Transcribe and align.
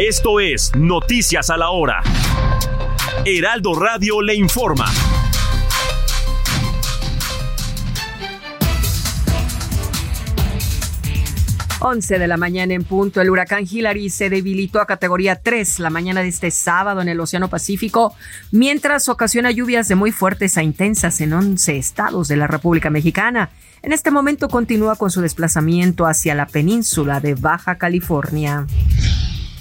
Esto 0.00 0.40
es 0.40 0.74
Noticias 0.74 1.50
a 1.50 1.58
la 1.58 1.68
Hora. 1.68 2.02
Heraldo 3.26 3.78
Radio 3.78 4.22
le 4.22 4.34
informa. 4.34 4.86
11 11.80 12.18
de 12.18 12.26
la 12.26 12.38
mañana 12.38 12.72
en 12.72 12.84
punto, 12.84 13.20
el 13.20 13.28
huracán 13.28 13.66
Hillary 13.70 14.08
se 14.08 14.30
debilitó 14.30 14.80
a 14.80 14.86
categoría 14.86 15.36
3 15.36 15.80
la 15.80 15.90
mañana 15.90 16.22
de 16.22 16.28
este 16.28 16.50
sábado 16.50 17.02
en 17.02 17.10
el 17.10 17.20
Océano 17.20 17.50
Pacífico, 17.50 18.14
mientras 18.52 19.10
ocasiona 19.10 19.50
lluvias 19.50 19.86
de 19.88 19.96
muy 19.96 20.12
fuertes 20.12 20.56
a 20.56 20.62
intensas 20.62 21.20
en 21.20 21.34
11 21.34 21.76
estados 21.76 22.26
de 22.26 22.38
la 22.38 22.46
República 22.46 22.88
Mexicana. 22.88 23.50
En 23.82 23.92
este 23.92 24.10
momento 24.10 24.48
continúa 24.48 24.96
con 24.96 25.10
su 25.10 25.20
desplazamiento 25.20 26.06
hacia 26.06 26.34
la 26.34 26.46
península 26.46 27.20
de 27.20 27.34
Baja 27.34 27.76
California. 27.76 28.66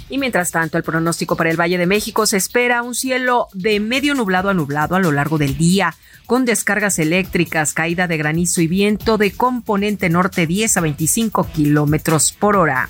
Y 0.09 0.17
mientras 0.17 0.51
tanto, 0.51 0.77
el 0.77 0.83
pronóstico 0.83 1.35
para 1.35 1.51
el 1.51 1.59
Valle 1.59 1.77
de 1.77 1.85
México 1.85 2.25
se 2.25 2.37
espera 2.37 2.81
un 2.81 2.95
cielo 2.95 3.47
de 3.53 3.79
medio 3.79 4.15
nublado 4.15 4.49
a 4.49 4.53
nublado 4.53 4.95
a 4.95 4.99
lo 4.99 5.11
largo 5.11 5.37
del 5.37 5.57
día, 5.57 5.95
con 6.25 6.45
descargas 6.45 6.97
eléctricas, 6.99 7.73
caída 7.73 8.07
de 8.07 8.17
granizo 8.17 8.61
y 8.61 8.67
viento 8.67 9.17
de 9.17 9.31
componente 9.31 10.09
norte 10.09 10.47
10 10.47 10.77
a 10.77 10.81
25 10.81 11.47
kilómetros 11.53 12.31
por 12.31 12.55
hora. 12.55 12.89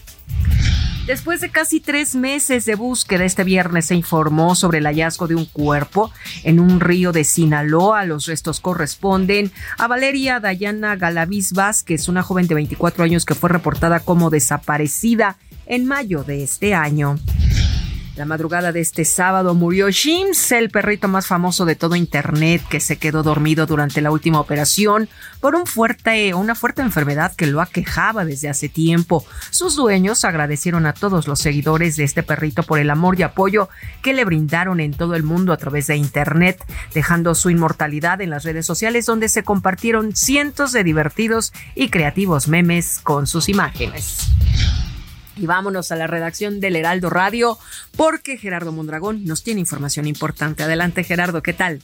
Después 1.09 1.42
de 1.42 1.50
casi 1.50 1.80
tres 1.80 2.14
meses 2.14 2.66
de 2.66 2.76
búsqueda, 2.76 3.26
este 3.26 3.44
viernes 3.44 3.88
se 3.88 3.95
informó 3.95 4.54
sobre 4.54 4.78
el 4.78 4.86
hallazgo 4.86 5.28
de 5.28 5.33
un 5.33 5.45
cuerpo 5.45 6.11
en 6.44 6.59
un 6.59 6.80
río 6.80 7.11
de 7.11 7.23
Sinaloa. 7.23 8.06
Los 8.06 8.28
restos 8.28 8.59
corresponden 8.59 9.52
a 9.80 9.88
Valeria 9.88 10.39
Dayana 10.39 10.95
Galaviz 10.98 11.54
Vázquez, 11.54 12.09
una 12.09 12.22
joven 12.22 12.45
de 12.45 12.54
24 12.54 13.04
años 13.04 13.26
que 13.26 13.33
fue 13.33 13.50
reportada 13.50 14.02
como 14.02 14.30
desaparecida 14.30 15.38
en 15.70 15.86
mayo 15.86 16.25
de 16.25 16.44
este 16.44 16.73
año. 16.73 17.16
La 18.17 18.25
madrugada 18.25 18.73
de 18.73 18.81
este 18.81 19.06
sábado 19.06 19.56
murió 19.56 19.89
Shims, 19.89 20.52
el 20.52 20.70
perrito 20.70 21.08
más 21.08 21.26
famoso 21.26 21.64
de 21.64 21.76
todo 21.78 21.95
Internet 21.95 22.61
que 22.70 22.81
se 22.81 22.98
quedó 22.98 23.23
dormido 23.23 23.66
durante 23.66 24.02
la 24.02 24.11
última 24.11 24.42
operación 24.42 25.08
por 25.39 25.56
una 25.56 25.66
fuerte 25.66 26.81
enfermedad 26.81 27.34
que 27.34 27.48
lo 27.48 27.61
aquejaba 27.61 28.26
desde 28.26 28.50
hace 28.50 28.67
tiempo. 28.67 29.23
Sus 29.52 29.78
dueños 29.78 30.26
agradecieron 30.26 30.86
a 30.86 30.92
todos 30.92 31.30
los 31.30 31.39
seguidores 31.39 31.95
de 31.95 32.04
este 32.04 32.22
perrito 32.22 32.64
por 32.64 32.80
el 32.80 32.89
amor 32.89 33.17
y 33.17 33.23
apoyo 33.23 33.70
que 34.04 34.11
le 34.11 34.26
brindaron 34.26 34.81
en 34.81 34.94
todo 34.94 35.16
el 35.16 35.23
mundo 35.23 35.54
a 35.54 35.58
través 35.58 35.88
de 35.88 35.95
Internet, 35.95 36.61
dejando 36.94 37.36
su 37.36 37.50
inmortalidad 37.50 38.20
en 38.20 38.31
las 38.31 38.44
redes 38.44 38.66
sociales 38.66 39.06
donde 39.06 39.30
se 39.30 39.44
compartieron 39.44 40.14
cientos 40.14 40.73
de 40.73 40.83
divertidos 40.83 41.54
y 41.73 41.88
creativos 41.88 42.50
memes 42.50 43.00
con 43.02 43.28
sus 43.28 43.48
imágenes. 43.48 44.30
Y 45.40 45.48
vámonos 45.48 45.92
a 45.94 45.95
la 45.95 46.06
redacción 46.06 46.59
del 46.59 46.76
Heraldo 46.76 47.09
Radio 47.09 47.56
porque 47.95 48.38
Gerardo 48.38 48.73
Mondragón 48.73 49.23
nos 49.23 49.42
tiene 49.42 49.62
información 49.62 50.06
importante. 50.06 50.64
Adelante 50.64 51.06
Gerardo, 51.06 51.42
¿qué 51.42 51.54
tal? 51.54 51.80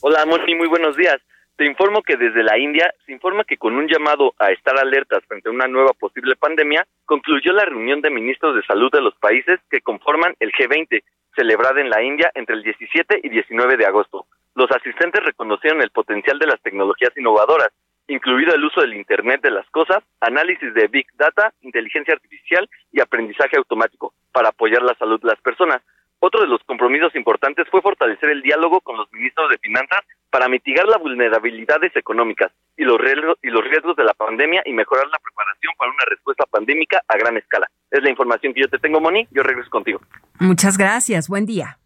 Hola 0.00 0.26
Moni, 0.26 0.54
muy 0.56 0.66
buenos 0.66 0.96
días. 0.96 1.20
Te 1.56 1.64
informo 1.64 2.02
que 2.02 2.16
desde 2.16 2.42
la 2.42 2.58
India 2.58 2.92
se 3.06 3.12
informa 3.12 3.44
que 3.44 3.56
con 3.56 3.76
un 3.76 3.86
llamado 3.86 4.34
a 4.40 4.50
estar 4.50 4.76
alertas 4.76 5.22
frente 5.28 5.48
a 5.48 5.52
una 5.52 5.68
nueva 5.68 5.92
posible 5.92 6.34
pandemia, 6.34 6.84
concluyó 7.04 7.52
la 7.52 7.64
reunión 7.64 8.00
de 8.00 8.10
ministros 8.10 8.56
de 8.56 8.66
salud 8.66 8.90
de 8.90 9.00
los 9.00 9.14
países 9.14 9.60
que 9.70 9.80
conforman 9.80 10.34
el 10.40 10.50
G20, 10.50 11.04
celebrada 11.36 11.80
en 11.80 11.90
la 11.90 12.02
India 12.02 12.32
entre 12.34 12.56
el 12.56 12.64
17 12.64 13.20
y 13.22 13.28
19 13.28 13.76
de 13.76 13.86
agosto. 13.86 14.26
Los 14.56 14.70
asistentes 14.72 15.22
reconocieron 15.22 15.80
el 15.82 15.90
potencial 15.90 16.40
de 16.40 16.48
las 16.48 16.60
tecnologías 16.62 17.16
innovadoras 17.16 17.68
incluido 18.08 18.54
el 18.54 18.64
uso 18.64 18.80
del 18.80 18.94
Internet 18.94 19.40
de 19.42 19.50
las 19.50 19.68
Cosas, 19.70 20.02
análisis 20.20 20.72
de 20.74 20.88
Big 20.88 21.06
Data, 21.16 21.52
inteligencia 21.62 22.14
artificial 22.14 22.68
y 22.92 23.00
aprendizaje 23.00 23.56
automático 23.56 24.12
para 24.32 24.50
apoyar 24.50 24.82
la 24.82 24.94
salud 24.94 25.20
de 25.20 25.28
las 25.28 25.40
personas. 25.40 25.82
Otro 26.20 26.40
de 26.40 26.46
los 26.46 26.62
compromisos 26.64 27.14
importantes 27.16 27.66
fue 27.70 27.82
fortalecer 27.82 28.30
el 28.30 28.40
diálogo 28.40 28.80
con 28.80 28.96
los 28.96 29.12
ministros 29.12 29.50
de 29.50 29.58
Finanzas 29.58 30.00
para 30.30 30.48
mitigar 30.48 30.86
las 30.86 30.98
vulnerabilidades 30.98 31.94
económicas 31.96 32.50
y 32.76 32.84
los, 32.84 32.98
riesgos, 32.98 33.38
y 33.42 33.50
los 33.50 33.62
riesgos 33.62 33.94
de 33.96 34.04
la 34.04 34.14
pandemia 34.14 34.62
y 34.64 34.72
mejorar 34.72 35.06
la 35.08 35.18
preparación 35.18 35.74
para 35.76 35.90
una 35.90 36.04
respuesta 36.08 36.44
pandémica 36.46 37.02
a 37.08 37.16
gran 37.18 37.36
escala. 37.36 37.68
Es 37.90 38.02
la 38.02 38.10
información 38.10 38.54
que 38.54 38.62
yo 38.62 38.68
te 38.68 38.78
tengo, 38.78 39.00
Moni. 39.00 39.28
Yo 39.32 39.42
regreso 39.42 39.68
contigo. 39.70 40.00
Muchas 40.40 40.78
gracias. 40.78 41.28
Buen 41.28 41.46
día. 41.46 41.78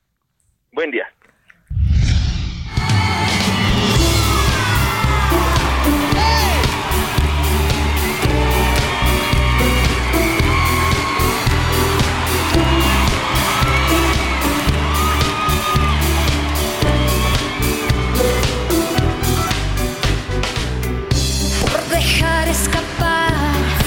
Buen 0.73 0.91
día. 0.91 1.09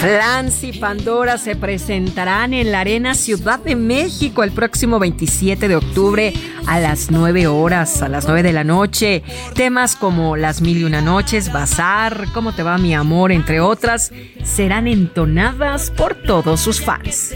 Flans 0.01 0.63
y 0.63 0.73
Pandora 0.73 1.38
se 1.38 1.56
presentarán 1.56 2.56
en 2.56 2.72
la 2.72 2.79
Arena 2.79 3.13
Ciudad 3.13 3.59
de 3.59 3.75
México 3.75 4.41
el 4.41 4.51
próximo 4.51 4.97
27 4.97 5.67
de 5.67 5.75
octubre 5.75 6.34
a 6.66 6.79
las 6.79 7.12
9 7.12 7.45
horas, 7.45 8.01
a 8.01 8.09
las 8.09 8.25
9 8.25 8.41
de 8.41 8.51
la 8.51 8.63
noche. 8.63 9.22
Temas 9.53 9.95
como 9.95 10.38
Las 10.38 10.59
Mil 10.61 10.79
y 10.79 10.85
Una 10.85 11.01
Noches, 11.01 11.53
Bazar, 11.53 12.25
Cómo 12.34 12.51
te 12.51 12.63
va 12.63 12.79
mi 12.79 12.95
amor, 12.95 13.31
entre 13.31 13.59
otras, 13.59 14.11
serán 14.44 14.88
entonadas 14.88 15.91
por 15.91 16.16
todos 16.16 16.59
sus 16.61 16.81
fans. 16.81 17.35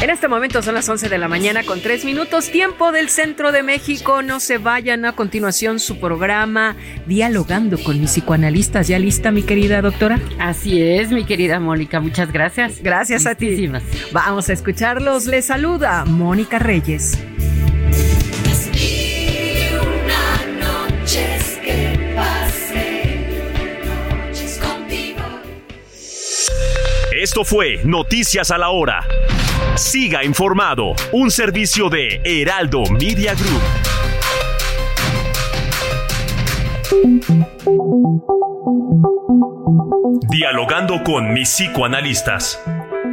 En 0.00 0.10
este 0.10 0.28
momento 0.28 0.62
son 0.62 0.74
las 0.74 0.88
11 0.88 1.08
de 1.08 1.18
la 1.18 1.26
mañana 1.26 1.64
con 1.64 1.80
3 1.80 2.04
minutos, 2.04 2.52
tiempo 2.52 2.92
del 2.92 3.08
centro 3.08 3.50
de 3.50 3.64
México. 3.64 4.22
No 4.22 4.38
se 4.38 4.58
vayan 4.58 5.04
a 5.04 5.12
continuación 5.12 5.80
su 5.80 5.98
programa 5.98 6.76
Dialogando 7.06 7.82
con 7.82 8.00
mis 8.00 8.12
psicoanalistas. 8.12 8.86
¿Ya 8.86 9.00
lista, 9.00 9.32
mi 9.32 9.42
querida 9.42 9.82
doctora? 9.82 10.20
Así 10.38 10.80
es, 10.80 11.10
mi 11.10 11.24
querida 11.24 11.58
Mónica. 11.58 11.98
Muchas 11.98 12.30
gracias. 12.30 12.80
Gracias 12.80 13.26
a 13.26 13.34
ti. 13.34 13.68
Vamos 14.12 14.48
a 14.48 14.52
escucharlos. 14.52 15.26
Les 15.26 15.46
saluda 15.46 16.04
Mónica 16.04 16.60
Reyes. 16.60 17.18
Esto 27.20 27.44
fue 27.44 27.80
Noticias 27.84 28.52
a 28.52 28.58
la 28.58 28.70
Hora. 28.70 29.04
Siga 29.78 30.24
informado, 30.24 30.94
un 31.12 31.30
servicio 31.30 31.88
de 31.88 32.20
Heraldo 32.24 32.82
Media 32.90 33.32
Group. 33.34 33.62
Dialogando 40.30 41.04
con 41.04 41.32
mis 41.32 41.48
psicoanalistas. 41.50 42.60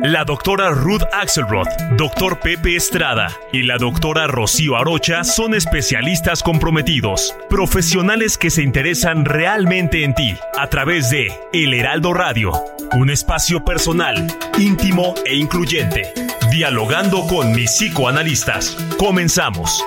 La 0.01 0.23
doctora 0.23 0.71
Ruth 0.71 1.03
Axelrod, 1.13 1.67
doctor 1.97 2.39
Pepe 2.39 2.75
Estrada 2.75 3.29
y 3.53 3.61
la 3.61 3.77
doctora 3.77 4.25
Rocío 4.25 4.75
Arocha 4.75 5.23
son 5.23 5.53
especialistas 5.53 6.41
comprometidos, 6.41 7.35
profesionales 7.47 8.39
que 8.39 8.49
se 8.49 8.63
interesan 8.63 9.23
realmente 9.23 10.03
en 10.03 10.15
ti 10.15 10.35
a 10.57 10.67
través 10.67 11.11
de 11.11 11.31
El 11.53 11.75
Heraldo 11.75 12.13
Radio, 12.15 12.51
un 12.93 13.11
espacio 13.11 13.63
personal, 13.63 14.27
íntimo 14.57 15.13
e 15.25 15.35
incluyente. 15.35 16.11
Dialogando 16.55 17.27
con 17.27 17.51
mis 17.51 17.69
psicoanalistas. 17.69 18.77
Comenzamos. 18.97 19.83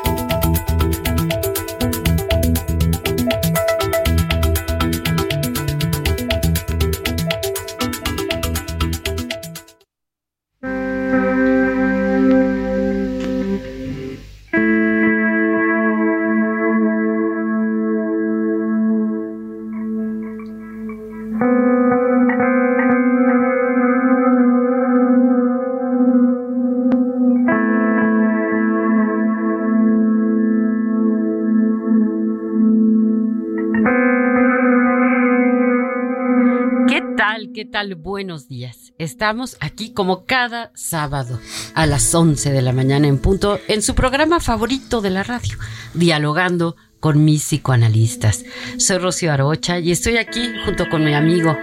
¿Qué 37.58 37.64
tal? 37.64 37.96
Buenos 37.96 38.46
días. 38.46 38.92
Estamos 38.98 39.56
aquí 39.58 39.92
como 39.92 40.26
cada 40.26 40.70
sábado 40.76 41.40
a 41.74 41.86
las 41.86 42.14
11 42.14 42.52
de 42.52 42.62
la 42.62 42.72
mañana 42.72 43.08
en 43.08 43.18
punto 43.18 43.58
en 43.66 43.82
su 43.82 43.96
programa 43.96 44.38
favorito 44.38 45.00
de 45.00 45.10
la 45.10 45.24
radio, 45.24 45.58
dialogando 45.92 46.76
con 47.00 47.24
mis 47.24 47.42
psicoanalistas. 47.42 48.44
Soy 48.76 48.98
Rocío 48.98 49.32
Arocha 49.32 49.80
y 49.80 49.90
estoy 49.90 50.18
aquí 50.18 50.48
junto 50.64 50.88
con 50.88 51.04
mi 51.04 51.14
amigo 51.14 51.56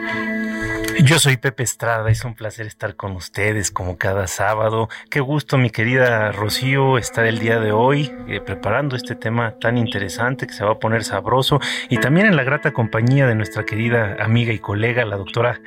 yo 1.03 1.19
soy 1.19 1.38
Pepe 1.38 1.63
Estrada, 1.63 2.09
es 2.09 2.24
un 2.24 2.36
placer 2.36 2.65
estar 2.65 2.95
con 2.95 3.13
ustedes 3.13 3.71
como 3.71 3.97
cada 3.97 4.27
sábado. 4.27 4.88
Qué 5.09 5.19
gusto, 5.19 5.57
mi 5.57 5.69
querida 5.69 6.31
Rocío, 6.31 6.97
estar 6.97 7.25
el 7.25 7.39
día 7.39 7.59
de 7.59 7.71
hoy 7.71 8.12
eh, 8.27 8.39
preparando 8.39 8.95
este 8.95 9.15
tema 9.15 9.56
tan 9.59 9.77
interesante 9.77 10.47
que 10.47 10.53
se 10.53 10.63
va 10.63 10.71
a 10.71 10.80
poner 10.80 11.03
sabroso 11.03 11.59
y 11.89 11.97
también 11.97 12.27
en 12.27 12.36
la 12.36 12.44
grata 12.44 12.71
compañía 12.71 13.27
de 13.27 13.36
nuestra 13.36 13.65
querida 13.65 14.15
amiga 14.19 14.53
y 14.53 14.59
colega, 14.59 15.06
la 15.06 15.18
doctora. 15.18 15.59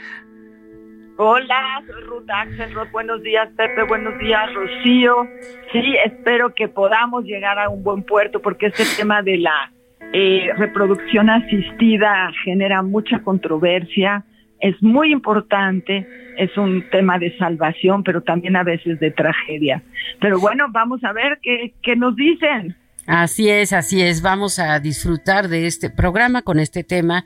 Hola, 1.17 1.83
soy 1.87 2.03
Ruth 2.05 2.31
Axelrod. 2.31 2.89
Buenos 2.93 3.23
días, 3.23 3.49
Pepe. 3.57 3.83
Buenos 3.83 4.17
días, 4.21 4.55
Rocío. 4.55 5.27
Sí, 5.73 5.97
espero 6.05 6.55
que 6.55 6.69
podamos 6.69 7.25
llegar 7.25 7.59
a 7.59 7.69
un 7.69 7.83
buen 7.83 8.05
puerto 8.05 8.41
porque 8.41 8.67
este 8.67 8.85
tema 8.97 9.21
de 9.23 9.39
la 9.39 9.73
eh, 10.13 10.51
reproducción 10.57 11.29
asistida 11.29 12.31
genera 12.45 12.83
mucha 12.83 13.19
controversia 13.21 14.25
es 14.61 14.81
muy 14.83 15.13
importante, 15.13 16.07
es 16.37 16.57
un 16.57 16.85
tema 16.91 17.19
de 17.19 17.37
salvación, 17.39 18.03
pero 18.03 18.23
también 18.23 18.57
a 18.57 18.63
veces 18.63 18.99
de 19.01 19.11
tragedia. 19.11 19.83
Pero 20.21 20.39
bueno, 20.39 20.67
vamos 20.71 21.03
a 21.05 21.13
ver 21.13 21.39
qué, 21.43 21.75
qué 21.83 21.97
nos 21.97 22.17
dicen. 22.17 22.77
Así 23.07 23.49
es, 23.49 23.73
así 23.73 24.03
es. 24.03 24.21
Vamos 24.21 24.59
a 24.59 24.79
disfrutar 24.81 25.49
de 25.49 25.67
este 25.67 25.89
programa 25.89 26.43
con 26.43 26.61
este 26.61 26.85
tema 26.85 27.25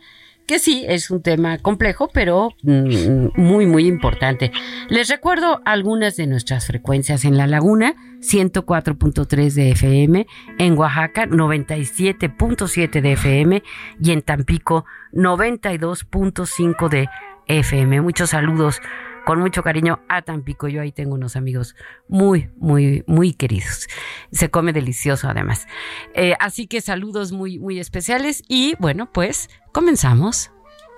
que 0.53 0.59
sí 0.59 0.85
es 0.87 1.11
un 1.11 1.23
tema 1.23 1.57
complejo, 1.57 2.11
pero 2.13 2.51
mm, 2.63 3.41
muy, 3.41 3.65
muy 3.65 3.87
importante. 3.87 4.53
Les 4.91 5.09
recuerdo 5.09 5.63
algunas 5.65 6.17
de 6.17 6.27
nuestras 6.27 6.67
frecuencias 6.67 7.25
en 7.25 7.39
La 7.39 7.47
Laguna, 7.47 7.95
104.3 8.21 9.55
de 9.55 9.71
FM, 9.71 10.27
en 10.59 10.77
Oaxaca, 10.77 11.25
97.7 11.25 13.01
de 13.01 13.13
FM 13.13 13.63
y 13.99 14.11
en 14.11 14.21
Tampico, 14.21 14.85
92.5 15.15 16.89
de 16.91 17.09
FM. 17.47 18.03
Muchos 18.03 18.29
saludos 18.29 18.83
con 19.25 19.41
mucho 19.41 19.63
cariño 19.63 20.01
a 20.09 20.23
Tampico. 20.23 20.69
Yo 20.69 20.81
ahí 20.81 20.93
tengo 20.93 21.15
unos 21.15 21.37
amigos 21.37 21.75
muy, 22.09 22.51
muy, 22.57 23.05
muy 23.07 23.33
queridos. 23.35 23.89
Se 24.33 24.51
come 24.51 24.73
delicioso 24.73 25.29
además. 25.29 25.67
Eh, 26.15 26.35
así 26.41 26.67
que 26.67 26.81
saludos 26.81 27.33
muy, 27.33 27.59
muy 27.59 27.79
especiales 27.79 28.43
y 28.49 28.75
bueno, 28.79 29.11
pues 29.13 29.49
comenzamos. 29.73 30.51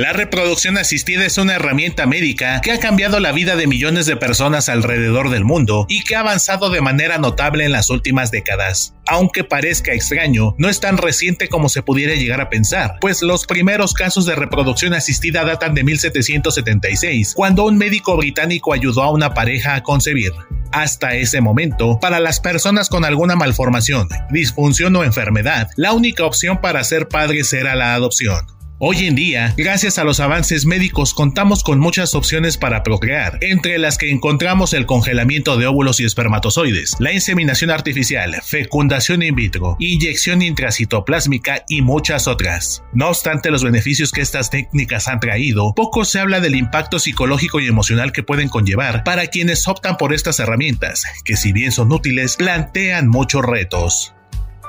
La 0.00 0.14
reproducción 0.14 0.78
asistida 0.78 1.26
es 1.26 1.36
una 1.36 1.56
herramienta 1.56 2.06
médica 2.06 2.62
que 2.62 2.72
ha 2.72 2.80
cambiado 2.80 3.20
la 3.20 3.32
vida 3.32 3.54
de 3.54 3.66
millones 3.66 4.06
de 4.06 4.16
personas 4.16 4.70
alrededor 4.70 5.28
del 5.28 5.44
mundo 5.44 5.84
y 5.90 6.04
que 6.04 6.16
ha 6.16 6.20
avanzado 6.20 6.70
de 6.70 6.80
manera 6.80 7.18
notable 7.18 7.66
en 7.66 7.72
las 7.72 7.90
últimas 7.90 8.30
décadas. 8.30 8.94
Aunque 9.06 9.44
parezca 9.44 9.92
extraño, 9.92 10.54
no 10.56 10.70
es 10.70 10.80
tan 10.80 10.96
reciente 10.96 11.48
como 11.48 11.68
se 11.68 11.82
pudiera 11.82 12.14
llegar 12.14 12.40
a 12.40 12.48
pensar, 12.48 12.96
pues 13.02 13.20
los 13.20 13.44
primeros 13.44 13.92
casos 13.92 14.24
de 14.24 14.36
reproducción 14.36 14.94
asistida 14.94 15.44
datan 15.44 15.74
de 15.74 15.84
1776, 15.84 17.34
cuando 17.34 17.66
un 17.66 17.76
médico 17.76 18.16
británico 18.16 18.72
ayudó 18.72 19.02
a 19.02 19.12
una 19.12 19.34
pareja 19.34 19.74
a 19.74 19.82
concebir. 19.82 20.32
Hasta 20.72 21.14
ese 21.14 21.42
momento, 21.42 21.98
para 22.00 22.20
las 22.20 22.40
personas 22.40 22.88
con 22.88 23.04
alguna 23.04 23.36
malformación, 23.36 24.08
disfunción 24.30 24.96
o 24.96 25.04
enfermedad, 25.04 25.68
la 25.76 25.92
única 25.92 26.24
opción 26.24 26.62
para 26.62 26.84
ser 26.84 27.06
padres 27.08 27.52
era 27.52 27.74
la 27.74 27.94
adopción. 27.94 28.59
Hoy 28.82 29.04
en 29.04 29.14
día, 29.14 29.52
gracias 29.58 29.98
a 29.98 30.04
los 30.04 30.20
avances 30.20 30.64
médicos, 30.64 31.12
contamos 31.12 31.62
con 31.62 31.78
muchas 31.78 32.14
opciones 32.14 32.56
para 32.56 32.82
procrear, 32.82 33.36
entre 33.42 33.76
las 33.76 33.98
que 33.98 34.10
encontramos 34.10 34.72
el 34.72 34.86
congelamiento 34.86 35.58
de 35.58 35.66
óvulos 35.66 36.00
y 36.00 36.06
espermatozoides, 36.06 36.96
la 36.98 37.12
inseminación 37.12 37.70
artificial, 37.70 38.40
fecundación 38.42 39.22
in 39.22 39.34
vitro, 39.34 39.76
inyección 39.80 40.40
intracitoplásmica 40.40 41.62
y 41.68 41.82
muchas 41.82 42.26
otras. 42.26 42.82
No 42.94 43.10
obstante 43.10 43.50
los 43.50 43.62
beneficios 43.62 44.12
que 44.12 44.22
estas 44.22 44.48
técnicas 44.48 45.08
han 45.08 45.20
traído, 45.20 45.74
poco 45.74 46.06
se 46.06 46.18
habla 46.18 46.40
del 46.40 46.54
impacto 46.54 46.98
psicológico 46.98 47.60
y 47.60 47.66
emocional 47.66 48.12
que 48.12 48.22
pueden 48.22 48.48
conllevar 48.48 49.04
para 49.04 49.26
quienes 49.26 49.68
optan 49.68 49.98
por 49.98 50.14
estas 50.14 50.40
herramientas, 50.40 51.04
que 51.26 51.36
si 51.36 51.52
bien 51.52 51.70
son 51.70 51.92
útiles, 51.92 52.36
plantean 52.36 53.08
muchos 53.08 53.44
retos. 53.44 54.14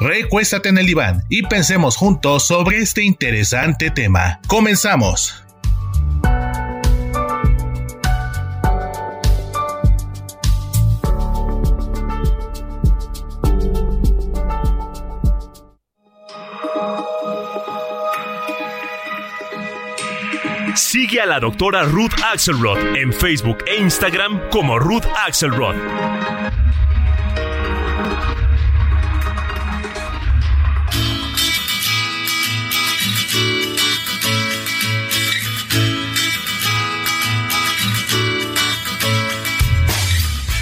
Recuéstate 0.01 0.69
en 0.69 0.79
el 0.79 0.87
diván 0.87 1.23
y 1.29 1.43
pensemos 1.43 1.95
juntos 1.95 2.47
sobre 2.47 2.79
este 2.79 3.03
interesante 3.03 3.91
tema. 3.91 4.39
Comenzamos. 4.47 5.43
Sigue 20.75 21.21
a 21.21 21.27
la 21.27 21.39
doctora 21.39 21.83
Ruth 21.83 22.13
Axelrod 22.33 22.95
en 22.95 23.13
Facebook 23.13 23.59
e 23.67 23.79
Instagram 23.79 24.49
como 24.49 24.79
Ruth 24.79 25.05
Axelrod. 25.27 25.75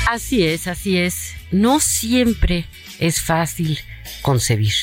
Así 0.10 0.44
es, 0.44 0.66
así 0.66 0.98
es. 0.98 1.36
No 1.51 1.80
siempre 1.80 2.66
es 2.98 3.22
fácil 3.22 3.78
concebir. 4.24 4.74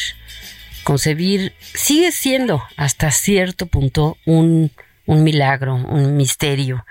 Concebir 0.84 1.52
sigue 1.74 2.12
siendo 2.12 2.62
hasta 2.76 3.10
cierto 3.10 3.66
punto 3.66 4.18
un, 4.24 4.70
un 5.04 5.24
milagro, 5.24 5.74
un 5.74 6.16
misterio. 6.16 6.86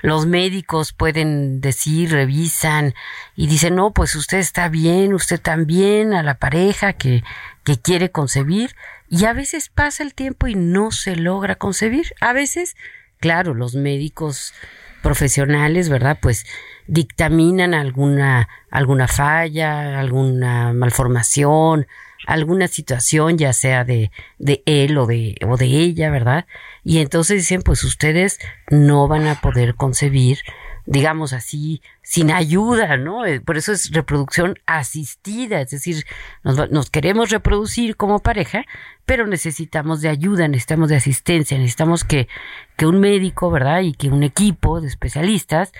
Los 0.00 0.26
médicos 0.26 0.92
pueden 0.92 1.60
decir, 1.60 2.12
revisan 2.12 2.94
y 3.34 3.48
dicen, 3.48 3.74
no, 3.74 3.92
pues 3.92 4.14
usted 4.14 4.38
está 4.38 4.68
bien, 4.68 5.12
usted 5.12 5.40
también, 5.40 6.14
a 6.14 6.22
la 6.22 6.38
pareja 6.38 6.92
que, 6.92 7.24
que 7.64 7.80
quiere 7.80 8.12
concebir. 8.12 8.76
Y 9.08 9.24
a 9.24 9.32
veces 9.32 9.70
pasa 9.70 10.04
el 10.04 10.14
tiempo 10.14 10.46
y 10.46 10.54
no 10.54 10.92
se 10.92 11.16
logra 11.16 11.56
concebir. 11.56 12.14
A 12.20 12.32
veces, 12.32 12.76
claro, 13.18 13.54
los 13.54 13.74
médicos 13.74 14.54
profesionales, 15.02 15.88
¿verdad? 15.88 16.16
Pues 16.22 16.46
dictaminan 16.86 17.74
alguna, 17.74 18.48
alguna 18.70 19.08
falla, 19.08 19.98
alguna 19.98 20.72
malformación, 20.72 21.86
alguna 22.26 22.68
situación, 22.68 23.38
ya 23.38 23.52
sea 23.52 23.84
de, 23.84 24.10
de 24.38 24.62
él 24.66 24.96
o 24.98 25.06
de, 25.06 25.36
o 25.46 25.56
de 25.56 25.66
ella, 25.66 26.10
¿verdad? 26.10 26.46
Y 26.84 26.98
entonces 26.98 27.38
dicen, 27.38 27.62
pues 27.62 27.84
ustedes 27.84 28.38
no 28.70 29.08
van 29.08 29.26
a 29.26 29.40
poder 29.40 29.74
concebir, 29.74 30.38
digamos 30.86 31.32
así, 31.32 31.82
sin 32.02 32.30
ayuda, 32.30 32.96
¿no? 32.96 33.24
Eh, 33.24 33.40
por 33.40 33.56
eso 33.56 33.72
es 33.72 33.90
reproducción 33.92 34.58
asistida, 34.66 35.60
es 35.60 35.70
decir, 35.70 36.04
nos, 36.44 36.70
nos 36.70 36.90
queremos 36.90 37.30
reproducir 37.30 37.96
como 37.96 38.20
pareja, 38.20 38.64
pero 39.04 39.26
necesitamos 39.26 40.00
de 40.00 40.08
ayuda, 40.08 40.48
necesitamos 40.48 40.90
de 40.90 40.96
asistencia, 40.96 41.58
necesitamos 41.58 42.04
que, 42.04 42.28
que 42.76 42.86
un 42.86 43.00
médico, 43.00 43.50
¿verdad? 43.50 43.80
Y 43.82 43.94
que 43.94 44.08
un 44.08 44.22
equipo 44.22 44.80
de 44.80 44.88
especialistas 44.88 45.72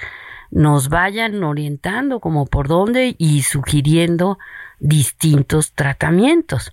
nos 0.53 0.91
vayan 0.91 1.43
orientando 1.43 2.21
como 2.21 2.47
por 2.47 2.69
dónde 2.69 3.17
y 3.19 3.43
sugiriendo 3.43 4.39
distintos 4.79 5.73
tratamientos. 5.73 6.73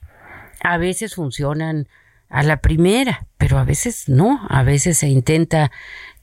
A 0.61 0.77
veces 0.77 1.15
funcionan 1.15 1.87
a 2.29 2.43
la 2.43 2.57
primera, 2.57 3.25
pero 3.37 3.57
a 3.57 3.63
veces 3.63 4.09
no, 4.09 4.45
a 4.49 4.63
veces 4.63 4.97
se 4.97 5.07
intenta 5.07 5.71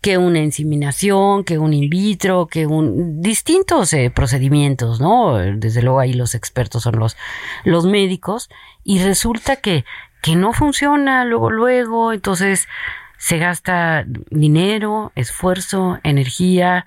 que 0.02 0.18
una 0.18 0.38
inseminación, 0.40 1.42
que 1.44 1.58
un 1.58 1.72
in 1.72 1.88
vitro, 1.88 2.46
que 2.46 2.66
un 2.66 3.22
distintos 3.22 3.92
eh, 3.94 4.12
procedimientos, 4.14 5.00
¿no? 5.00 5.36
Desde 5.36 5.82
luego 5.82 5.98
ahí 5.98 6.12
los 6.12 6.34
expertos 6.34 6.82
son 6.82 6.98
los 6.98 7.16
los 7.64 7.86
médicos 7.86 8.50
y 8.84 9.00
resulta 9.02 9.56
que 9.56 9.84
que 10.20 10.36
no 10.36 10.52
funciona 10.52 11.24
luego 11.24 11.50
luego, 11.50 12.12
entonces 12.12 12.68
se 13.16 13.38
gasta 13.38 14.04
dinero, 14.30 15.12
esfuerzo, 15.14 15.98
energía, 16.02 16.84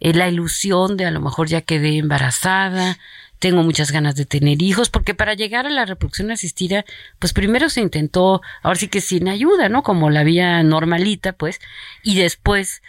eh, 0.00 0.12
la 0.14 0.28
ilusión 0.28 0.96
de 0.96 1.06
a 1.06 1.10
lo 1.10 1.20
mejor 1.20 1.48
ya 1.48 1.60
quedé 1.60 1.98
embarazada, 1.98 2.98
tengo 3.38 3.62
muchas 3.62 3.92
ganas 3.92 4.16
de 4.16 4.24
tener 4.24 4.62
hijos, 4.62 4.88
porque 4.88 5.14
para 5.14 5.34
llegar 5.34 5.66
a 5.66 5.70
la 5.70 5.84
reproducción 5.84 6.30
asistida, 6.30 6.84
pues 7.18 7.32
primero 7.32 7.68
se 7.68 7.80
intentó, 7.80 8.40
ahora 8.62 8.78
sí 8.78 8.88
que 8.88 9.00
sin 9.00 9.28
ayuda, 9.28 9.68
¿no? 9.68 9.82
Como 9.82 10.10
la 10.10 10.24
vía 10.24 10.62
normalita, 10.62 11.32
pues, 11.32 11.60
y 12.02 12.16
después, 12.16 12.82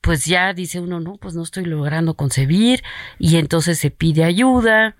pues 0.00 0.24
ya 0.24 0.52
dice 0.52 0.80
uno, 0.80 1.00
no, 1.00 1.16
pues 1.16 1.34
no 1.34 1.42
estoy 1.42 1.64
logrando 1.64 2.14
concebir, 2.14 2.84
y 3.18 3.36
entonces 3.36 3.78
se 3.78 3.90
pide 3.90 4.24
ayuda, 4.24 4.94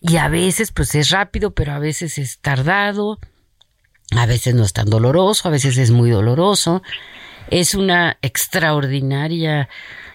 y 0.00 0.18
a 0.18 0.28
veces, 0.28 0.72
pues 0.72 0.94
es 0.94 1.10
rápido, 1.10 1.54
pero 1.54 1.72
a 1.72 1.78
veces 1.78 2.18
es 2.18 2.38
tardado, 2.38 3.18
a 4.10 4.26
veces 4.26 4.54
no 4.54 4.62
es 4.64 4.72
tan 4.72 4.90
doloroso, 4.90 5.48
a 5.48 5.50
veces 5.50 5.78
es 5.78 5.90
muy 5.90 6.10
doloroso. 6.10 6.82
Es 7.50 7.74
una 7.74 8.18
extraordinaria 8.22 9.68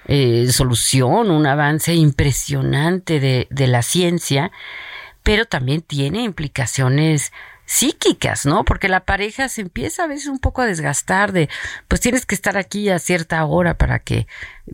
eh, 0.07 0.47
solución, 0.51 1.31
un 1.31 1.45
avance 1.45 1.93
impresionante 1.93 3.19
de, 3.19 3.47
de 3.49 3.67
la 3.67 3.81
ciencia, 3.81 4.51
pero 5.23 5.45
también 5.45 5.81
tiene 5.81 6.23
implicaciones 6.23 7.31
psíquicas, 7.69 8.47
¿no? 8.47 8.65
Porque 8.65 8.89
la 8.89 9.01
pareja 9.01 9.47
se 9.47 9.61
empieza 9.61 10.03
a 10.03 10.07
veces 10.07 10.25
un 10.25 10.39
poco 10.39 10.63
a 10.63 10.65
desgastar 10.65 11.31
de, 11.31 11.49
pues 11.87 12.01
tienes 12.01 12.25
que 12.25 12.33
estar 12.33 12.57
aquí 12.57 12.89
a 12.89 12.97
cierta 12.97 13.45
hora 13.45 13.77
para 13.77 13.99
que, 13.99 14.25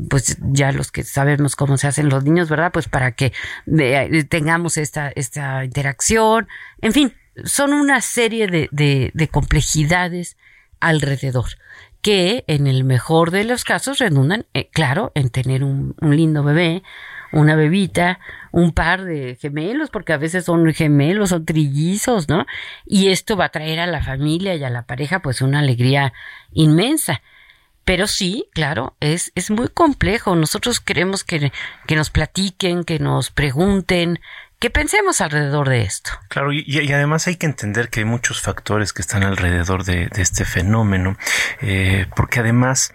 pues 0.10 0.38
ya 0.40 0.72
los 0.72 0.94
que 0.94 1.04
sabemos 1.04 1.58
cómo 1.58 1.76
se 1.76 1.88
hacen 1.88 2.08
los 2.08 2.24
niños, 2.24 2.48
¿verdad? 2.48 2.72
Pues 2.72 2.88
para 2.88 3.12
que 3.12 3.34
eh, 3.78 4.24
tengamos 4.30 4.78
esta, 4.78 5.12
esta 5.14 5.66
interacción, 5.66 6.48
en 6.80 6.94
fin, 6.94 7.14
son 7.44 7.74
una 7.74 8.00
serie 8.00 8.48
de, 8.48 8.70
de 9.14 9.28
complejidades 9.28 10.38
alrededor 10.80 11.48
que 12.06 12.44
en 12.46 12.68
el 12.68 12.84
mejor 12.84 13.32
de 13.32 13.46
los 13.46 13.64
casos 13.64 13.98
redundan, 13.98 14.46
eh, 14.54 14.70
claro, 14.72 15.12
en 15.16 15.32
tener 15.32 15.64
un, 15.64 15.96
lindo 16.02 16.44
bebé, 16.44 16.84
una 17.32 17.56
bebita, 17.56 18.20
un 18.52 18.74
par 18.74 19.06
de 19.06 19.40
gemelos, 19.42 19.90
porque 19.90 20.14
a 20.14 20.18
veces 20.18 20.46
son 20.46 20.72
gemelos 20.72 21.32
o 21.32 21.42
trillizos, 21.42 22.30
¿no? 22.30 22.46
Y 22.86 23.08
esto 23.08 23.36
va 23.36 23.46
a 23.46 23.50
traer 23.50 23.80
a 23.80 23.88
la 23.88 24.04
familia 24.04 24.54
y 24.54 24.64
a 24.64 24.70
la 24.70 24.84
pareja 24.84 25.24
pues 25.24 25.42
una 25.42 25.62
alegría 25.62 26.14
inmensa. 26.54 27.24
Pero 27.86 28.06
sí, 28.06 28.50
claro, 28.54 28.96
es, 29.00 29.32
es 29.34 29.50
muy 29.50 29.70
complejo. 29.70 30.36
Nosotros 30.36 30.80
queremos 30.80 31.24
que, 31.24 31.52
que 31.88 31.96
nos 31.96 32.12
platiquen, 32.12 32.84
que 32.84 33.00
nos 33.00 33.32
pregunten, 33.32 34.20
que 34.66 34.72
pensemos 34.72 35.22
alrededor 35.22 35.70
de 35.70 35.84
esto. 35.84 36.10
Claro, 36.28 36.52
y, 36.52 36.92
además 36.92 37.28
hay 37.28 37.36
que 37.36 37.46
entender 37.46 37.90
que 37.90 38.00
hay 38.00 38.06
muchos 38.06 38.42
factores 38.42 38.94
que 38.94 39.04
están 39.04 39.22
alrededor 39.22 39.84
de, 39.84 40.10
este 40.16 40.44
fenómeno, 40.44 41.18
eh, 41.62 42.08
porque 42.16 42.40
además 42.40 42.92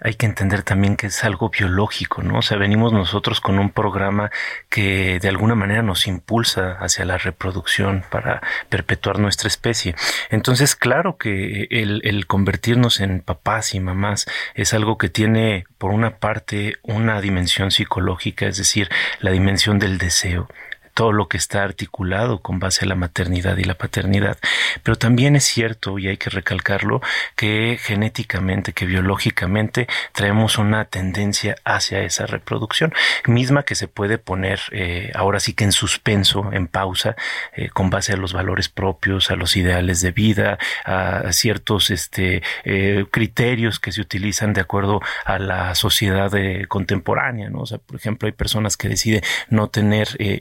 hay 0.00 0.14
que 0.14 0.24
entender 0.24 0.62
también 0.62 0.96
que 0.96 1.08
es 1.08 1.22
algo 1.22 1.50
biológico, 1.50 2.22
¿no? 2.22 2.38
O 2.38 2.42
sea, 2.42 2.56
venimos 2.56 2.94
nosotros 2.94 3.42
con 3.42 3.58
un 3.58 3.68
programa 3.68 4.30
que 4.70 5.18
de 5.20 5.28
alguna 5.28 5.54
manera 5.54 5.82
nos 5.82 6.06
impulsa 6.06 6.78
hacia 6.80 7.04
la 7.04 7.18
reproducción 7.18 8.06
para 8.10 8.40
perpetuar 8.70 9.18
nuestra 9.18 9.48
especie. 9.48 9.94
Entonces, 10.30 10.74
claro 10.74 11.18
que 11.18 11.68
el 11.70 12.26
convertirnos 12.26 13.00
en 13.00 13.20
papás 13.20 13.74
y 13.74 13.80
mamás 13.80 14.24
es 14.54 14.72
algo 14.72 14.96
que 14.96 15.10
tiene, 15.10 15.66
por 15.76 15.90
una 15.90 16.16
parte, 16.16 16.76
una 16.82 17.20
dimensión 17.20 17.70
psicológica, 17.70 18.46
es 18.46 18.56
decir, 18.56 18.88
la 19.20 19.30
dimensión 19.30 19.78
del 19.78 19.98
deseo 19.98 20.48
todo 20.94 21.12
lo 21.12 21.28
que 21.28 21.36
está 21.36 21.62
articulado 21.62 22.40
con 22.40 22.58
base 22.58 22.84
a 22.84 22.88
la 22.88 22.94
maternidad 22.94 23.56
y 23.56 23.64
la 23.64 23.74
paternidad. 23.74 24.38
Pero 24.82 24.96
también 24.96 25.36
es 25.36 25.44
cierto, 25.44 25.98
y 25.98 26.08
hay 26.08 26.16
que 26.16 26.30
recalcarlo, 26.30 27.00
que 27.36 27.78
genéticamente, 27.80 28.72
que 28.72 28.86
biológicamente 28.86 29.88
traemos 30.12 30.58
una 30.58 30.84
tendencia 30.84 31.56
hacia 31.64 32.00
esa 32.00 32.26
reproducción, 32.26 32.92
misma 33.26 33.64
que 33.64 33.74
se 33.74 33.88
puede 33.88 34.18
poner 34.18 34.60
eh, 34.72 35.10
ahora 35.14 35.40
sí 35.40 35.54
que 35.54 35.64
en 35.64 35.72
suspenso, 35.72 36.50
en 36.52 36.66
pausa, 36.66 37.16
eh, 37.54 37.68
con 37.70 37.90
base 37.90 38.12
a 38.12 38.16
los 38.16 38.32
valores 38.32 38.68
propios, 38.68 39.30
a 39.30 39.36
los 39.36 39.56
ideales 39.56 40.00
de 40.00 40.12
vida, 40.12 40.58
a, 40.84 41.32
ciertos 41.32 41.90
este, 41.90 42.42
eh, 42.64 43.06
criterios 43.10 43.80
que 43.80 43.92
se 43.92 44.00
utilizan 44.00 44.52
de 44.52 44.60
acuerdo 44.60 45.00
a 45.24 45.38
la 45.38 45.74
sociedad 45.74 46.30
contemporánea. 46.68 47.48
¿no? 47.50 47.60
O 47.60 47.66
sea, 47.66 47.78
por 47.78 47.96
ejemplo, 47.96 48.26
hay 48.26 48.32
personas 48.32 48.76
que 48.76 48.88
deciden 48.88 49.22
no 49.48 49.68
tener 49.68 50.08
eh, 50.18 50.40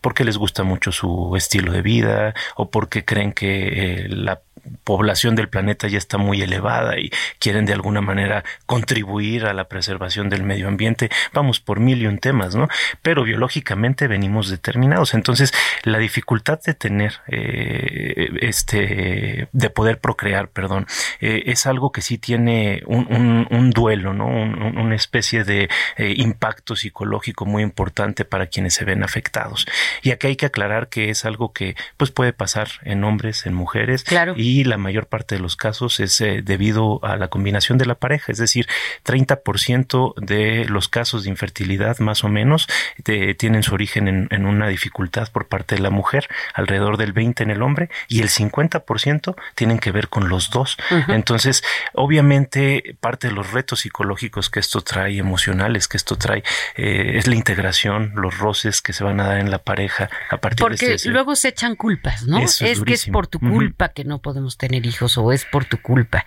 porque 0.00 0.24
les 0.24 0.36
gusta 0.36 0.62
mucho 0.64 0.92
su 0.92 1.34
estilo 1.36 1.72
de 1.72 1.82
vida 1.82 2.34
o 2.56 2.70
porque 2.70 3.04
creen 3.04 3.32
que 3.32 4.04
eh, 4.04 4.08
la 4.08 4.40
población 4.84 5.34
del 5.34 5.48
planeta 5.48 5.88
ya 5.88 5.98
está 5.98 6.18
muy 6.18 6.42
elevada 6.42 6.98
y 6.98 7.10
quieren 7.38 7.66
de 7.66 7.72
alguna 7.72 8.00
manera 8.00 8.44
contribuir 8.66 9.46
a 9.46 9.52
la 9.52 9.64
preservación 9.64 10.28
del 10.28 10.42
medio 10.42 10.68
ambiente. 10.68 11.10
Vamos 11.32 11.60
por 11.60 11.80
mil 11.80 12.02
y 12.02 12.06
un 12.06 12.18
temas, 12.18 12.54
¿no? 12.54 12.68
Pero 13.02 13.24
biológicamente 13.24 14.08
venimos 14.08 14.50
determinados. 14.50 15.14
Entonces, 15.14 15.52
la 15.82 15.98
dificultad 15.98 16.60
de 16.62 16.74
tener, 16.74 17.14
eh, 17.28 18.30
este, 18.40 19.48
de 19.52 19.70
poder 19.70 19.98
procrear, 19.98 20.48
perdón, 20.48 20.86
eh, 21.20 21.44
es 21.46 21.66
algo 21.66 21.92
que 21.92 22.02
sí 22.02 22.18
tiene 22.18 22.82
un, 22.86 23.06
un, 23.10 23.46
un 23.50 23.70
duelo, 23.70 24.12
¿no? 24.12 24.26
Un, 24.26 24.78
una 24.78 24.94
especie 24.94 25.44
de 25.44 25.68
eh, 25.96 26.14
impacto 26.16 26.76
psicológico 26.76 27.46
muy 27.46 27.62
importante 27.62 28.24
para 28.24 28.46
quienes 28.46 28.74
se 28.74 28.84
ven 28.84 29.02
afectados. 29.02 29.66
Y 30.02 30.10
aquí 30.10 30.28
hay 30.28 30.36
que 30.36 30.46
aclarar 30.46 30.88
que 30.88 31.10
es 31.10 31.24
algo 31.24 31.52
que, 31.52 31.76
pues, 31.96 32.10
puede 32.10 32.32
pasar 32.32 32.68
en 32.82 33.04
hombres, 33.04 33.46
en 33.46 33.54
mujeres. 33.54 34.04
Claro. 34.04 34.34
Y 34.36 34.53
la 34.62 34.78
mayor 34.78 35.06
parte 35.06 35.34
de 35.34 35.40
los 35.40 35.56
casos 35.56 35.98
es 35.98 36.20
eh, 36.20 36.42
debido 36.44 37.04
a 37.04 37.16
la 37.16 37.28
combinación 37.28 37.78
de 37.78 37.86
la 37.86 37.96
pareja, 37.96 38.30
es 38.30 38.38
decir, 38.38 38.68
30% 39.04 40.14
de 40.16 40.66
los 40.66 40.88
casos 40.88 41.24
de 41.24 41.30
infertilidad 41.30 41.98
más 41.98 42.22
o 42.22 42.28
menos 42.28 42.68
de, 42.98 43.34
tienen 43.34 43.64
su 43.64 43.74
origen 43.74 44.06
en, 44.06 44.28
en, 44.30 44.46
una 44.46 44.68
dificultad 44.68 45.30
por 45.32 45.48
parte 45.48 45.74
de 45.74 45.80
la 45.80 45.90
mujer, 45.90 46.28
alrededor 46.54 46.96
del 46.96 47.12
20 47.12 47.42
en 47.42 47.50
el 47.50 47.62
hombre 47.62 47.88
y 48.08 48.20
el 48.20 48.28
50% 48.28 49.34
tienen 49.54 49.78
que 49.78 49.90
ver 49.90 50.08
con 50.08 50.28
los 50.28 50.50
dos. 50.50 50.76
Uh 50.90 50.94
-huh. 50.94 51.14
Entonces, 51.14 51.64
obviamente 51.94 52.96
parte 53.00 53.28
de 53.28 53.34
los 53.34 53.52
retos 53.52 53.80
psicológicos 53.80 54.50
que 54.50 54.60
esto 54.60 54.82
trae, 54.82 55.18
emocionales 55.18 55.88
que 55.88 55.96
esto 55.96 56.16
trae, 56.16 56.44
eh, 56.76 57.12
es 57.16 57.26
la 57.26 57.34
integración, 57.34 58.12
los 58.14 58.38
roces 58.38 58.82
que 58.82 58.92
se 58.92 59.02
van 59.04 59.20
a 59.20 59.26
dar 59.28 59.38
en 59.38 59.50
la 59.50 59.58
pareja 59.58 60.10
a 60.30 60.36
partir 60.36 60.60
Porque 60.60 60.88
de 60.88 60.94
este 60.94 61.08
luego 61.08 61.34
se 61.34 61.48
echan 61.48 61.76
culpas, 61.76 62.26
¿no? 62.26 62.38
Eso 62.38 62.64
es, 62.64 62.78
es 62.78 62.84
que 62.84 62.92
es 62.94 63.06
por 63.06 63.26
tu 63.26 63.40
culpa 63.40 63.86
uh 63.86 63.88
-huh. 63.88 63.94
que 63.94 64.04
no 64.04 64.20
podemos 64.20 64.43
tener 64.50 64.86
hijos 64.86 65.18
o 65.18 65.32
es 65.32 65.44
por 65.44 65.64
tu 65.64 65.78
culpa. 65.78 66.24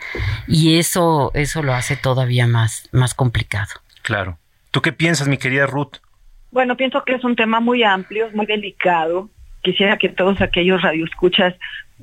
Y 0.48 0.78
eso, 0.78 1.32
eso 1.34 1.64
lo 1.64 1.74
hace 1.74 1.96
todavía 1.96 2.48
más, 2.48 2.90
más 2.92 3.14
complicado. 3.14 3.70
Claro. 4.02 4.38
¿Tú 4.72 4.82
qué 4.82 4.92
piensas, 4.92 5.28
mi 5.28 5.38
querida 5.38 5.66
Ruth? 5.66 5.98
Bueno, 6.52 6.78
pienso 6.78 7.04
que 7.04 7.14
es 7.14 7.24
un 7.24 7.36
tema 7.36 7.60
muy 7.60 7.84
amplio, 7.84 8.30
muy 8.34 8.46
delicado. 8.46 9.30
Quisiera 9.62 9.98
que 9.98 10.10
todos 10.10 10.42
aquellos 10.42 10.82
radioescuchas 10.82 11.56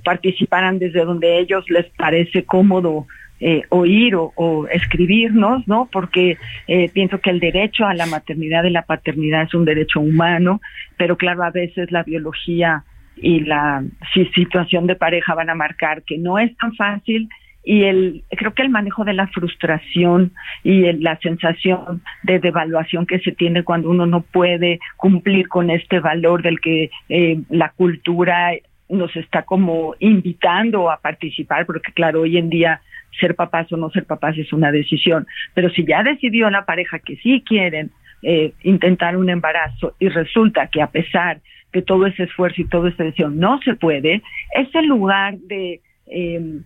participaran 0.05 0.79
desde 0.79 1.05
donde 1.05 1.39
ellos 1.39 1.65
les 1.69 1.87
parece 1.97 2.45
cómodo 2.45 3.07
eh, 3.41 3.63
oír 3.69 4.15
o, 4.15 4.33
o, 4.37 4.67
escribirnos, 4.69 5.67
¿no? 5.67 5.89
Porque 5.93 6.39
eh, 6.67 6.89
pienso 6.91 7.21
que 7.21 7.31
el 7.31 7.41
derecho 7.41 7.85
a 7.85 7.95
la 7.95 8.07
maternidad 8.07 8.65
y 8.65 8.71
la 8.71 8.83
paternidad 8.83 9.43
es 9.43 9.55
un 9.55 9.65
derecho 9.65 10.01
humano, 10.01 10.61
pero 10.97 11.17
claro, 11.17 11.43
a 11.43 11.51
veces 11.51 11.91
la 11.91 12.03
biología 12.05 12.85
y 13.17 13.41
la 13.41 13.85
si, 14.13 14.27
situación 14.27 14.87
de 14.87 14.97
pareja 14.97 15.35
van 15.35 15.51
a 15.51 15.55
marcar 15.55 16.03
que 16.03 16.19
no 16.19 16.39
es 16.39 16.57
tan 16.57 16.75
fácil 16.75 17.29
y 17.65 17.85
el 17.85 18.25
creo 18.31 18.53
que 18.53 18.63
el 18.63 18.69
manejo 18.69 19.05
de 19.05 19.15
la 19.15 19.27
frustración 19.29 20.33
y 20.63 20.85
el, 20.85 21.03
la 21.03 21.17
sensación 21.19 22.03
de 22.23 22.39
devaluación 22.39 23.07
que 23.07 23.21
se 23.21 23.33
tiene 23.33 23.65
cuando 23.65 23.91
uno 23.91 24.07
no 24.07 24.21
puede 24.21 24.81
cumplir 24.97 25.49
con 25.49 25.71
este 25.71 26.01
valor 26.01 26.43
del 26.43 26.61
que 26.61 26.91
eh, 27.09 27.41
la 27.49 27.71
cultura 27.71 28.53
nos 28.89 29.17
está 29.17 29.43
como 29.43 29.95
invitando 29.99 30.91
a 30.91 30.99
participar 30.99 31.65
porque 31.65 31.93
claro 31.93 32.23
hoy 32.23 32.37
en 32.37 32.51
día 32.51 32.83
ser 33.19 33.35
papás 33.35 33.73
o 33.73 33.77
no 33.77 33.89
ser 33.91 34.05
papás 34.05 34.37
es 34.37 34.53
una 34.53 34.71
decisión 34.71 35.27
pero 35.55 35.71
si 35.71 35.87
ya 35.87 36.03
decidió 36.03 36.51
la 36.51 36.67
pareja 36.67 36.99
que 36.99 37.17
sí 37.17 37.43
quieren 37.47 37.91
eh, 38.23 38.53
intentar 38.63 39.17
un 39.17 39.31
embarazo 39.31 39.95
y 39.99 40.09
resulta 40.09 40.67
que 40.67 40.83
a 40.83 40.89
pesar 40.89 41.41
de 41.75 41.83
todo 41.83 42.07
ese 42.07 42.23
esfuerzo 42.23 42.63
y 42.63 42.69
todo 42.69 42.87
ese 42.87 43.03
deseo 43.05 43.29
no 43.29 43.61
se 43.63 43.75
puede 43.75 44.23
ese 44.55 44.83
lugar 44.83 45.37
de 45.39 45.83
eh, 46.07 46.61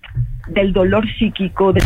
del 0.49 0.73
dolor 0.73 1.07
psíquico, 1.19 1.73
de, 1.73 1.81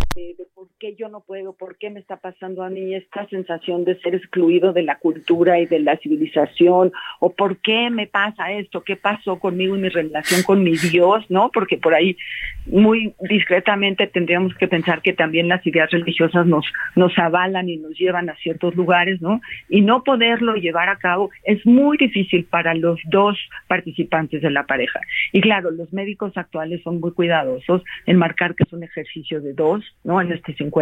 qué 0.83 0.95
yo 0.95 1.07
no 1.07 1.21
puedo, 1.21 1.53
por 1.53 1.77
qué 1.77 1.89
me 1.89 2.01
está 2.01 2.17
pasando 2.17 2.61
a 2.61 2.69
mí 2.69 2.93
esta 2.93 3.25
sensación 3.29 3.85
de 3.85 3.97
ser 4.01 4.15
excluido 4.15 4.73
de 4.73 4.83
la 4.83 4.97
cultura 4.97 5.57
y 5.61 5.65
de 5.65 5.79
la 5.79 5.95
civilización, 5.95 6.91
o 7.21 7.31
por 7.31 7.55
qué 7.59 7.89
me 7.89 8.05
pasa 8.05 8.51
esto, 8.51 8.83
qué 8.83 8.97
pasó 8.97 9.39
conmigo 9.39 9.77
y 9.77 9.79
mi 9.79 9.87
relación 9.87 10.43
con 10.43 10.61
mi 10.61 10.75
Dios, 10.75 11.23
¿no? 11.29 11.51
Porque 11.53 11.77
por 11.77 11.93
ahí 11.93 12.17
muy 12.65 13.13
discretamente 13.21 14.07
tendríamos 14.07 14.53
que 14.55 14.67
pensar 14.67 15.01
que 15.01 15.13
también 15.13 15.47
las 15.47 15.65
ideas 15.65 15.89
religiosas 15.89 16.45
nos, 16.45 16.65
nos 16.97 17.17
avalan 17.17 17.69
y 17.69 17.77
nos 17.77 17.97
llevan 17.97 18.29
a 18.29 18.35
ciertos 18.35 18.75
lugares, 18.75 19.21
¿no? 19.21 19.39
Y 19.69 19.79
no 19.79 20.03
poderlo 20.03 20.55
llevar 20.55 20.89
a 20.89 20.97
cabo 20.97 21.29
es 21.45 21.65
muy 21.65 21.95
difícil 21.97 22.43
para 22.43 22.73
los 22.73 22.99
dos 23.05 23.37
participantes 23.69 24.41
de 24.41 24.51
la 24.51 24.65
pareja. 24.65 24.99
Y 25.31 25.39
claro, 25.39 25.71
los 25.71 25.93
médicos 25.93 26.35
actuales 26.35 26.81
son 26.83 26.99
muy 26.99 27.13
cuidadosos 27.13 27.83
en 28.05 28.17
marcar 28.17 28.53
que 28.53 28.65
es 28.65 28.73
un 28.73 28.83
ejercicio 28.83 29.39
de 29.39 29.53
dos, 29.53 29.81
¿no? 30.03 30.19
En 30.19 30.33
este 30.33 30.53
50%, 30.53 30.72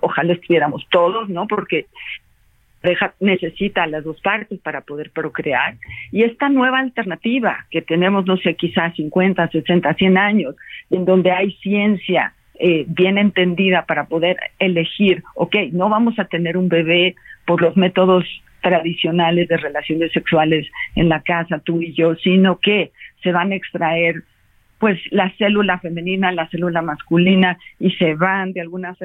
ojalá 0.00 0.32
estuviéramos 0.32 0.86
todos, 0.90 1.28
¿no? 1.28 1.46
Porque 1.46 1.86
pareja 2.82 3.14
necesita 3.20 3.86
las 3.86 4.04
dos 4.04 4.20
partes 4.20 4.58
para 4.60 4.80
poder 4.80 5.10
procrear. 5.10 5.76
Y 6.10 6.24
esta 6.24 6.48
nueva 6.48 6.80
alternativa 6.80 7.64
que 7.70 7.80
tenemos, 7.80 8.26
no 8.26 8.36
sé, 8.36 8.54
quizás 8.54 8.94
50, 8.96 9.48
60, 9.48 9.94
100 9.94 10.18
años, 10.18 10.56
en 10.90 11.04
donde 11.04 11.30
hay 11.30 11.52
ciencia 11.62 12.34
eh, 12.58 12.84
bien 12.88 13.18
entendida 13.18 13.86
para 13.86 14.06
poder 14.06 14.36
elegir, 14.58 15.22
ok, 15.36 15.56
no 15.72 15.88
vamos 15.88 16.18
a 16.18 16.24
tener 16.24 16.56
un 16.56 16.68
bebé 16.68 17.14
por 17.46 17.62
los 17.62 17.76
métodos 17.76 18.24
tradicionales 18.60 19.48
de 19.48 19.56
relaciones 19.56 20.12
sexuales 20.12 20.68
en 20.94 21.08
la 21.08 21.22
casa, 21.22 21.58
tú 21.58 21.80
y 21.82 21.92
yo, 21.94 22.14
sino 22.16 22.58
que 22.58 22.92
se 23.22 23.32
van 23.32 23.52
a 23.52 23.56
extraer 23.56 24.22
pues 24.82 24.98
la 25.12 25.30
célula 25.38 25.78
femenina, 25.78 26.32
la 26.32 26.48
célula 26.48 26.82
masculina 26.82 27.56
y 27.78 27.92
se 27.92 28.16
van 28.16 28.52
de 28.52 28.62
alguna, 28.62 28.96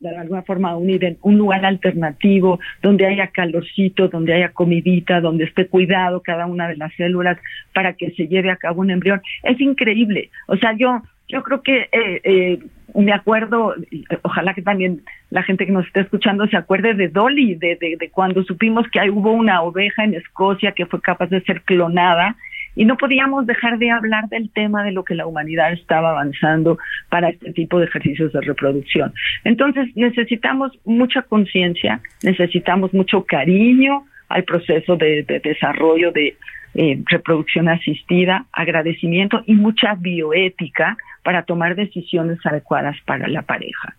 de 0.00 0.16
alguna 0.16 0.40
forma 0.44 0.70
a 0.70 0.78
unir 0.78 1.04
en 1.04 1.18
un 1.20 1.36
lugar 1.36 1.62
alternativo 1.66 2.58
donde 2.80 3.04
haya 3.04 3.26
calorcito, 3.26 4.08
donde 4.08 4.32
haya 4.32 4.52
comidita, 4.52 5.20
donde 5.20 5.44
esté 5.44 5.66
cuidado 5.66 6.22
cada 6.22 6.46
una 6.46 6.68
de 6.68 6.78
las 6.78 6.94
células 6.94 7.36
para 7.74 7.92
que 7.92 8.12
se 8.12 8.28
lleve 8.28 8.50
a 8.50 8.56
cabo 8.56 8.80
un 8.80 8.90
embrión. 8.90 9.20
Es 9.42 9.60
increíble. 9.60 10.30
O 10.46 10.56
sea, 10.56 10.72
yo 10.72 11.02
yo 11.28 11.42
creo 11.42 11.62
que 11.62 11.90
eh, 11.92 12.20
eh, 12.24 12.58
me 12.94 13.12
acuerdo, 13.12 13.74
ojalá 14.22 14.54
que 14.54 14.62
también 14.62 15.02
la 15.28 15.42
gente 15.42 15.66
que 15.66 15.72
nos 15.72 15.86
esté 15.86 16.00
escuchando 16.00 16.46
se 16.46 16.56
acuerde 16.56 16.94
de 16.94 17.08
Dolly, 17.08 17.56
de, 17.56 17.76
de, 17.76 17.96
de 18.00 18.08
cuando 18.08 18.42
supimos 18.42 18.86
que 18.90 18.98
hubo 19.10 19.32
una 19.32 19.60
oveja 19.60 20.02
en 20.02 20.14
Escocia 20.14 20.72
que 20.72 20.86
fue 20.86 21.02
capaz 21.02 21.28
de 21.28 21.42
ser 21.42 21.60
clonada 21.60 22.36
y 22.76 22.84
no 22.84 22.96
podíamos 22.96 23.46
dejar 23.46 23.78
de 23.78 23.90
hablar 23.90 24.28
del 24.28 24.50
tema 24.50 24.84
de 24.84 24.92
lo 24.92 25.04
que 25.04 25.14
la 25.14 25.26
humanidad 25.26 25.72
estaba 25.72 26.10
avanzando 26.10 26.78
para 27.08 27.30
este 27.30 27.52
tipo 27.52 27.78
de 27.78 27.86
ejercicios 27.86 28.32
de 28.32 28.40
reproducción. 28.40 29.12
Entonces 29.44 29.88
necesitamos 29.96 30.72
mucha 30.84 31.22
conciencia, 31.22 32.00
necesitamos 32.22 32.94
mucho 32.94 33.24
cariño 33.24 34.04
al 34.28 34.44
proceso 34.44 34.96
de, 34.96 35.24
desarrollo 35.42 36.12
de 36.12 36.36
eh, 36.74 37.02
reproducción 37.06 37.68
asistida, 37.68 38.46
agradecimiento 38.52 39.42
y 39.46 39.54
mucha 39.54 39.94
bioética 39.96 40.96
para 41.24 41.42
tomar 41.42 41.74
decisiones 41.74 42.38
adecuadas 42.44 42.96
para 43.04 43.26
la 43.28 43.42
pareja. 43.42 43.96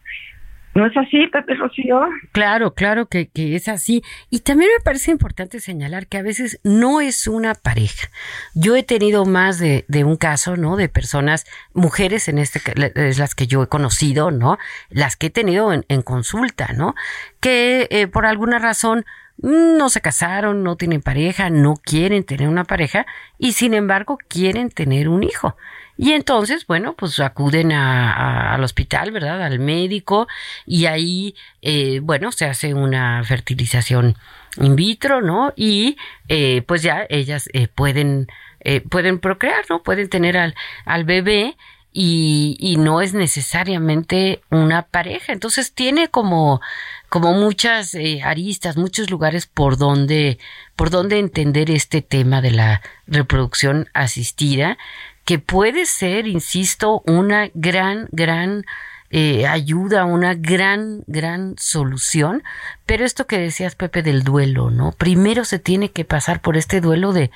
¿No 0.74 0.86
es 0.86 0.96
así, 0.96 1.28
Pepe 1.28 1.56
Rocío? 1.56 2.01
Claro, 2.32 2.74
claro 2.74 3.08
que, 3.08 3.28
que, 3.28 3.56
es 3.56 3.68
así. 3.68 4.04
Y 4.30 4.40
también 4.40 4.72
me 4.78 4.84
parece 4.84 5.12
importante 5.12 5.60
señalar 5.60 6.08
que 6.08 6.18
a 6.18 6.22
veces 6.22 6.60
no 6.63 7.01
es 7.01 7.28
una 7.28 7.56
pareja. 7.56 8.10
Yo 8.56 8.78
he 8.78 8.84
tenido 8.84 9.25
más 9.25 9.60
de, 9.60 9.84
de 9.90 10.06
un 10.06 10.16
caso, 10.16 10.56
¿no? 10.56 10.78
De 10.78 10.88
personas, 10.88 11.46
mujeres 11.74 12.30
en 12.30 12.38
este, 12.38 12.62
es 12.96 13.20
las 13.20 13.36
que 13.36 13.48
yo 13.48 13.63
he 13.63 13.68
conocido, 13.68 14.32
¿no? 14.32 14.58
Las 14.90 15.18
que 15.18 15.28
he 15.28 15.32
tenido 15.32 15.74
en, 15.74 15.84
en 15.90 16.01
consulta, 16.04 16.70
¿no? 16.74 16.96
Que 17.42 17.88
eh, 17.92 18.08
por 18.08 18.25
alguna 18.25 18.58
razón 18.58 19.06
no 19.42 19.90
se 19.90 20.01
casaron, 20.01 20.63
no 20.63 20.75
tienen 20.78 21.01
pareja, 21.01 21.50
no 21.50 21.75
quieren 21.75 22.24
tener 22.24 22.48
una 22.48 22.63
pareja 22.63 23.06
y 23.38 23.54
sin 23.54 23.74
embargo 23.74 24.18
quieren 24.28 24.70
tener 24.70 25.10
un 25.10 25.24
hijo. 25.24 25.58
Y 25.98 26.13
entonces, 26.13 26.65
bueno, 26.65 26.93
pues 26.93 27.19
acuden 27.19 27.71
a, 27.71 28.53
al 28.53 28.63
hospital, 28.63 29.12
¿verdad? 29.12 29.43
Al 29.43 29.60
médico 29.60 30.27
y 30.65 30.86
ahí, 30.86 31.35
eh, 31.61 32.00
bueno, 32.01 32.31
se 32.31 32.46
hace 32.46 32.74
una 32.74 33.24
fertilización 33.24 34.18
in 34.57 34.75
vitro, 34.75 35.22
¿no? 35.22 35.53
Y 35.55 35.98
eh, 36.27 36.63
pues 36.68 36.81
ya 36.81 37.05
ellas 37.09 37.50
eh, 37.53 37.68
pueden, 37.68 38.27
eh, 38.61 38.81
pueden 38.81 39.20
procrear, 39.20 39.63
¿no? 39.70 39.83
Pueden 39.83 40.09
tener 40.09 40.37
al, 40.37 40.55
al 40.85 41.03
bebé 41.03 41.55
y, 41.94 42.57
y 42.59 42.77
no 42.77 43.01
es 43.01 43.13
necesariamente 43.13 44.42
una 44.50 44.83
pareja. 44.83 45.33
Entonces 45.33 45.74
tiene 45.74 46.07
como, 46.07 46.61
como 47.09 47.33
muchas 47.33 47.94
eh, 47.96 48.22
aristas, 48.24 48.77
muchos 48.77 49.09
lugares 49.09 49.46
por 49.46 49.77
donde, 49.77 50.39
por 50.75 50.89
donde 50.89 51.20
entender 51.20 51.70
este 51.70 52.01
tema 52.01 52.42
de 52.42 52.51
la 52.51 52.81
reproducción 53.07 53.89
asistida, 53.94 54.77
que 55.25 55.40
puede 55.40 55.86
ser, 55.86 56.27
insisto, 56.27 57.03
una 57.05 57.50
gran, 57.53 58.07
gran 58.12 58.66
eh, 59.10 59.46
ayuda, 59.46 60.05
una 60.05 60.34
gran, 60.34 61.03
gran 61.07 61.55
solución. 61.57 62.44
Pero 62.86 63.05
esto 63.05 63.27
que 63.27 63.38
decías, 63.38 63.75
Pepe, 63.75 64.03
del 64.03 64.24
duelo, 64.24 64.72
¿no? 64.72 64.94
Primero 64.94 65.46
se 65.46 65.60
tiene 65.60 65.92
que 65.92 66.05
pasar 66.05 66.42
por 66.42 66.57
este 66.57 66.81
duelo 66.81 67.14
de 67.14 67.29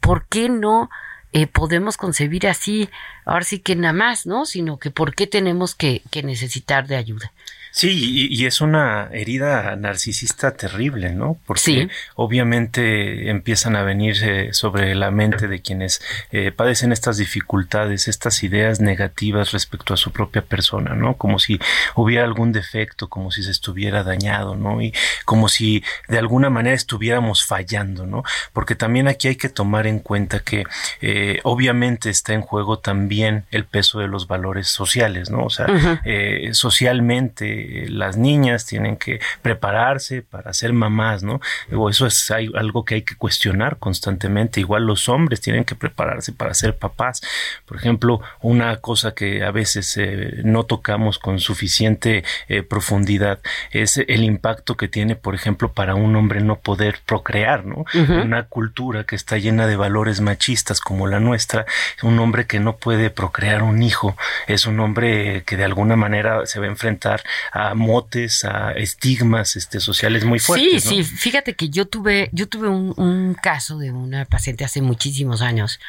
por 0.00 0.26
qué 0.26 0.48
no 0.48 0.90
eh, 1.32 1.46
podemos 1.46 1.96
concebir 1.96 2.48
así, 2.48 2.90
ahora 3.24 3.44
sí 3.44 3.60
que 3.60 3.76
nada 3.76 3.92
más, 3.92 4.26
¿no? 4.26 4.44
Sino 4.44 4.78
que 4.78 4.90
por 4.90 5.14
qué 5.14 5.26
tenemos 5.28 5.74
que, 5.74 6.02
que 6.10 6.22
necesitar 6.22 6.88
de 6.88 6.96
ayuda. 6.96 7.32
Sí, 7.72 8.28
y, 8.30 8.46
es 8.46 8.60
una 8.60 9.08
herida 9.12 9.76
narcisista 9.76 10.52
terrible, 10.52 11.12
¿no? 11.12 11.38
Porque 11.46 11.88
obviamente 12.16 13.30
empiezan 13.30 13.76
a 13.76 13.82
venir 13.82 14.16
sobre 14.52 14.94
la 14.94 15.10
mente 15.10 15.46
de 15.46 15.60
quienes 15.62 16.02
eh, 16.32 16.50
padecen 16.50 16.90
estas 16.90 17.16
dificultades, 17.18 18.08
estas 18.08 18.42
ideas 18.42 18.80
negativas 18.80 19.52
respecto 19.52 19.94
a 19.94 19.96
su 19.96 20.10
propia 20.10 20.42
persona, 20.42 20.94
¿no? 20.94 21.16
Como 21.16 21.38
si 21.38 21.60
hubiera 21.94 22.24
algún 22.24 22.52
defecto, 22.52 23.08
como 23.08 23.30
si 23.30 23.42
se 23.42 23.52
estuviera 23.52 24.02
dañado, 24.02 24.56
¿no? 24.56 24.82
Y 24.82 24.92
como 25.24 25.48
si 25.48 25.84
de 26.08 26.18
alguna 26.18 26.50
manera 26.50 26.74
estuviéramos 26.74 27.44
fallando, 27.44 28.06
¿no? 28.06 28.24
Porque 28.52 28.74
también 28.74 29.06
aquí 29.06 29.28
hay 29.28 29.36
que 29.36 29.48
tomar 29.48 29.86
en 29.86 30.00
cuenta 30.00 30.40
que 30.40 30.64
eh, 31.00 31.40
obviamente 31.44 32.10
está 32.10 32.32
en 32.32 32.42
juego 32.42 32.80
también 32.80 33.44
el 33.50 33.64
peso 33.64 34.00
de 34.00 34.08
los 34.08 34.26
valores 34.26 34.68
sociales, 34.68 35.30
¿no? 35.30 35.44
O 35.44 35.50
sea, 35.50 36.00
eh, 36.04 36.50
socialmente 36.52 37.59
las 37.88 38.16
niñas 38.16 38.66
tienen 38.66 38.96
que 38.96 39.20
prepararse 39.42 40.22
para 40.22 40.52
ser 40.52 40.72
mamás, 40.72 41.22
¿no? 41.22 41.40
O 41.72 41.90
eso 41.90 42.06
es 42.06 42.30
algo 42.30 42.84
que 42.84 42.96
hay 42.96 43.02
que 43.02 43.16
cuestionar 43.16 43.78
constantemente. 43.78 44.60
Igual 44.60 44.84
los 44.84 45.08
hombres 45.08 45.40
tienen 45.40 45.64
que 45.64 45.74
prepararse 45.74 46.32
para 46.32 46.54
ser 46.54 46.76
papás. 46.76 47.20
Por 47.66 47.76
ejemplo, 47.76 48.20
una 48.40 48.76
cosa 48.76 49.12
que 49.12 49.44
a 49.44 49.50
veces 49.50 49.96
eh, 49.96 50.40
no 50.44 50.64
tocamos 50.64 51.18
con 51.18 51.40
suficiente 51.40 52.24
eh, 52.48 52.62
profundidad 52.62 53.40
es 53.70 53.98
el 53.98 54.24
impacto 54.24 54.76
que 54.76 54.88
tiene, 54.88 55.16
por 55.16 55.34
ejemplo, 55.34 55.72
para 55.72 55.94
un 55.94 56.16
hombre 56.16 56.40
no 56.40 56.56
poder 56.56 57.00
procrear, 57.06 57.64
¿no? 57.64 57.84
Una 57.94 58.44
cultura 58.44 59.04
que 59.04 59.16
está 59.16 59.38
llena 59.38 59.66
de 59.66 59.76
valores 59.76 60.20
machistas 60.20 60.80
como 60.80 61.06
la 61.06 61.20
nuestra, 61.20 61.66
un 62.02 62.18
hombre 62.18 62.46
que 62.46 62.60
no 62.60 62.76
puede 62.76 63.10
procrear 63.10 63.62
un 63.62 63.82
hijo 63.82 64.16
es 64.46 64.66
un 64.66 64.80
hombre 64.80 65.42
que 65.44 65.56
de 65.56 65.64
alguna 65.64 65.96
manera 65.96 66.46
se 66.46 66.60
va 66.60 66.66
a 66.66 66.68
enfrentar 66.68 67.22
a 67.52 67.74
motes, 67.74 68.44
a 68.44 68.72
estigmas 68.72 69.56
este, 69.56 69.80
sociales 69.80 70.24
muy 70.24 70.38
fuertes. 70.38 70.84
Sí, 70.84 71.02
sí, 71.02 71.16
fíjate 71.16 71.54
que 71.54 71.68
yo 71.68 71.86
tuve, 71.86 72.30
yo 72.32 72.48
tuve 72.48 72.68
un, 72.68 73.34
caso 73.42 73.78
de 73.78 73.90
una 73.90 74.24
paciente 74.24 74.64
hace 74.64 74.82
muchísimos 74.82 75.40
años 75.40 75.80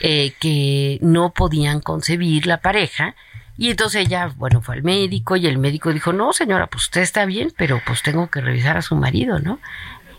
eh, 0.00 0.32
que 0.38 0.98
no 1.00 1.30
podían 1.30 1.80
concebir 1.80 2.46
la 2.46 2.60
pareja. 2.60 3.14
Y 3.56 3.70
entonces 3.70 4.06
ella, 4.06 4.32
bueno, 4.36 4.62
fue 4.62 4.76
al 4.76 4.82
médico 4.82 5.36
y 5.36 5.46
el 5.46 5.58
médico 5.58 5.92
dijo, 5.92 6.12
no, 6.12 6.32
señora, 6.32 6.68
pues 6.68 6.84
usted 6.84 7.00
está 7.00 7.24
bien, 7.26 7.52
pero 7.56 7.82
pues 7.84 8.02
tengo 8.02 8.30
que 8.30 8.40
revisar 8.40 8.76
a 8.76 8.82
su 8.82 8.94
marido, 8.94 9.40
¿no? 9.40 9.58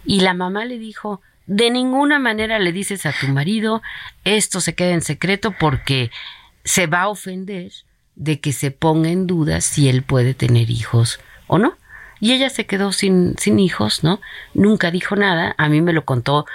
Y 0.06 0.20
la 0.20 0.34
mamá 0.34 0.66
le 0.66 0.78
dijo, 0.78 1.22
de 1.48 1.72
ninguna 1.72 2.20
manera 2.20 2.60
le 2.60 2.72
dices 2.74 3.06
a 3.06 3.14
tu 3.14 3.28
marido, 3.30 3.82
esto 4.24 4.60
se 4.62 4.76
queda 4.76 4.92
en 4.92 5.02
secreto 5.02 5.56
porque 5.58 6.12
se 6.64 6.86
va 6.88 7.02
a 7.02 7.08
ofender 7.08 7.72
de 8.20 8.40
que 8.40 8.52
se 8.52 8.70
ponga 8.70 9.10
en 9.10 9.26
duda 9.26 9.62
si 9.62 9.90
él 9.90 10.04
puede 10.04 10.36
tener 10.36 10.70
hijos 10.70 11.20
o 11.48 11.58
no. 11.58 11.74
Y 12.20 12.34
ella 12.34 12.50
se 12.50 12.66
quedó 12.66 12.92
sin, 12.92 13.36
sin 13.38 13.60
hijos, 13.60 14.04
¿no? 14.04 14.20
Nunca 14.54 14.92
dijo 14.92 15.16
nada. 15.16 15.56
A 15.58 15.70
mí 15.70 15.82
me 15.82 15.94
lo 15.94 16.04
contó 16.04 16.46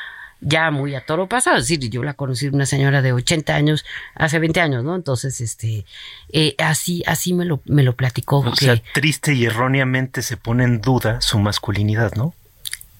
ya 0.43 0.71
muy 0.71 0.95
a 0.95 1.07
toro 1.07 1.27
pasado. 1.27 1.57
Es 1.57 1.67
decir, 1.67 1.89
yo 1.89 2.03
la 2.05 2.13
conocí 2.13 2.49
una 2.49 2.67
señora 2.67 3.01
de 3.01 3.15
80 3.15 3.55
años, 3.55 3.87
hace 4.15 4.39
20 4.39 4.61
años, 4.61 4.85
¿no? 4.85 4.95
Entonces, 4.95 5.41
este, 5.41 5.87
eh, 6.31 6.55
así, 6.59 7.03
así 7.07 7.33
me 7.33 7.47
lo, 7.47 7.63
me 7.65 7.83
lo 7.83 7.97
platicó. 7.97 8.41
O 8.41 8.55
sea, 8.55 8.77
triste 8.93 9.33
y 9.33 9.47
erróneamente 9.47 10.21
se 10.21 10.37
pone 10.37 10.65
en 10.65 10.83
duda 10.83 11.23
su 11.23 11.39
masculinidad, 11.39 12.13
¿no? 12.15 12.35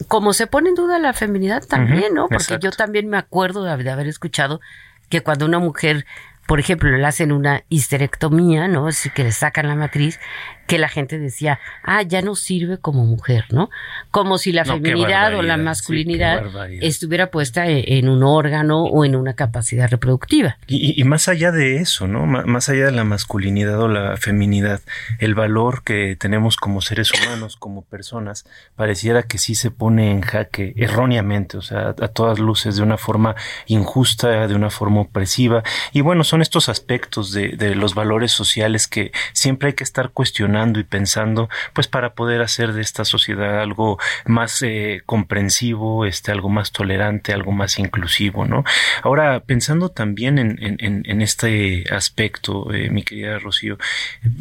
Como 0.09 0.33
se 0.33 0.47
pone 0.47 0.71
en 0.71 0.75
duda 0.75 0.99
la 0.99 1.13
feminidad 1.13 1.63
también, 1.67 2.15
¿no? 2.15 2.29
Porque 2.29 2.59
yo 2.63 2.71
también 2.71 3.09
me 3.09 3.19
acuerdo 3.19 3.63
de 3.63 3.91
haber 3.91 4.07
escuchado 4.09 4.63
que 5.11 5.21
cuando 5.21 5.45
una 5.45 5.59
mujer 5.59 6.07
por 6.47 6.61
ejemplo, 6.61 6.91
le 6.91 7.07
hacen 7.07 7.33
una 7.33 7.65
histerectomía, 7.69 8.69
¿no? 8.69 8.89
Que 9.15 9.25
le 9.25 9.33
sacan 9.33 9.69
la 9.69 9.75
matriz, 9.75 10.21
que 10.67 10.79
la 10.79 10.89
gente 10.89 11.19
decía, 11.19 11.61
ah, 11.83 12.03
ya 12.03 12.23
no 12.23 12.35
sirve 12.35 12.79
como 12.79 13.05
mujer, 13.05 13.45
¿no? 13.51 13.71
Como 14.11 14.39
si 14.39 14.53
la 14.53 14.65
feminidad 14.65 15.35
o 15.35 15.43
la 15.43 15.57
masculinidad 15.57 16.43
estuviera 16.81 17.31
puesta 17.31 17.69
e-, 17.69 17.99
en 17.99 18.09
un 18.09 18.23
órgano 18.23 18.85
o 18.85 19.05
en 19.05 19.15
una 19.15 19.35
capacidad 19.35 19.91
reproductiva. 19.91 20.57
Y, 20.67 21.03
más 21.05 21.29
allá 21.29 21.53
de 21.53 21.77
eso, 21.77 22.07
¿no? 22.07 22.25
más 22.27 22.69
allá 22.69 22.87
de 22.87 22.93
la 22.93 23.05
masculinidad 23.05 23.81
o 23.81 23.89
la 23.89 24.17
feminidad, 24.17 24.81
el 25.19 25.35
valor 25.35 25.83
que 25.85 26.17
tenemos 26.17 26.57
como 26.57 26.81
seres 26.81 27.13
humanos, 27.13 27.57
como 27.57 27.83
personas, 27.83 28.47
pareciera 28.75 29.23
que 29.23 29.39
sí 29.39 29.55
se 29.55 29.71
pone 29.71 30.11
en 30.11 30.23
jaque 30.23 30.73
erróneamente, 30.77 31.59
o 31.59 31.63
sea, 31.63 31.89
a 31.89 32.09
todas 32.09 32.39
luces, 32.39 32.77
de 32.77 32.83
una 32.83 32.97
forma 32.97 33.35
injusta, 33.67 34.47
de 34.47 34.55
una 34.55 34.71
forma 34.71 35.03
opresiva. 35.03 35.63
Y 35.93 36.01
bueno, 36.01 36.25
son 36.25 36.41
estos 36.41 36.69
aspectos 36.69 37.33
de, 37.33 37.49
de 37.49 37.75
los 37.75 37.95
valores 37.95 38.33
sociales 38.33 38.89
que 38.89 39.13
siempre 39.33 39.69
hay 39.69 39.75
que 39.75 39.85
estar 39.85 40.11
cuestionando 40.11 40.54
y 40.55 40.85
pensando, 40.85 41.49
pues 41.73 41.89
para 41.89 42.15
poder 42.15 42.43
hacer 42.43 42.73
de 42.73 42.83
esta 42.83 43.05
sociedad 43.05 43.61
algo 43.61 43.99
más 44.25 44.63
eh, 44.63 45.03
comprensivo, 45.05 46.05
este, 46.05 46.31
algo 46.33 46.49
más 46.49 46.73
tolerante, 46.73 47.33
algo 47.33 47.53
más 47.53 47.79
inclusivo, 47.79 48.45
¿no? 48.45 48.65
Ahora, 49.03 49.41
pensando 49.41 49.89
también 49.89 50.39
en 50.39 51.21
este 51.23 51.85
aspecto, 51.91 52.73
eh, 52.73 52.91
mi 52.91 53.03
querida 53.03 53.39
Rocío, 53.39 53.79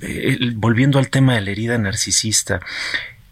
eh, 0.01 0.37
volviendo 0.55 0.99
al 0.99 1.09
tema 1.09 1.35
de 1.35 1.41
la 1.41 1.51
herida 1.51 1.77
narcisista, 1.77 2.59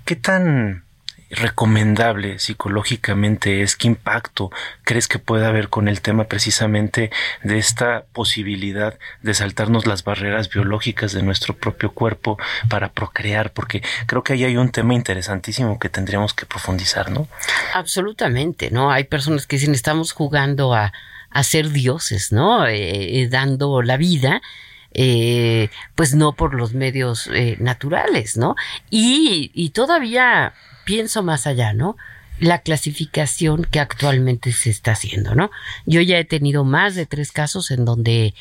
¿qué 0.05 0.15
tan 0.15 0.83
recomendable 1.31 2.39
psicológicamente 2.39 3.61
es? 3.61 3.75
¿Qué 3.75 3.87
impacto 3.87 4.51
crees 4.83 5.07
que 5.07 5.19
puede 5.19 5.45
haber 5.45 5.69
con 5.69 5.87
el 5.87 6.01
tema 6.01 6.25
precisamente 6.25 7.11
de 7.43 7.57
esta 7.57 8.03
posibilidad 8.13 8.97
de 9.21 9.33
saltarnos 9.33 9.87
las 9.87 10.03
barreras 10.03 10.49
biológicas 10.49 11.13
de 11.13 11.23
nuestro 11.23 11.55
propio 11.55 11.91
cuerpo 11.91 12.37
para 12.69 12.91
procrear? 12.91 13.51
Porque 13.51 13.81
creo 14.05 14.23
que 14.23 14.33
ahí 14.33 14.43
hay 14.43 14.57
un 14.57 14.71
tema 14.71 14.93
interesantísimo 14.93 15.79
que 15.79 15.89
tendríamos 15.89 16.33
que 16.33 16.45
profundizar, 16.45 17.11
¿no? 17.11 17.27
Absolutamente, 17.73 18.71
¿no? 18.71 18.91
Hay 18.91 19.05
personas 19.05 19.47
que 19.47 19.55
dicen 19.55 19.73
estamos 19.73 20.11
jugando 20.11 20.73
a, 20.73 20.91
a 21.29 21.43
ser 21.43 21.69
dioses, 21.69 22.31
¿no? 22.31 22.67
Eh, 22.67 23.21
eh, 23.21 23.27
dando 23.29 23.81
la 23.81 23.97
vida. 23.97 24.41
Eh, 24.93 25.69
pues 25.95 26.15
no 26.15 26.33
por 26.33 26.53
los 26.53 26.73
medios 26.73 27.27
eh, 27.33 27.55
naturales, 27.59 28.35
¿no? 28.35 28.55
Y, 28.89 29.51
y 29.53 29.69
todavía 29.69 30.53
pienso 30.85 31.23
más 31.23 31.47
allá, 31.47 31.73
¿no? 31.73 31.95
La 32.39 32.59
clasificación 32.59 33.65
que 33.69 33.79
actualmente 33.79 34.51
se 34.51 34.69
está 34.69 34.91
haciendo, 34.91 35.35
¿no? 35.35 35.51
Yo 35.85 36.01
ya 36.01 36.17
he 36.17 36.25
tenido 36.25 36.65
más 36.65 36.95
de 36.95 37.05
tres 37.05 37.31
casos 37.31 37.71
en 37.71 37.85
donde, 37.85 38.33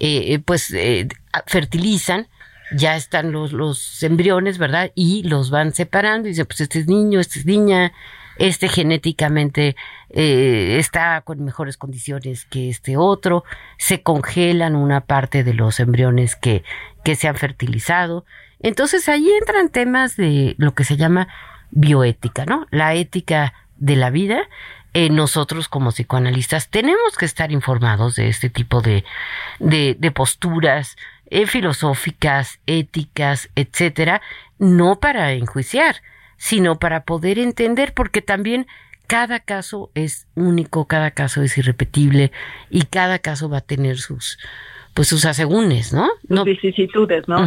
eh, 0.00 0.38
pues, 0.44 0.72
eh, 0.72 1.08
fertilizan, 1.46 2.26
ya 2.72 2.96
están 2.96 3.32
los, 3.32 3.52
los 3.52 4.02
embriones, 4.02 4.58
¿verdad? 4.58 4.90
Y 4.94 5.22
los 5.24 5.50
van 5.50 5.74
separando 5.74 6.28
y 6.28 6.32
dicen, 6.32 6.46
pues 6.46 6.60
este 6.62 6.80
es 6.80 6.86
niño, 6.86 7.20
este 7.20 7.38
es 7.38 7.46
niña, 7.46 7.92
este 8.38 8.68
genéticamente 8.68 9.76
eh, 10.10 10.76
está 10.78 11.20
con 11.22 11.44
mejores 11.44 11.76
condiciones 11.76 12.44
que 12.44 12.68
este 12.68 12.96
otro, 12.96 13.44
se 13.78 14.02
congelan 14.02 14.76
una 14.76 15.02
parte 15.02 15.44
de 15.44 15.54
los 15.54 15.80
embriones 15.80 16.36
que, 16.36 16.64
que 17.04 17.16
se 17.16 17.28
han 17.28 17.36
fertilizado. 17.36 18.24
Entonces 18.60 19.08
ahí 19.08 19.28
entran 19.38 19.68
temas 19.68 20.16
de 20.16 20.54
lo 20.58 20.74
que 20.74 20.84
se 20.84 20.96
llama 20.96 21.28
bioética, 21.70 22.46
¿no? 22.46 22.66
La 22.70 22.94
ética 22.94 23.52
de 23.76 23.96
la 23.96 24.10
vida. 24.10 24.48
Eh, 24.96 25.10
nosotros 25.10 25.68
como 25.68 25.90
psicoanalistas 25.90 26.68
tenemos 26.70 27.16
que 27.18 27.24
estar 27.24 27.50
informados 27.50 28.14
de 28.14 28.28
este 28.28 28.48
tipo 28.48 28.80
de, 28.80 29.04
de, 29.58 30.10
posturas 30.12 30.96
eh, 31.30 31.48
filosóficas, 31.48 32.60
éticas, 32.66 33.50
etcétera, 33.56 34.22
no 34.60 35.00
para 35.00 35.32
enjuiciar, 35.32 35.96
sino 36.36 36.78
para 36.78 37.04
poder 37.04 37.38
entender, 37.38 37.92
porque 37.94 38.22
también 38.22 38.66
cada 39.06 39.40
caso 39.40 39.90
es 39.94 40.26
único, 40.34 40.86
cada 40.86 41.10
caso 41.10 41.42
es 41.42 41.56
irrepetible 41.58 42.32
y 42.70 42.82
cada 42.82 43.18
caso 43.18 43.48
va 43.48 43.58
a 43.58 43.60
tener 43.60 43.98
sus, 43.98 44.38
pues 44.94 45.08
sus 45.08 45.26
asegúnes, 45.26 45.92
¿no? 45.92 46.08
Sus 46.28 46.44
vicisitudes, 46.44 47.28
¿no? 47.28 47.46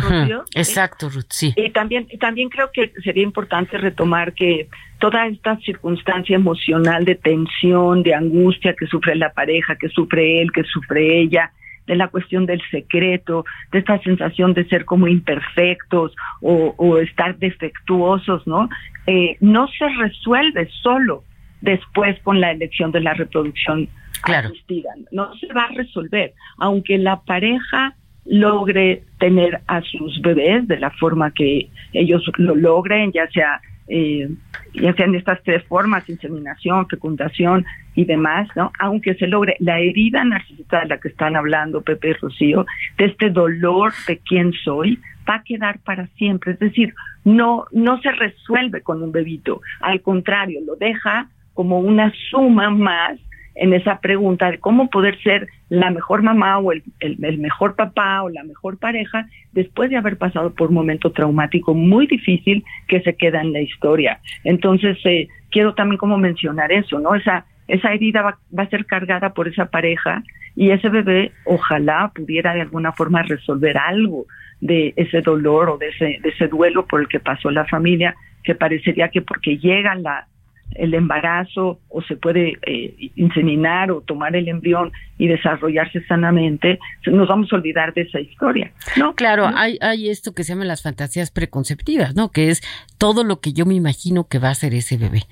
Exacto, 0.54 1.10
Ruth, 1.10 1.26
sí. 1.30 1.54
Y 1.56 1.72
también, 1.72 2.08
también 2.20 2.50
creo 2.50 2.70
que 2.72 2.94
sería 3.04 3.24
importante 3.24 3.78
retomar 3.78 4.34
que 4.34 4.70
toda 5.00 5.28
esta 5.28 5.58
circunstancia 5.60 6.36
emocional 6.36 7.06
de 7.06 7.16
tensión, 7.16 8.04
de 8.04 8.14
angustia 8.14 8.76
que 8.78 8.86
sufre 8.88 9.16
la 9.16 9.32
pareja, 9.32 9.76
que 9.78 9.90
sufre 9.90 10.42
él, 10.42 10.52
que 10.52 10.64
sufre 10.64 11.22
ella, 11.22 11.52
de 11.88 11.96
la 11.96 12.10
cuestión 12.10 12.46
del 12.46 12.62
secreto, 12.70 13.46
de 13.72 13.80
esta 13.80 14.00
sensación 14.02 14.54
de 14.54 14.68
ser 14.68 14.86
como 14.86 15.08
imperfectos 15.08 16.16
o, 16.42 16.76
o 16.78 16.98
estar 16.98 17.38
defectuosos, 17.38 18.46
¿no? 18.46 18.70
Eh, 19.08 19.38
no 19.40 19.68
se 19.70 19.88
resuelve 19.98 20.70
solo 20.84 21.24
después 21.62 22.20
con 22.24 22.40
la 22.40 22.52
elección 22.52 22.92
de 22.92 23.00
la 23.02 23.14
reproducción 23.14 23.90
claro. 24.22 24.50
asistida. 24.50 24.90
No 25.12 25.34
se 25.38 25.48
va 25.54 25.64
a 25.64 25.74
resolver, 25.74 26.34
aunque 26.58 26.98
la 26.98 27.22
pareja 27.22 27.96
logre 28.26 29.04
tener 29.20 29.62
a 29.68 29.82
sus 29.82 30.22
bebés 30.22 30.68
de 30.68 30.80
la 30.80 30.92
forma 30.92 31.32
que 31.32 31.70
ellos 31.94 32.22
lo 32.38 32.56
logren, 32.56 33.12
ya 33.14 33.28
sea 33.32 33.62
eh, 33.88 34.30
ya 34.74 34.94
sean 34.94 35.16
estas 35.16 35.42
tres 35.44 35.64
formas, 35.66 36.08
inseminación, 36.10 36.88
fecundación 36.88 37.66
y 37.96 38.06
demás, 38.06 38.48
¿no? 38.56 38.72
Aunque 38.80 39.16
se 39.16 39.28
logre 39.28 39.56
la 39.60 39.80
herida 39.80 40.24
narcisista 40.24 40.82
de 40.82 40.88
la 40.88 41.00
que 41.00 41.10
están 41.10 41.36
hablando 41.36 41.82
Pepe 41.82 42.10
y 42.10 42.14
Rocío, 42.14 42.66
de 42.98 43.06
este 43.06 43.30
dolor 43.30 43.94
de 44.08 44.20
quién 44.20 44.54
soy, 44.64 45.00
va 45.28 45.36
a 45.36 45.44
quedar 45.44 45.80
para 45.80 46.08
siempre. 46.18 46.54
Es 46.54 46.60
decir, 46.60 46.94
no, 47.24 47.66
no 47.72 48.02
se 48.02 48.12
resuelve 48.12 48.82
con 48.82 49.02
un 49.04 49.12
bebito, 49.12 49.62
al 49.82 50.02
contrario, 50.02 50.62
lo 50.66 50.76
deja 50.76 51.28
como 51.54 51.80
una 51.80 52.14
suma 52.30 52.70
más 52.70 53.20
en 53.58 53.74
esa 53.74 54.00
pregunta 54.00 54.52
de 54.52 54.60
cómo 54.60 54.90
poder 54.90 55.20
ser 55.22 55.48
la 55.70 55.90
mejor 55.92 56.22
mamá 56.22 56.60
o 56.60 56.72
el, 56.72 56.84
el, 57.00 57.38
mejor 57.40 57.76
papá 57.76 58.24
o 58.24 58.30
la 58.30 58.44
mejor 58.44 58.78
pareja 58.78 59.28
después 59.52 59.90
de 59.90 59.98
haber 59.98 60.18
pasado 60.18 60.54
por 60.54 60.70
un 60.70 60.76
momento 60.76 61.12
traumático 61.12 61.74
muy 61.74 62.08
difícil 62.08 62.64
que 62.88 63.02
se 63.02 63.16
queda 63.16 63.42
en 63.42 63.54
la 63.54 63.62
historia. 63.62 64.20
Entonces, 64.44 64.98
eh, 65.06 65.28
quiero 65.50 65.74
también 65.74 65.98
como 65.98 66.18
mencionar 66.18 66.72
eso, 66.72 67.00
¿no? 67.00 67.16
Esa, 67.16 67.46
esa 67.68 67.94
herida 67.94 68.22
va, 68.22 68.38
va 68.58 68.64
a 68.64 68.70
ser 68.70 68.86
cargada 68.86 69.34
por 69.34 69.48
esa 69.48 69.66
pareja 69.66 70.24
y 70.56 70.72
ese 70.72 70.90
bebé 70.90 71.32
ojalá 71.46 72.12
pudiera 72.14 72.54
de 72.54 72.62
alguna 72.62 72.92
forma 72.92 73.24
resolver 73.24 73.78
algo 73.78 74.26
de 74.62 74.94
ese 74.96 75.22
dolor 75.22 75.70
o 75.70 75.78
de 75.78 75.90
ese, 75.90 76.20
de 76.22 76.30
ese 76.30 76.48
duelo 76.48 76.86
por 76.86 77.02
el 77.02 77.08
que 77.08 77.20
pasó 77.20 77.52
la 77.52 77.66
familia, 77.66 78.16
que 78.44 78.56
parecería 78.56 79.10
que 79.10 79.22
porque 79.22 79.58
llega 79.58 79.94
la, 79.96 80.28
el 80.72 80.94
embarazo 80.94 81.80
o 81.90 82.02
se 82.04 82.16
puede 82.16 82.58
eh, 82.66 83.12
inseminar 83.16 83.92
o 83.92 84.02
tomar 84.02 84.36
el 84.36 84.48
embrión 84.48 84.92
y 85.18 85.28
desarrollarse 85.28 86.06
sanamente, 86.06 86.80
nos 87.08 87.28
vamos 87.28 87.52
a 87.52 87.56
olvidar 87.56 87.94
de 87.94 88.02
esa 88.02 88.20
historia, 88.20 88.72
¿no? 88.98 89.16
Claro, 89.16 89.50
hay, 89.54 89.78
hay 89.82 90.10
esto 90.10 90.34
que 90.34 90.44
se 90.44 90.54
llama 90.54 90.66
las 90.66 90.84
fantasías 90.84 91.32
preconceptivas, 91.32 92.16
¿no? 92.16 92.32
Que 92.32 92.50
es 92.50 92.62
todo 93.00 93.24
lo 93.24 93.40
que 93.40 93.54
yo 93.54 93.66
me 93.66 93.74
imagino 93.74 94.28
que 94.28 94.38
va 94.38 94.50
a 94.50 94.56
ser 94.56 94.76
ese 94.76 94.98
bebé. 94.98 95.24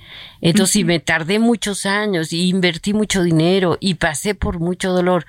Entonces, 0.42 0.74
si 0.74 0.84
me 0.84 1.00
tardé 1.00 1.38
muchos 1.38 1.86
años 1.86 2.34
y 2.34 2.50
invertí 2.50 2.94
mucho 2.94 3.22
dinero 3.22 3.78
y 3.80 3.96
pasé 3.96 4.34
por 4.34 4.60
mucho 4.60 4.92
dolor, 4.92 5.26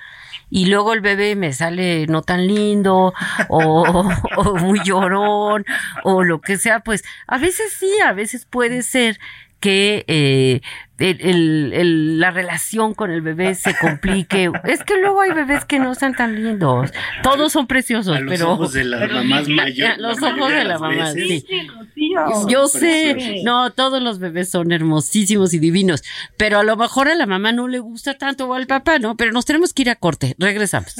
y 0.49 0.67
luego 0.67 0.93
el 0.93 1.01
bebé 1.01 1.35
me 1.35 1.51
sale 1.53 2.07
no 2.07 2.21
tan 2.21 2.47
lindo 2.47 3.13
o, 3.49 4.13
o 4.37 4.55
muy 4.55 4.79
llorón 4.83 5.65
o 6.03 6.23
lo 6.23 6.41
que 6.41 6.57
sea, 6.57 6.79
pues 6.79 7.03
a 7.27 7.37
veces 7.37 7.73
sí, 7.73 7.91
a 8.05 8.13
veces 8.13 8.45
puede 8.45 8.81
ser 8.81 9.19
que 9.59 10.05
eh, 10.07 10.61
el, 10.99 11.73
el, 11.73 12.19
la 12.19 12.31
relación 12.31 12.93
con 12.93 13.11
el 13.11 13.21
bebé 13.21 13.55
se 13.55 13.75
complique. 13.75 14.51
es 14.63 14.83
que 14.83 14.99
luego 14.99 15.21
hay 15.21 15.31
bebés 15.31 15.65
que 15.65 15.79
no 15.79 15.91
están 15.91 16.15
tan 16.15 16.35
lindos. 16.35 16.91
Todos 17.23 17.51
son 17.51 17.67
preciosos, 17.67 18.15
a 18.15 18.19
los 18.19 18.33
pero. 18.33 18.51
ojos 18.51 18.73
de 18.73 18.83
las 18.83 19.11
mamás 19.11 19.47
mayores. 19.47 19.97
Los 19.97 20.21
ojos 20.21 20.49
de 20.49 20.63
la 20.63 20.79
mamá, 20.79 21.11
sí. 21.13 21.45
Yo 22.49 22.67
sé, 22.67 23.41
no, 23.43 23.71
todos 23.71 24.01
los 24.01 24.19
bebés 24.19 24.49
son 24.49 24.71
hermosísimos 24.71 25.53
y 25.53 25.59
divinos, 25.59 26.03
pero 26.37 26.59
a 26.59 26.63
lo 26.63 26.75
mejor 26.77 27.07
a 27.07 27.15
la 27.15 27.25
mamá 27.25 27.51
no 27.51 27.67
le 27.67 27.79
gusta 27.79 28.17
tanto 28.17 28.47
o 28.47 28.53
al 28.53 28.67
papá, 28.67 28.99
¿no? 28.99 29.15
Pero 29.15 29.31
nos 29.31 29.45
tenemos 29.45 29.73
que 29.73 29.83
ir 29.83 29.89
a 29.89 29.95
corte. 29.95 30.35
Regresamos. 30.37 30.95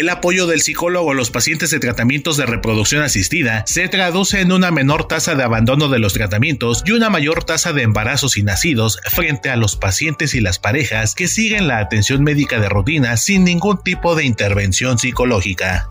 El 0.00 0.08
apoyo 0.08 0.46
del 0.46 0.62
psicólogo 0.62 1.10
a 1.10 1.14
los 1.14 1.30
pacientes 1.30 1.68
de 1.68 1.78
tratamientos 1.78 2.38
de 2.38 2.46
reproducción 2.46 3.02
asistida 3.02 3.64
se 3.66 3.86
traduce 3.86 4.40
en 4.40 4.50
una 4.50 4.70
menor 4.70 5.06
tasa 5.06 5.34
de 5.34 5.42
abandono 5.42 5.90
de 5.90 5.98
los 5.98 6.14
tratamientos 6.14 6.82
y 6.86 6.92
una 6.92 7.10
mayor 7.10 7.44
tasa 7.44 7.74
de 7.74 7.82
embarazos 7.82 8.38
y 8.38 8.42
nacidos 8.42 8.98
frente 9.10 9.50
a 9.50 9.56
los 9.56 9.76
pacientes 9.76 10.34
y 10.34 10.40
las 10.40 10.58
parejas 10.58 11.14
que 11.14 11.28
siguen 11.28 11.68
la 11.68 11.80
atención 11.80 12.24
médica 12.24 12.58
de 12.58 12.70
rutina 12.70 13.18
sin 13.18 13.44
ningún 13.44 13.82
tipo 13.82 14.14
de 14.14 14.24
intervención 14.24 14.98
psicológica. 14.98 15.90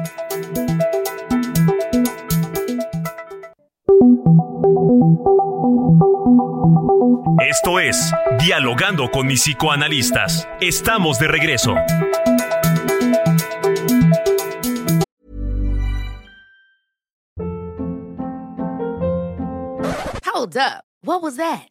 Esto 7.49 7.79
es 7.79 8.13
Dialogando 8.39 9.09
con 9.11 9.27
mis 9.27 9.41
psicoanalistas. 9.41 10.47
Estamos 10.61 11.19
de 11.19 11.27
regreso. 11.27 11.75
Hold 20.25 20.57
up. 20.57 20.83
What 21.03 21.21
was 21.21 21.37
that? 21.37 21.70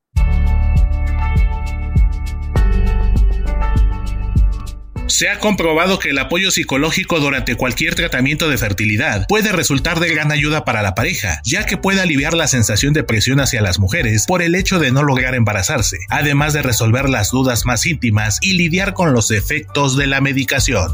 Se 5.11 5.27
ha 5.27 5.39
comprobado 5.39 5.99
que 5.99 6.11
el 6.11 6.19
apoyo 6.19 6.51
psicológico 6.51 7.19
durante 7.19 7.55
cualquier 7.55 7.95
tratamiento 7.95 8.47
de 8.47 8.57
fertilidad 8.57 9.27
puede 9.27 9.51
resultar 9.51 9.99
de 9.99 10.07
gran 10.07 10.31
ayuda 10.31 10.63
para 10.63 10.81
la 10.81 10.95
pareja, 10.95 11.41
ya 11.43 11.65
que 11.65 11.75
puede 11.75 11.99
aliviar 11.99 12.33
la 12.33 12.47
sensación 12.47 12.93
de 12.93 13.03
presión 13.03 13.41
hacia 13.41 13.61
las 13.61 13.77
mujeres 13.77 14.23
por 14.25 14.41
el 14.41 14.55
hecho 14.55 14.79
de 14.79 14.93
no 14.93 15.03
lograr 15.03 15.35
embarazarse, 15.35 15.97
además 16.07 16.53
de 16.53 16.61
resolver 16.61 17.09
las 17.09 17.29
dudas 17.29 17.65
más 17.65 17.85
íntimas 17.85 18.39
y 18.41 18.53
lidiar 18.53 18.93
con 18.93 19.11
los 19.11 19.31
efectos 19.31 19.97
de 19.97 20.07
la 20.07 20.21
medicación. 20.21 20.93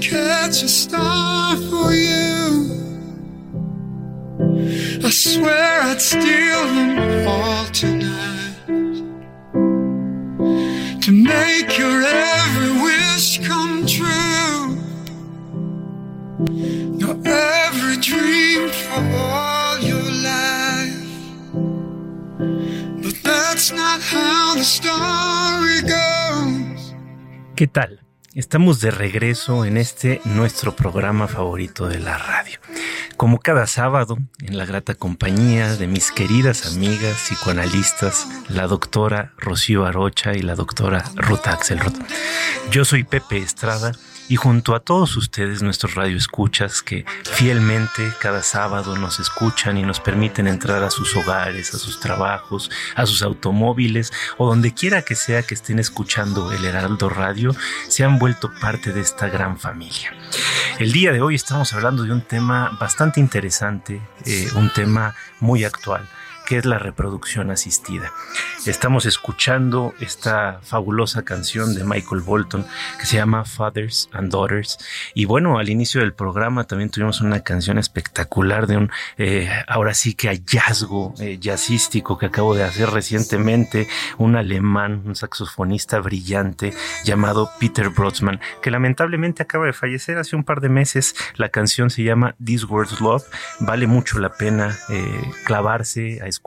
Catch 0.00 0.62
a 0.62 0.68
star 0.68 1.56
for 1.56 1.92
you, 1.92 2.70
I 5.04 5.10
swear 5.10 5.82
I'd 5.82 6.00
steal 6.00 6.64
them 6.74 7.28
all 7.28 7.64
tonight 7.66 8.56
to 11.02 11.12
make 11.12 11.78
your 11.78 12.02
every 12.02 12.82
wish 12.82 13.38
come 13.46 13.86
true. 13.86 14.78
Your 16.98 17.16
every 17.24 17.96
dream 17.96 18.68
for 18.70 19.02
all 19.16 19.78
your 19.78 20.08
life. 20.30 21.08
But 23.02 23.14
that's 23.24 23.72
not 23.72 24.00
how 24.00 24.54
the 24.54 24.64
story 24.64 25.80
goes. 25.82 26.94
¿Qué 27.56 27.66
tal? 27.66 28.07
Estamos 28.38 28.78
de 28.78 28.92
regreso 28.92 29.64
en 29.64 29.76
este 29.76 30.20
nuestro 30.24 30.76
programa 30.76 31.26
favorito 31.26 31.88
de 31.88 31.98
la 31.98 32.16
radio. 32.18 32.60
Como 33.16 33.40
cada 33.40 33.66
sábado, 33.66 34.16
en 34.40 34.56
la 34.56 34.64
grata 34.64 34.94
compañía 34.94 35.74
de 35.74 35.88
mis 35.88 36.12
queridas 36.12 36.72
amigas 36.72 37.16
psicoanalistas, 37.16 38.28
la 38.48 38.68
doctora 38.68 39.32
Rocío 39.38 39.86
Arocha 39.86 40.34
y 40.34 40.42
la 40.42 40.54
doctora 40.54 41.02
Ruth 41.16 41.48
Axelrod. 41.48 41.94
Yo 42.70 42.84
soy 42.84 43.02
Pepe 43.02 43.38
Estrada 43.38 43.90
y 44.28 44.36
junto 44.36 44.74
a 44.74 44.80
todos 44.80 45.16
ustedes, 45.16 45.62
nuestros 45.62 45.94
radioescuchas 45.94 46.82
que 46.82 47.04
fielmente 47.24 48.12
cada 48.20 48.42
sábado 48.42 48.96
nos 48.96 49.20
escuchan 49.20 49.78
y 49.78 49.82
nos 49.82 50.00
permiten 50.00 50.46
entrar 50.46 50.84
a 50.84 50.90
sus 50.90 51.16
hogares, 51.16 51.74
a 51.74 51.78
sus 51.78 51.98
trabajos, 51.98 52.70
a 52.94 53.06
sus 53.06 53.22
automóviles 53.22 54.12
o 54.36 54.46
donde 54.46 54.74
quiera 54.74 55.02
que 55.02 55.14
sea 55.14 55.42
que 55.42 55.54
estén 55.54 55.78
escuchando 55.78 56.52
el 56.52 56.64
Heraldo 56.64 57.08
Radio, 57.08 57.54
se 57.88 58.04
han 58.04 58.18
vuelto 58.18 58.50
parte 58.60 58.92
de 58.92 59.00
esta 59.00 59.28
gran 59.28 59.58
familia. 59.58 60.14
El 60.78 60.92
día 60.92 61.12
de 61.12 61.20
hoy 61.20 61.34
estamos 61.34 61.72
hablando 61.72 62.02
de 62.02 62.12
un 62.12 62.20
tema 62.20 62.76
bastante 62.78 63.20
interesante, 63.20 64.00
eh, 64.26 64.48
un 64.54 64.72
tema 64.72 65.14
muy 65.40 65.64
actual 65.64 66.06
que 66.48 66.56
es 66.56 66.64
la 66.64 66.78
reproducción 66.78 67.50
asistida. 67.50 68.10
Estamos 68.64 69.04
escuchando 69.04 69.92
esta 70.00 70.60
fabulosa 70.62 71.22
canción 71.22 71.74
de 71.74 71.84
Michael 71.84 72.22
Bolton 72.22 72.64
que 72.98 73.04
se 73.04 73.16
llama 73.16 73.44
Fathers 73.44 74.08
and 74.12 74.32
Daughters. 74.32 74.78
Y 75.12 75.26
bueno, 75.26 75.58
al 75.58 75.68
inicio 75.68 76.00
del 76.00 76.14
programa 76.14 76.64
también 76.64 76.88
tuvimos 76.88 77.20
una 77.20 77.40
canción 77.40 77.76
espectacular 77.76 78.66
de 78.66 78.78
un, 78.78 78.90
eh, 79.18 79.50
ahora 79.66 79.92
sí 79.92 80.14
que 80.14 80.28
hallazgo 80.28 81.12
eh, 81.20 81.38
jazzístico 81.38 82.16
que 82.16 82.26
acabo 82.26 82.54
de 82.54 82.64
hacer 82.64 82.88
recientemente, 82.88 83.86
un 84.16 84.34
alemán, 84.34 85.02
un 85.04 85.16
saxofonista 85.16 86.00
brillante 86.00 86.72
llamado 87.04 87.50
Peter 87.60 87.90
Brodsman, 87.90 88.40
que 88.62 88.70
lamentablemente 88.70 89.42
acaba 89.42 89.66
de 89.66 89.74
fallecer 89.74 90.16
hace 90.16 90.34
un 90.34 90.44
par 90.44 90.62
de 90.62 90.70
meses. 90.70 91.14
La 91.36 91.50
canción 91.50 91.90
se 91.90 92.04
llama 92.04 92.36
This 92.42 92.64
World's 92.64 93.02
Love. 93.02 93.24
Vale 93.60 93.86
mucho 93.86 94.18
la 94.18 94.32
pena 94.32 94.74
eh, 94.88 95.30
clavarse 95.44 96.20
a 96.22 96.26
escuchar 96.26 96.37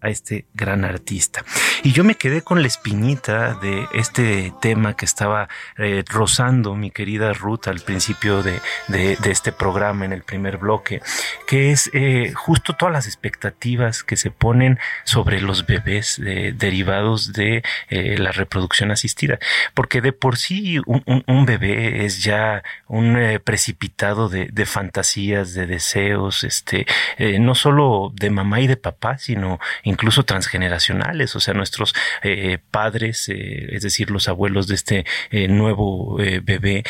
a 0.00 0.08
este 0.08 0.46
gran 0.54 0.84
artista. 0.84 1.44
Y 1.82 1.92
yo 1.92 2.04
me 2.04 2.16
quedé 2.16 2.42
con 2.42 2.60
la 2.60 2.68
espinita 2.68 3.54
de 3.54 3.86
este 3.92 4.52
tema 4.60 4.96
que 4.96 5.04
estaba 5.04 5.48
eh, 5.76 6.04
rozando 6.06 6.74
mi 6.74 6.90
querida 6.90 7.32
Ruth 7.32 7.66
al 7.66 7.80
principio 7.80 8.42
de, 8.42 8.60
de, 8.88 9.16
de, 9.16 9.30
este 9.30 9.52
programa 9.52 10.04
en 10.04 10.12
el 10.12 10.22
primer 10.22 10.58
bloque, 10.58 11.00
que 11.46 11.70
es 11.70 11.90
eh, 11.92 12.32
justo 12.34 12.74
todas 12.74 12.92
las 12.92 13.06
expectativas 13.06 14.02
que 14.02 14.16
se 14.16 14.30
ponen 14.30 14.78
sobre 15.04 15.40
los 15.40 15.66
bebés 15.66 16.20
eh, 16.24 16.52
derivados 16.56 17.32
de 17.32 17.62
la 17.90 18.32
reproducción 18.32 18.90
asistida. 18.90 19.38
Porque 19.74 20.00
de 20.00 20.12
por 20.12 20.36
sí 20.36 20.78
un 20.86 21.46
bebé 21.46 22.04
es 22.04 22.22
ya 22.22 22.62
un 22.86 23.40
precipitado 23.44 24.28
de, 24.28 24.46
de, 24.46 24.66
fantasías, 24.66 25.54
de 25.54 25.66
deseos, 25.66 26.44
este, 26.44 26.86
no 27.38 27.54
solo 27.54 28.12
de 28.14 28.30
mamá 28.30 28.60
y 28.60 28.66
de 28.66 28.76
papá, 28.76 29.18
sino 29.18 29.37
sino 29.38 29.60
incluso 29.84 30.24
transgeneracionales, 30.24 31.36
o 31.36 31.40
sea, 31.40 31.54
nuestros 31.54 31.94
eh, 32.22 32.58
padres, 32.70 33.28
eh, 33.28 33.68
es 33.70 33.82
decir, 33.82 34.10
los 34.10 34.28
abuelos 34.28 34.66
de 34.66 34.74
este 34.74 35.06
eh, 35.30 35.46
nuevo 35.48 36.20
eh, 36.20 36.40
bebé, 36.42 36.82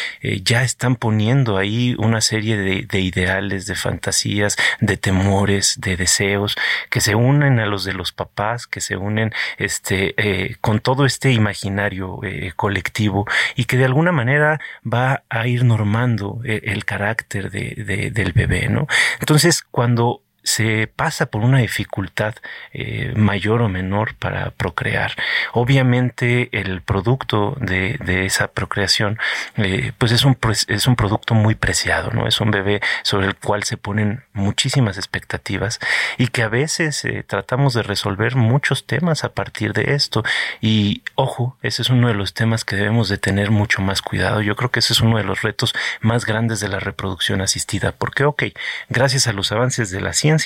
ya 0.42 0.62
están 0.62 0.96
poniendo 0.96 1.58
ahí 1.58 1.94
una 1.98 2.20
serie 2.20 2.56
de, 2.56 2.86
de, 2.88 3.00
ideales, 3.00 3.66
de 3.66 3.74
fantasías, 3.74 4.56
de 4.80 4.96
temores, 4.96 5.78
de 5.80 5.96
deseos, 5.96 6.56
que 6.90 7.00
se 7.00 7.14
unen 7.14 7.60
a 7.60 7.66
los 7.66 7.84
de 7.84 7.92
los 7.92 8.12
papás, 8.12 8.66
que 8.66 8.80
se 8.80 8.96
unen 8.96 9.32
este, 9.58 10.14
eh, 10.16 10.56
con 10.60 10.80
todo 10.80 11.04
este 11.04 11.32
imaginario 11.32 12.20
eh, 12.22 12.52
colectivo 12.56 13.26
y 13.56 13.64
que 13.64 13.76
de 13.76 13.84
alguna 13.84 14.12
manera 14.12 14.60
va 14.84 15.24
a 15.28 15.46
ir 15.46 15.64
normando 15.64 16.40
eh, 16.44 16.62
el 16.64 16.84
carácter 16.84 17.50
de, 17.50 18.10
del 18.12 18.32
bebé, 18.32 18.68
¿no? 18.68 18.86
Entonces, 19.20 19.62
cuando 19.62 20.22
se 20.48 20.86
pasa 20.86 21.26
por 21.26 21.42
una 21.42 21.58
dificultad 21.58 22.34
eh, 22.72 23.12
mayor 23.14 23.60
o 23.60 23.68
menor 23.68 24.14
para 24.14 24.50
procrear. 24.50 25.12
Obviamente 25.52 26.48
el 26.52 26.80
producto 26.80 27.54
de, 27.60 27.98
esa 28.24 28.48
procreación 28.48 29.18
eh, 29.56 29.92
pues 29.98 30.10
es 30.10 30.24
un, 30.24 30.38
es 30.68 30.86
un 30.86 30.96
producto 30.96 31.34
muy 31.34 31.54
preciado, 31.54 32.12
¿no? 32.12 32.26
Es 32.26 32.40
un 32.40 32.50
bebé 32.50 32.80
sobre 33.02 33.26
el 33.26 33.36
cual 33.36 33.64
se 33.64 33.76
ponen 33.76 34.24
muchísimas 34.32 34.96
expectativas 34.96 35.80
y 36.16 36.28
que 36.28 36.42
a 36.42 36.48
veces 36.48 37.04
eh, 37.04 37.24
tratamos 37.26 37.74
de 37.74 37.82
resolver 37.82 38.34
muchos 38.34 38.86
temas 38.86 39.24
a 39.24 39.34
partir 39.34 39.74
de 39.74 39.94
esto. 39.94 40.24
Y 40.62 41.02
ojo, 41.14 41.58
ese 41.60 41.82
es 41.82 41.90
uno 41.90 42.08
de 42.08 42.14
los 42.14 42.32
temas 42.32 42.64
que 42.64 42.76
debemos 42.76 43.10
de 43.10 43.18
tener 43.18 43.50
mucho 43.50 43.82
más 43.82 44.00
cuidado. 44.00 44.40
Yo 44.40 44.56
creo 44.56 44.70
que 44.70 44.80
ese 44.80 44.94
es 44.94 45.00
uno 45.00 45.18
de 45.18 45.24
los 45.24 45.42
retos 45.42 45.74
más 46.00 46.24
grandes 46.24 46.60
de 46.60 46.68
la 46.68 46.80
reproducción 46.80 47.42
asistida, 47.42 47.92
porque 47.92 48.24
ok, 48.24 48.44
gracias 48.88 49.26
a 49.26 49.34
los 49.34 49.52
avances 49.52 49.90
de 49.90 50.00
la 50.00 50.14
ciencia, 50.14 50.37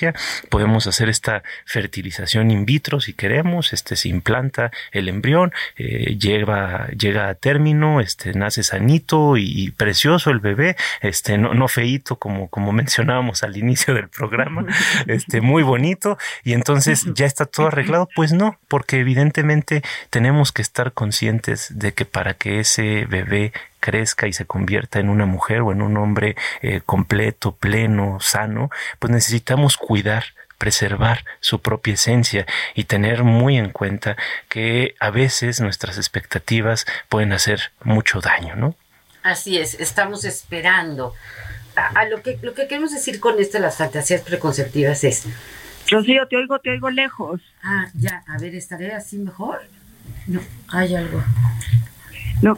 podemos 0.49 0.87
hacer 0.87 1.09
esta 1.09 1.43
fertilización 1.65 2.51
in 2.51 2.65
vitro 2.65 3.01
si 3.01 3.13
queremos, 3.13 3.73
este 3.73 3.97
se 3.97 4.09
implanta 4.09 4.71
el 4.93 5.09
embrión, 5.09 5.53
eh, 5.77 6.17
llega, 6.19 6.89
llega 6.89 7.29
a 7.29 7.35
término, 7.35 8.01
este 8.01 8.33
nace 8.33 8.63
sanito 8.63 9.37
y, 9.37 9.71
precioso 9.73 10.31
el 10.31 10.41
bebé, 10.41 10.77
este 11.01 11.39
no, 11.39 11.55
no 11.55 11.69
feito 11.69 12.17
como, 12.17 12.49
como 12.49 12.73
mencionábamos 12.83 13.43
al 13.43 13.57
inicio 13.57 13.95
del 13.95 14.09
programa, 14.09 14.67
este 15.07 15.41
muy 15.41 15.63
bonito 15.63 16.19
y 16.45 16.53
entonces 16.53 17.07
ya 17.15 17.27
está 17.27 17.47
todo 17.47 17.69
arreglado, 17.69 18.09
pues 18.15 18.33
no, 18.33 18.59
porque 18.69 19.01
evidentemente 19.01 19.83
tenemos 20.11 20.53
que 20.53 20.63
estar 20.63 20.93
conscientes 20.93 21.79
de 21.79 21.93
que 21.93 22.05
para 22.05 22.35
que 22.35 22.61
ese 22.61 23.07
bebé 23.07 23.53
crezca 23.83 24.29
y 24.29 24.33
se 24.33 24.47
convierta 24.47 25.01
en 25.01 25.11
una 25.11 25.27
mujer 25.27 25.61
o 25.61 25.73
en 25.73 25.83
un 25.83 25.97
hombre 25.99 26.37
eh, 26.63 26.81
completo, 26.87 27.57
pleno, 27.57 28.19
sano, 28.21 28.71
pues 28.99 29.13
necesitamos 29.13 29.77
cuidar 29.77 30.25
preservar 30.57 31.25
su 31.41 31.61
propia 31.61 31.95
esencia 31.95 32.47
y 32.77 32.85
tener 32.85 33.25
muy 33.25 33.59
en 33.59 33.71
cuenta 33.71 34.17
que 34.49 34.95
a 35.01 35.11
veces 35.11 35.61
nuestras 35.61 35.97
expectativas 35.97 36.87
pueden 37.09 37.33
hacer 37.33 37.73
mucho 37.83 38.21
daño, 38.21 38.55
¿no? 38.55 38.77
Así 39.25 39.59
es, 39.59 39.75
estamos 39.75 40.25
esperando. 40.25 41.15
A, 41.75 42.05
lo 42.05 42.23
que 42.23 42.39
lo 42.43 42.55
que 42.55 42.69
queremos 42.69 42.93
decir 42.93 43.19
con 43.19 43.41
esto 43.41 43.59
de 43.59 43.63
las 43.63 43.77
fantasías 43.77 44.21
preconceptivas 44.21 45.03
es 45.03 45.25
Rocío, 45.91 46.29
te 46.29 46.37
oigo, 46.37 46.61
te 46.61 46.71
oigo 46.71 46.91
lejos. 46.91 47.41
Ah, 47.63 47.87
ya, 47.95 48.23
a 48.29 48.39
ver, 48.39 48.55
¿estaré 48.55 48.93
así 48.93 49.19
mejor? 49.19 49.63
No, 50.29 50.41
hay 50.69 50.95
algo. 50.95 51.25
No. 52.43 52.57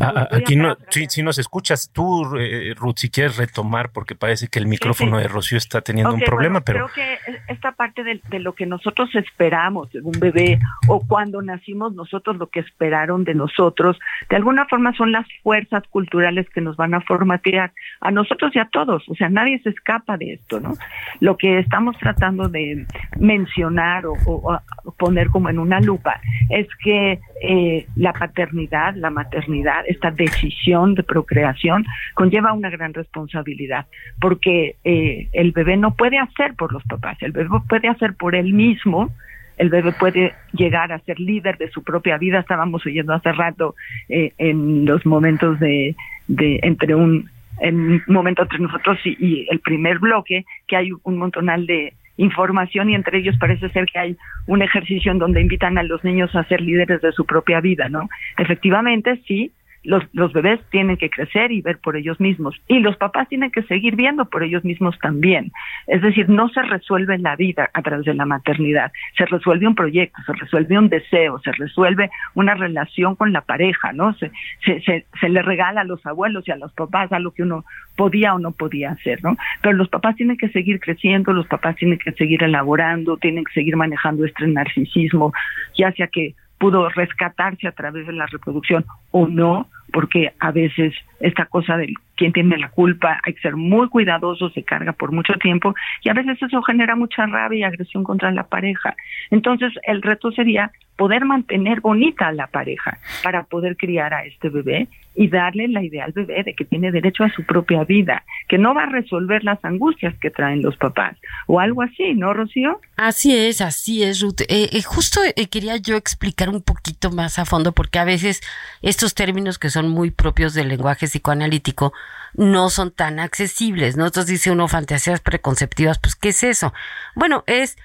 Ah, 0.00 0.12
ah, 0.16 0.28
aquí 0.32 0.56
no, 0.56 0.76
si, 0.90 1.22
nos 1.22 1.38
escuchas, 1.38 1.90
tú, 1.92 2.36
eh, 2.38 2.74
Ruth, 2.76 2.96
si 2.96 3.10
quieres 3.10 3.36
retomar, 3.36 3.90
porque 3.90 4.14
parece 4.14 4.48
que 4.48 4.58
el 4.58 4.66
micrófono 4.66 5.18
de 5.18 5.28
Rocío 5.28 5.58
está 5.58 5.80
teniendo 5.80 6.14
un 6.14 6.20
problema, 6.20 6.60
pero... 6.60 6.88
Creo 6.88 7.18
que 7.26 7.52
esta 7.52 7.72
parte 7.72 8.04
de, 8.04 8.20
de, 8.28 8.38
lo 8.38 8.54
que 8.54 8.66
nosotros 8.66 9.14
esperamos 9.14 9.90
de 9.92 10.00
un 10.00 10.18
bebé 10.18 10.58
o 10.88 11.06
cuando 11.06 11.42
nacimos 11.42 11.94
nosotros 11.94 12.36
lo 12.36 12.48
que 12.48 12.60
esperaron 12.60 13.24
de 13.24 13.34
nosotros, 13.34 13.98
de 14.30 14.36
alguna 14.36 14.66
forma 14.66 14.94
son 14.94 15.12
las 15.12 15.26
fuerzas 15.42 15.82
culturales 15.88 16.48
que 16.50 16.60
nos 16.60 16.76
van 16.76 16.94
a 16.94 17.00
formatear 17.00 17.72
a 18.00 18.10
nosotros 18.10 18.54
y 18.54 18.58
a 18.58 18.66
todos, 18.66 19.02
o 19.08 19.14
sea, 19.14 19.28
nadie 19.28 19.60
se 19.62 19.70
escapa 19.70 20.16
de 20.16 20.34
esto, 20.34 20.60
¿no? 20.60 20.74
Lo 21.20 21.36
que 21.36 21.58
estamos 21.58 21.96
tratando 21.98 22.48
de 22.48 22.86
mencionar 23.18 24.06
o, 24.06 24.14
o, 24.26 24.60
poner 24.98 25.28
como 25.28 25.48
en 25.48 25.58
una 25.58 25.80
lupa 25.80 26.20
es 26.48 26.66
que 26.82 27.20
eh, 27.42 27.86
la 27.96 28.12
paternidad, 28.12 28.81
la 28.90 29.10
maternidad, 29.10 29.84
esta 29.86 30.10
decisión 30.10 30.94
de 30.94 31.02
procreación 31.02 31.84
conlleva 32.14 32.52
una 32.52 32.70
gran 32.70 32.92
responsabilidad, 32.92 33.86
porque 34.20 34.76
eh, 34.84 35.28
el 35.32 35.52
bebé 35.52 35.76
no 35.76 35.94
puede 35.94 36.18
hacer 36.18 36.54
por 36.54 36.72
los 36.72 36.82
papás, 36.84 37.16
el 37.20 37.32
bebé 37.32 37.48
puede 37.68 37.88
hacer 37.88 38.14
por 38.14 38.34
él 38.34 38.52
mismo, 38.52 39.10
el 39.58 39.68
bebé 39.68 39.92
puede 39.92 40.34
llegar 40.52 40.92
a 40.92 40.98
ser 41.00 41.20
líder 41.20 41.58
de 41.58 41.70
su 41.70 41.82
propia 41.84 42.18
vida. 42.18 42.40
Estábamos 42.40 42.84
oyendo 42.86 43.12
hace 43.12 43.32
rato 43.32 43.74
eh, 44.08 44.32
en 44.38 44.86
los 44.86 45.04
momentos 45.06 45.60
de, 45.60 45.94
de 46.26 46.58
entre 46.62 46.94
un 46.94 47.30
en 47.60 47.76
un 47.76 48.02
momento 48.08 48.42
entre 48.42 48.58
nosotros 48.58 48.98
y, 49.04 49.10
y, 49.24 49.46
el 49.48 49.60
primer 49.60 49.98
bloque 49.98 50.44
que 50.66 50.76
hay 50.76 50.90
un 51.04 51.16
montonal 51.16 51.66
de 51.66 51.94
información 52.16 52.90
y 52.90 52.94
entre 52.94 53.18
ellos 53.18 53.36
parece 53.38 53.68
ser 53.70 53.86
que 53.86 53.98
hay 53.98 54.16
un 54.46 54.62
ejercicio 54.62 55.12
en 55.12 55.18
donde 55.18 55.40
invitan 55.40 55.78
a 55.78 55.82
los 55.82 56.04
niños 56.04 56.34
a 56.34 56.44
ser 56.44 56.60
líderes 56.60 57.00
de 57.00 57.12
su 57.12 57.24
propia 57.24 57.60
vida, 57.60 57.88
¿no? 57.88 58.08
Efectivamente, 58.38 59.20
sí, 59.26 59.52
los, 59.84 60.02
los 60.12 60.32
bebés 60.32 60.60
tienen 60.70 60.96
que 60.96 61.10
crecer 61.10 61.50
y 61.50 61.60
ver 61.60 61.78
por 61.78 61.96
ellos 61.96 62.20
mismos 62.20 62.60
y 62.68 62.78
los 62.78 62.96
papás 62.96 63.28
tienen 63.28 63.50
que 63.50 63.62
seguir 63.64 63.96
viendo 63.96 64.24
por 64.26 64.42
ellos 64.42 64.64
mismos 64.64 64.98
también. 65.00 65.52
Es 65.86 66.02
decir, 66.02 66.28
no 66.28 66.48
se 66.50 66.62
resuelve 66.62 67.18
la 67.18 67.36
vida 67.36 67.70
a 67.72 67.82
través 67.82 68.06
de 68.06 68.14
la 68.14 68.24
maternidad, 68.24 68.92
se 69.16 69.26
resuelve 69.26 69.66
un 69.66 69.74
proyecto, 69.74 70.22
se 70.24 70.32
resuelve 70.34 70.78
un 70.78 70.88
deseo, 70.88 71.38
se 71.40 71.52
resuelve 71.52 72.10
una 72.34 72.54
relación 72.54 73.16
con 73.16 73.32
la 73.32 73.40
pareja, 73.40 73.92
¿no? 73.92 74.14
Se, 74.14 74.30
se, 74.64 74.80
se, 74.82 75.06
se 75.20 75.28
le 75.28 75.42
regala 75.42 75.80
a 75.80 75.84
los 75.84 76.04
abuelos 76.06 76.46
y 76.46 76.52
a 76.52 76.56
los 76.56 76.72
papás 76.72 77.10
a 77.12 77.18
lo 77.18 77.32
que 77.32 77.42
uno 77.42 77.64
podía 77.96 78.34
o 78.34 78.38
no 78.38 78.52
podía 78.52 78.92
hacer, 78.92 79.22
¿no? 79.22 79.36
Pero 79.62 79.76
los 79.76 79.88
papás 79.88 80.16
tienen 80.16 80.36
que 80.36 80.48
seguir 80.50 80.80
creciendo, 80.80 81.32
los 81.32 81.46
papás 81.46 81.76
tienen 81.76 81.98
que 81.98 82.12
seguir 82.12 82.42
elaborando, 82.42 83.16
tienen 83.16 83.44
que 83.44 83.52
seguir 83.52 83.76
manejando 83.76 84.24
este 84.24 84.46
narcisismo, 84.46 85.32
ya 85.76 85.92
sea 85.92 86.06
que 86.06 86.34
pudo 86.62 86.88
rescatarse 86.90 87.66
a 87.66 87.72
través 87.72 88.06
de 88.06 88.12
la 88.12 88.26
reproducción 88.26 88.84
o 89.10 89.26
no, 89.26 89.66
porque 89.92 90.32
a 90.38 90.52
veces 90.52 90.94
esta 91.18 91.46
cosa 91.46 91.76
de 91.76 91.92
quién 92.14 92.32
tiene 92.32 92.56
la 92.56 92.68
culpa, 92.68 93.18
hay 93.24 93.34
que 93.34 93.40
ser 93.40 93.56
muy 93.56 93.88
cuidadoso, 93.88 94.48
se 94.50 94.62
carga 94.62 94.92
por 94.92 95.10
mucho 95.10 95.32
tiempo 95.40 95.74
y 96.02 96.08
a 96.08 96.12
veces 96.12 96.40
eso 96.40 96.62
genera 96.62 96.94
mucha 96.94 97.26
rabia 97.26 97.58
y 97.58 97.62
agresión 97.64 98.04
contra 98.04 98.30
la 98.30 98.44
pareja. 98.44 98.94
Entonces 99.32 99.72
el 99.82 100.02
reto 100.02 100.30
sería 100.30 100.70
poder 100.94 101.24
mantener 101.24 101.80
bonita 101.80 102.28
a 102.28 102.32
la 102.32 102.46
pareja 102.46 102.96
para 103.24 103.42
poder 103.42 103.76
criar 103.76 104.14
a 104.14 104.24
este 104.24 104.48
bebé 104.48 104.86
y 105.14 105.28
darle 105.28 105.68
la 105.68 105.82
idea 105.82 106.04
al 106.04 106.12
bebé 106.12 106.42
de 106.42 106.54
que 106.54 106.64
tiene 106.64 106.90
derecho 106.90 107.24
a 107.24 107.32
su 107.32 107.44
propia 107.44 107.84
vida, 107.84 108.24
que 108.48 108.58
no 108.58 108.74
va 108.74 108.84
a 108.84 108.90
resolver 108.90 109.44
las 109.44 109.62
angustias 109.64 110.14
que 110.20 110.30
traen 110.30 110.62
los 110.62 110.76
papás 110.76 111.16
o 111.46 111.60
algo 111.60 111.82
así, 111.82 112.14
¿no, 112.14 112.32
Rocío? 112.32 112.80
Así 112.96 113.36
es, 113.36 113.60
así 113.60 114.02
es, 114.02 114.20
Ruth. 114.20 114.40
Eh, 114.48 114.70
eh, 114.72 114.82
justo 114.82 115.20
eh, 115.24 115.48
quería 115.48 115.76
yo 115.76 115.96
explicar 115.96 116.48
un 116.48 116.62
poquito 116.62 117.10
más 117.10 117.38
a 117.38 117.44
fondo 117.44 117.72
porque 117.72 117.98
a 117.98 118.04
veces 118.04 118.40
estos 118.80 119.14
términos 119.14 119.58
que 119.58 119.70
son 119.70 119.88
muy 119.88 120.10
propios 120.10 120.54
del 120.54 120.68
lenguaje 120.68 121.06
psicoanalítico 121.06 121.92
no 122.34 122.70
son 122.70 122.90
tan 122.90 123.18
accesibles, 123.20 123.96
¿no? 123.96 124.06
Entonces 124.06 124.30
dice 124.30 124.50
uno 124.50 124.68
fantasías 124.68 125.20
preconceptivas, 125.20 125.98
pues 125.98 126.16
¿qué 126.16 126.30
es 126.30 126.42
eso? 126.42 126.72
Bueno, 127.14 127.44
es 127.46 127.76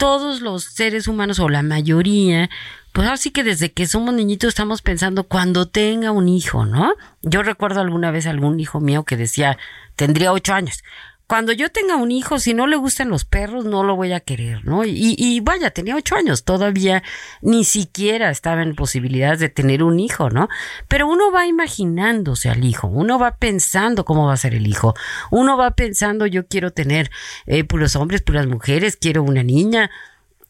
todos 0.00 0.40
los 0.40 0.64
seres 0.64 1.08
humanos 1.08 1.40
o 1.40 1.50
la 1.50 1.62
mayoría, 1.62 2.48
pues 2.92 3.06
así 3.06 3.30
que 3.30 3.44
desde 3.44 3.70
que 3.70 3.86
somos 3.86 4.14
niñitos 4.14 4.48
estamos 4.48 4.80
pensando 4.80 5.24
cuando 5.24 5.68
tenga 5.68 6.10
un 6.10 6.26
hijo, 6.26 6.64
¿no? 6.64 6.94
Yo 7.20 7.42
recuerdo 7.42 7.82
alguna 7.82 8.10
vez 8.10 8.26
algún 8.26 8.58
hijo 8.60 8.80
mío 8.80 9.04
que 9.04 9.18
decía, 9.18 9.58
tendría 9.96 10.32
ocho 10.32 10.54
años, 10.54 10.82
cuando 11.30 11.52
yo 11.52 11.68
tenga 11.68 11.94
un 11.94 12.10
hijo, 12.10 12.40
si 12.40 12.54
no 12.54 12.66
le 12.66 12.74
gustan 12.74 13.08
los 13.08 13.24
perros, 13.24 13.64
no 13.64 13.84
lo 13.84 13.94
voy 13.94 14.12
a 14.12 14.18
querer, 14.18 14.64
¿no? 14.64 14.84
Y, 14.84 15.14
y 15.16 15.38
vaya, 15.38 15.70
tenía 15.70 15.94
ocho 15.94 16.16
años, 16.16 16.42
todavía 16.42 17.04
ni 17.40 17.62
siquiera 17.62 18.30
estaba 18.30 18.64
en 18.64 18.74
posibilidades 18.74 19.38
de 19.38 19.48
tener 19.48 19.84
un 19.84 20.00
hijo, 20.00 20.28
¿no? 20.28 20.48
Pero 20.88 21.06
uno 21.06 21.30
va 21.30 21.46
imaginándose 21.46 22.50
al 22.50 22.64
hijo, 22.64 22.88
uno 22.88 23.20
va 23.20 23.36
pensando 23.36 24.04
cómo 24.04 24.26
va 24.26 24.32
a 24.32 24.38
ser 24.38 24.54
el 24.54 24.66
hijo, 24.66 24.94
uno 25.30 25.56
va 25.56 25.70
pensando, 25.70 26.26
yo 26.26 26.48
quiero 26.48 26.72
tener 26.72 27.12
eh, 27.46 27.62
puros 27.62 27.94
hombres, 27.94 28.22
puras 28.22 28.48
mujeres, 28.48 28.96
quiero 28.96 29.22
una 29.22 29.44
niña, 29.44 29.88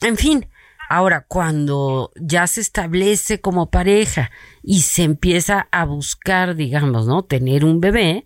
en 0.01 0.17
fin. 0.17 0.49
Ahora, 0.89 1.27
cuando 1.29 2.11
ya 2.17 2.47
se 2.47 2.63
establece 2.63 3.39
como 3.39 3.69
pareja 3.69 4.31
y 4.63 4.81
se 4.81 5.03
empieza 5.03 5.69
a 5.73 5.85
buscar, 5.85 6.57
digamos, 6.57 7.07
¿no? 7.07 7.23
Tener 7.23 7.67
un 7.67 7.83
bebé, 7.83 8.25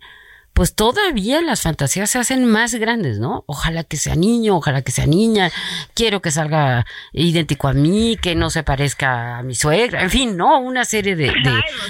pues 0.55 0.73
todavía 0.73 1.41
las 1.41 1.63
fantasías 1.63 2.09
se 2.09 2.17
hacen 2.17 2.45
más 2.45 2.73
grandes, 2.75 3.19
¿no? 3.19 3.43
Ojalá 3.45 3.83
que 3.83 3.97
sea 3.97 4.15
niño, 4.15 4.55
ojalá 4.55 4.81
que 4.83 4.93
sea 4.93 5.05
niña, 5.05 5.51
quiero 5.93 6.21
que 6.21 6.31
salga 6.31 6.85
idéntico 7.11 7.67
a 7.67 7.73
mí, 7.73 8.17
que 8.21 8.35
no 8.35 8.49
se 8.49 8.63
parezca 8.63 9.39
a 9.39 9.43
mi 9.43 9.53
suegra, 9.53 10.01
en 10.01 10.09
fin, 10.09 10.37
¿no? 10.37 10.57
Una 10.59 10.85
serie 10.85 11.17
de, 11.17 11.33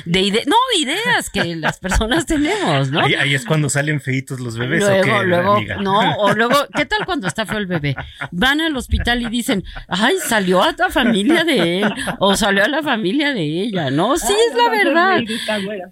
de, 0.06 0.20
ideas, 0.20 0.48
no, 0.48 0.56
ideas 0.80 1.30
que 1.30 1.56
las 1.56 1.78
personas 1.78 2.26
tenemos, 2.26 2.90
¿no? 2.90 3.02
Ahí, 3.02 3.36
es 3.36 3.46
cuando 3.46 3.70
salen 3.70 4.02
feitos 4.02 4.40
los 4.40 4.58
bebés, 4.58 4.80
luego, 4.80 5.00
¿o 5.00 5.20
qué, 5.20 5.28
luego, 5.28 5.54
amiga? 5.58 5.78
no, 5.78 6.16
o 6.18 6.34
luego, 6.34 6.56
¿qué 6.76 6.88
tal 6.88 7.06
cuando 7.06 7.28
está 7.28 7.46
feo 7.46 7.60
el 7.60 7.68
bebé? 7.68 7.96
Van 8.32 8.62
al 8.62 8.76
hospital 8.76 9.22
y 9.22 9.30
dicen, 9.30 9.64
ay, 9.88 10.16
salió 10.28 10.64
a 10.64 10.74
la 10.76 10.90
familia 10.90 11.44
de 11.44 11.82
él, 11.82 11.94
o 12.18 12.36
salió 12.36 12.64
a 12.64 12.68
la 12.68 12.82
familia 12.82 13.32
de 13.32 13.44
ella, 13.44 13.92
¿no? 13.92 14.18
Sí, 14.18 14.34
es 14.50 14.58
la 14.58 14.70
verdad. 14.70 15.20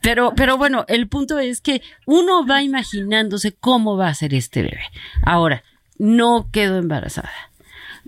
Pero, 0.02 0.34
pero 0.36 0.58
bueno, 0.58 0.86
el 0.88 1.08
punto 1.08 1.38
es 1.38 1.62
que 1.62 1.84
uno 2.08 2.48
va 2.48 2.62
imaginándose 2.64 3.53
cómo 3.53 3.97
va 3.97 4.07
a 4.07 4.16
ser 4.16 4.34
este 4.34 4.64
bebé. 4.64 4.84
Ahora, 5.22 5.64
no 5.97 6.49
quedo 6.51 6.78
embarazada. 6.78 7.32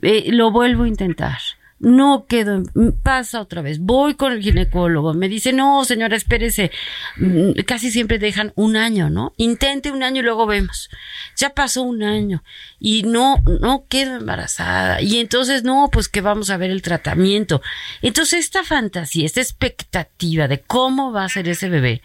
Eh, 0.01 0.31
lo 0.31 0.51
vuelvo 0.51 0.83
a 0.83 0.87
intentar 0.87 1.37
no 1.79 2.25
quedo, 2.27 2.63
pasa 3.03 3.41
otra 3.41 3.61
vez, 3.61 3.79
voy 3.79 4.15
con 4.15 4.31
el 4.31 4.41
ginecólogo, 4.41 5.13
me 5.13 5.27
dice, 5.27 5.51
no, 5.51 5.83
señora, 5.83 6.15
espérese, 6.15 6.71
mm, 7.17 7.51
casi 7.65 7.91
siempre 7.91 8.17
dejan 8.17 8.53
un 8.55 8.77
año, 8.77 9.09
¿no? 9.09 9.33
Intente 9.37 9.91
un 9.91 10.01
año 10.01 10.21
y 10.21 10.23
luego 10.23 10.45
vemos. 10.45 10.89
Ya 11.35 11.49
pasó 11.51 11.83
un 11.83 12.01
año 12.01 12.43
y 12.79 13.03
no, 13.03 13.43
no 13.61 13.85
quedo 13.89 14.15
embarazada. 14.15 15.01
Y 15.01 15.19
entonces, 15.19 15.63
no, 15.63 15.89
pues 15.91 16.07
que 16.07 16.21
vamos 16.21 16.49
a 16.49 16.57
ver 16.57 16.71
el 16.71 16.81
tratamiento. 16.81 17.61
Entonces, 18.01 18.39
esta 18.45 18.63
fantasía, 18.63 19.25
esta 19.25 19.41
expectativa 19.41 20.47
de 20.47 20.61
cómo 20.61 21.11
va 21.11 21.25
a 21.25 21.29
ser 21.29 21.49
ese 21.49 21.69
bebé, 21.69 22.01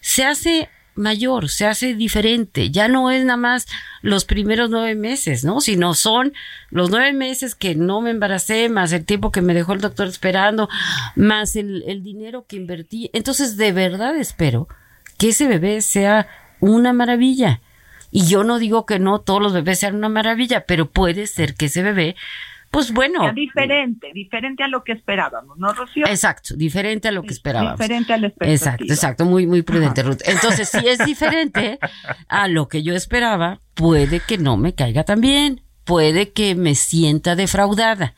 se 0.00 0.24
hace 0.24 0.68
mayor, 0.98 1.48
se 1.48 1.66
hace 1.66 1.94
diferente. 1.94 2.70
Ya 2.70 2.88
no 2.88 3.10
es 3.10 3.24
nada 3.24 3.36
más 3.36 3.66
los 4.02 4.24
primeros 4.24 4.68
nueve 4.68 4.94
meses, 4.94 5.44
¿no? 5.44 5.60
Sino 5.60 5.94
son 5.94 6.32
los 6.70 6.90
nueve 6.90 7.12
meses 7.12 7.54
que 7.54 7.74
no 7.74 8.00
me 8.00 8.10
embaracé, 8.10 8.68
más 8.68 8.92
el 8.92 9.04
tiempo 9.04 9.32
que 9.32 9.40
me 9.40 9.54
dejó 9.54 9.72
el 9.72 9.80
doctor 9.80 10.08
esperando, 10.08 10.68
más 11.16 11.56
el, 11.56 11.84
el 11.86 12.02
dinero 12.02 12.44
que 12.46 12.56
invertí. 12.56 13.10
Entonces, 13.12 13.56
de 13.56 13.72
verdad 13.72 14.16
espero 14.16 14.68
que 15.16 15.30
ese 15.30 15.46
bebé 15.46 15.80
sea 15.80 16.28
una 16.60 16.92
maravilla. 16.92 17.60
Y 18.10 18.26
yo 18.26 18.42
no 18.42 18.58
digo 18.58 18.86
que 18.86 18.98
no 18.98 19.20
todos 19.20 19.42
los 19.42 19.52
bebés 19.52 19.78
sean 19.80 19.94
una 19.94 20.08
maravilla, 20.08 20.64
pero 20.66 20.90
puede 20.90 21.26
ser 21.26 21.54
que 21.54 21.66
ese 21.66 21.82
bebé 21.82 22.16
pues 22.70 22.92
bueno. 22.92 23.32
diferente, 23.32 24.10
diferente 24.12 24.62
a 24.62 24.68
lo 24.68 24.84
que 24.84 24.92
esperábamos, 24.92 25.58
¿no, 25.58 25.72
Rocío? 25.72 26.06
Exacto, 26.06 26.54
diferente 26.56 27.08
a 27.08 27.12
lo 27.12 27.22
que 27.22 27.32
esperábamos. 27.32 27.78
Diferente 27.78 28.12
a 28.12 28.18
la 28.18 28.26
expectativa. 28.28 28.54
Exacto, 28.54 28.84
exacto, 28.92 29.24
muy, 29.24 29.46
muy 29.46 29.62
prudente, 29.62 30.02
Ruth. 30.02 30.20
Entonces, 30.24 30.68
si 30.68 30.86
es 30.86 30.98
diferente 31.04 31.78
a 32.28 32.48
lo 32.48 32.68
que 32.68 32.82
yo 32.82 32.94
esperaba, 32.94 33.60
puede 33.74 34.20
que 34.20 34.38
no 34.38 34.56
me 34.56 34.74
caiga 34.74 35.04
tan 35.04 35.20
bien, 35.20 35.62
puede 35.84 36.32
que 36.32 36.54
me 36.54 36.74
sienta 36.74 37.36
defraudada 37.36 38.14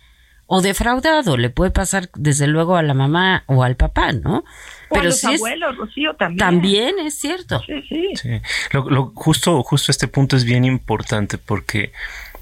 o 0.52 0.62
defraudado, 0.62 1.36
le 1.36 1.48
puede 1.48 1.70
pasar 1.70 2.10
desde 2.16 2.48
luego 2.48 2.74
a 2.74 2.82
la 2.82 2.92
mamá 2.92 3.44
o 3.46 3.62
al 3.62 3.76
papá, 3.76 4.10
¿no? 4.10 4.42
Pero 4.88 5.02
a 5.02 5.04
los 5.04 5.22
abuelos, 5.22 5.76
Rocío, 5.76 6.16
también. 6.16 6.38
También 6.38 6.98
es 6.98 7.20
cierto. 7.20 7.62
Sí, 7.64 7.80
sí. 7.88 8.08
sí. 8.16 8.28
Lo, 8.72 9.12
justo, 9.14 9.62
justo 9.62 9.92
este 9.92 10.08
punto 10.08 10.36
es 10.36 10.44
bien 10.44 10.64
importante 10.64 11.38
porque 11.38 11.92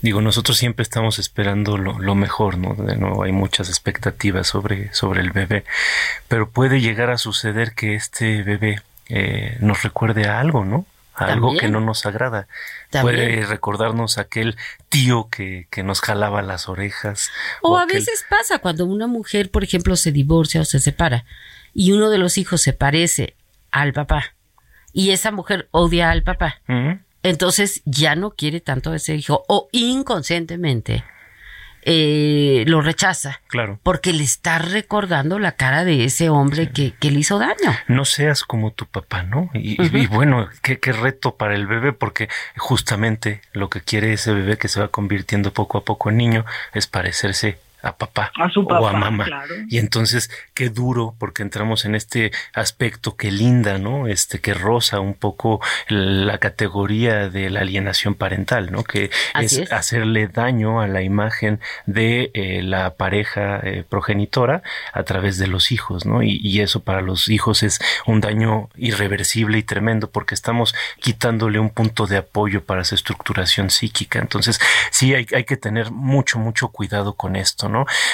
digo, 0.03 0.20
nosotros 0.20 0.57
siempre 0.57 0.82
estamos 0.82 1.18
esperando 1.18 1.76
lo, 1.76 2.14
mejor, 2.14 2.59
¿no? 2.59 2.74
De 2.74 2.96
nuevo, 2.96 3.22
hay 3.24 3.32
muchas 3.32 3.68
expectativas 3.68 4.46
sobre, 4.46 4.92
sobre 4.92 5.20
el 5.20 5.30
bebé, 5.30 5.64
pero 6.28 6.51
puede 6.51 6.80
llegar 6.80 7.11
a 7.11 7.18
suceder 7.18 7.74
que 7.74 7.94
este 7.94 8.42
bebé 8.42 8.80
eh, 9.09 9.57
nos 9.61 9.82
recuerde 9.82 10.28
a 10.28 10.40
algo, 10.40 10.64
¿no? 10.64 10.86
A 11.14 11.26
algo 11.26 11.57
que 11.57 11.68
no 11.68 11.80
nos 11.80 12.07
agrada. 12.07 12.46
Puede 13.03 13.44
recordarnos 13.44 14.18
aquel 14.18 14.57
tío 14.88 15.28
que, 15.28 15.66
que 15.68 15.82
nos 15.82 16.01
jalaba 16.01 16.42
las 16.42 16.68
orejas. 16.68 17.28
O, 17.61 17.76
a 17.76 17.86
veces 17.86 18.24
pasa 18.30 18.61
cuando 18.61 18.86
una 18.86 19.09
mujer, 19.09 19.51
por 19.51 19.64
ejemplo, 19.64 19.96
se 19.96 20.12
divorcia 20.12 20.61
o 20.61 20.64
se 20.64 20.78
separa 20.78 21.24
y 21.74 21.90
uno 21.90 22.09
de 22.11 22.18
los 22.18 22.38
hijos 22.38 22.62
se 22.62 22.72
parece 22.72 23.34
al 23.72 23.92
papá 23.92 24.36
y 24.92 25.11
esa 25.11 25.30
mujer 25.30 25.68
odia 25.70 26.11
al 26.11 26.22
papá 26.22 26.61
entonces 27.22 27.82
ya 27.84 28.14
no 28.14 28.30
quiere 28.30 28.60
tanto 28.60 28.92
a 28.92 28.96
ese 28.96 29.14
hijo 29.14 29.44
o 29.48 29.68
inconscientemente 29.72 31.04
eh, 31.90 32.64
lo 32.66 32.82
rechaza. 32.82 33.40
Claro. 33.46 33.78
Porque 33.82 34.12
le 34.12 34.22
está 34.22 34.58
recordando 34.58 35.38
la 35.38 35.52
cara 35.52 35.84
de 35.84 36.04
ese 36.04 36.28
hombre 36.28 36.70
que, 36.70 36.92
le 37.00 37.18
hizo 37.18 37.38
daño. 37.38 37.74
No 37.86 38.04
seas 38.04 38.42
como 38.44 38.72
tu 38.72 38.84
papá, 38.84 39.22
¿no? 39.22 39.50
Y, 39.54 39.80
y 39.80 40.06
bueno, 40.06 40.48
qué, 40.62 40.78
qué, 40.78 40.92
reto 40.92 41.36
para 41.36 41.54
el 41.54 41.66
bebé, 41.66 41.92
porque 41.94 42.28
justamente 42.58 43.40
lo 43.52 43.70
que 43.70 43.80
quiere 43.80 44.12
ese 44.12 44.34
bebé 44.34 44.58
que 44.58 44.68
se 44.68 44.80
va 44.80 44.88
convirtiendo 44.88 45.52
poco 45.52 45.78
a 45.78 45.84
poco 45.84 46.10
en 46.10 46.18
niño 46.18 46.44
es 46.74 46.86
parecerse 46.86 47.58
a 47.83 47.97
papá 47.97 48.33
o 48.55 48.87
a 48.87 48.93
mamá. 48.93 49.26
Y 49.68 49.79
entonces, 49.79 50.31
qué 50.55 50.68
duro, 50.68 51.14
porque 51.18 51.43
entramos 51.43 51.85
en 51.85 51.95
este 51.95 52.33
aspecto 52.53 53.16
que 53.16 53.31
linda, 53.31 53.79
¿no? 53.79 54.09
Este 54.09 54.41
que 54.41 54.55
roza 54.55 55.01
un 55.01 55.14
poco 55.14 55.61
la 55.89 56.39
categoría 56.39 57.29
de 57.29 57.51
la 57.51 57.61
alienación 57.61 58.14
parental, 58.14 58.72
¿no? 58.72 58.83
Que 58.83 59.11
es, 59.41 59.70
hacerle 59.70 60.26
daño 60.26 60.81
a 60.81 60.89
la 60.89 61.03
imagen 61.03 61.61
de 61.87 62.31
eh, 62.35 62.62
la 62.62 62.95
pareja 62.95 63.61
eh, 63.62 63.85
progenitora 63.89 64.62
a 64.93 65.03
través 65.05 65.39
de 65.39 65.47
los 65.47 65.70
hijos, 65.70 66.05
¿no? 66.05 66.22
Y, 66.22 66.41
y, 66.43 66.61
eso 66.61 66.81
para 66.81 67.01
los 67.01 67.29
hijos 67.29 67.62
es 67.62 67.79
un 68.07 68.20
daño 68.20 68.68
irreversible 68.76 69.59
y 69.59 69.62
tremendo, 69.62 70.11
porque 70.11 70.35
estamos 70.35 70.74
quitándole 71.01 71.61
un 71.61 71.70
punto 71.70 72.07
de 72.07 72.16
apoyo 72.16 72.64
para 72.64 72.85
su 72.85 72.97
estructuración 72.97 73.70
psíquica. 73.70 74.18
Entonces, 74.18 74.59
sí 74.91 75.14
hay, 75.14 75.26
hay 75.35 75.45
que 75.45 75.57
tener 75.57 75.93
mucho, 75.93 76.41
mucho 76.41 76.68
cuidado 76.68 77.14
con 77.14 77.37
esto. 77.37 77.67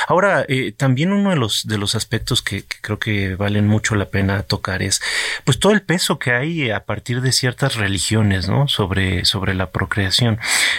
Ahora, 0.09 0.45
eh, 0.49 0.73
también 0.73 1.13
uno 1.13 1.31
de 1.31 1.37
los, 1.37 1.67
de 1.67 1.79
los 1.79 1.95
aspectos 1.95 2.43
que, 2.43 2.65
creo 2.81 2.99
que 2.99 3.37
valen 3.37 3.67
mucho 3.67 3.95
la 3.95 4.07
pena 4.07 4.43
tocar 4.43 4.83
es, 4.83 5.01
pues, 5.45 5.59
todo 5.59 5.73
el 5.73 5.83
peso 5.83 6.19
que 6.19 6.33
hay 6.33 6.71
a 6.71 6.85
partir 6.85 7.21
de 7.21 7.33
ciertas 7.33 7.77
religiones, 7.77 8.49
¿no? 8.49 8.69
Sobre, 8.69 9.25
sobre 9.25 9.55
la 9.55 9.71
procreación. 9.71 10.39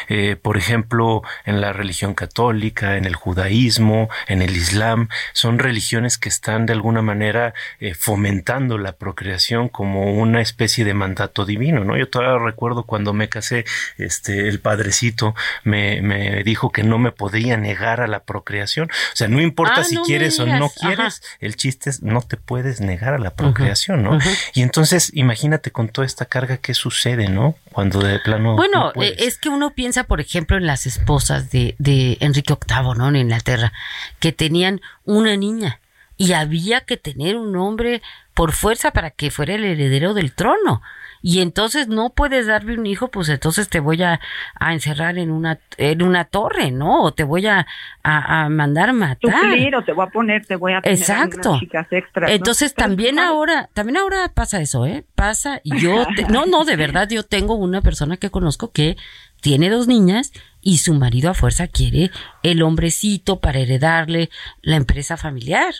Eh, 0.09 0.35
por 0.35 0.57
ejemplo, 0.57 1.21
en 1.45 1.61
la 1.61 1.73
religión 1.73 2.13
católica, 2.13 2.97
en 2.97 3.05
el 3.05 3.15
judaísmo, 3.15 4.09
en 4.27 4.41
el 4.41 4.55
islam, 4.55 5.09
son 5.33 5.59
religiones 5.59 6.17
que 6.17 6.29
están 6.29 6.65
de 6.65 6.73
alguna 6.73 7.01
manera 7.01 7.53
eh, 7.79 7.93
fomentando 7.93 8.77
la 8.77 8.93
procreación 8.93 9.69
como 9.69 10.13
una 10.13 10.41
especie 10.41 10.85
de 10.85 10.93
mandato 10.93 11.45
divino, 11.45 11.83
¿no? 11.83 11.97
Yo 11.97 12.09
todavía 12.09 12.43
recuerdo 12.43 12.83
cuando 12.83 13.13
me 13.13 13.29
casé, 13.29 13.65
este, 13.97 14.47
el 14.47 14.59
padrecito 14.59 15.35
me, 15.63 16.01
me 16.01 16.43
dijo 16.43 16.71
que 16.71 16.83
no 16.83 16.97
me 16.97 17.11
podría 17.11 17.57
negar 17.57 18.01
a 18.01 18.07
la 18.07 18.19
procreación 18.23 18.64
o 18.65 18.87
sea, 19.13 19.27
no 19.27 19.41
importa 19.41 19.81
ah, 19.81 19.83
si 19.83 19.97
quieres 19.97 20.39
o 20.39 20.45
no 20.45 20.69
quieres, 20.69 21.21
el 21.39 21.55
chiste 21.55 21.89
es 21.89 22.01
no 22.01 22.21
te 22.21 22.37
puedes 22.37 22.81
negar 22.81 23.13
a 23.13 23.17
la 23.17 23.33
procreación, 23.33 24.03
¿no? 24.03 24.17
Y 24.53 24.61
entonces, 24.61 25.11
imagínate 25.13 25.71
con 25.71 25.89
toda 25.89 26.05
esta 26.05 26.25
carga 26.25 26.57
qué 26.57 26.73
sucede, 26.73 27.29
¿no? 27.29 27.55
Cuando 27.71 27.99
de 27.99 28.19
plano. 28.19 28.55
Bueno, 28.55 28.91
eh, 28.95 29.15
es 29.19 29.37
que 29.37 29.49
uno 29.49 29.73
piensa, 29.73 30.05
por 30.05 30.21
ejemplo, 30.21 30.57
en 30.57 30.65
las 30.65 30.85
esposas 30.85 31.51
de, 31.51 31.75
de 31.77 32.17
Enrique 32.19 32.53
VIII, 32.53 32.95
¿no? 32.97 33.09
En 33.09 33.15
Inglaterra, 33.15 33.73
que 34.19 34.31
tenían 34.31 34.81
una 35.05 35.35
niña 35.35 35.79
y 36.17 36.33
había 36.33 36.81
que 36.81 36.97
tener 36.97 37.35
un 37.35 37.55
hombre 37.55 38.01
por 38.33 38.51
fuerza 38.51 38.91
para 38.91 39.11
que 39.11 39.31
fuera 39.31 39.55
el 39.55 39.63
heredero 39.63 40.13
del 40.13 40.33
trono 40.33 40.81
y 41.27 41.41
entonces 41.41 41.87
no 41.87 42.11
puedes 42.11 42.45
darme 42.45 42.77
un 42.77 42.85
hijo, 42.85 43.07
pues 43.07 43.29
entonces 43.29 43.67
te 43.67 43.79
voy 43.79 44.03
a, 44.03 44.19
encerrar 44.61 45.17
en 45.17 45.31
una, 45.31 45.57
en 45.77 46.03
una 46.03 46.25
torre, 46.25 46.69
¿no? 46.69 47.01
O 47.01 47.13
te 47.13 47.23
voy 47.23 47.47
a, 47.47 47.65
a, 48.03 48.47
mandar 48.49 48.93
matar. 48.93 49.33
o 49.75 49.83
te 49.83 49.91
voy 49.91 50.05
a 50.05 50.09
poner, 50.11 50.45
te 50.45 50.55
voy 50.55 50.73
a 50.73 50.81
Exacto. 50.83 51.57
chicas 51.57 51.87
extras. 51.89 52.29
Entonces 52.29 52.75
también 52.75 53.17
ahora, 53.17 53.71
también 53.73 53.97
ahora 53.97 54.31
pasa 54.35 54.61
eso, 54.61 54.85
¿eh? 54.85 55.03
Pasa, 55.15 55.61
yo, 55.63 56.05
no, 56.29 56.45
no, 56.45 56.63
de 56.63 56.75
verdad, 56.75 57.09
yo 57.09 57.23
tengo 57.23 57.55
una 57.55 57.81
persona 57.81 58.17
que 58.17 58.29
conozco 58.29 58.71
que 58.71 58.95
tiene 59.41 59.71
dos 59.71 59.87
niñas 59.87 60.31
y 60.61 60.77
su 60.77 60.93
marido 60.93 61.31
a 61.31 61.33
fuerza 61.33 61.67
quiere 61.67 62.11
el 62.43 62.61
hombrecito 62.61 63.39
para 63.39 63.57
heredarle 63.57 64.29
la 64.61 64.75
empresa 64.75 65.17
familiar. 65.17 65.73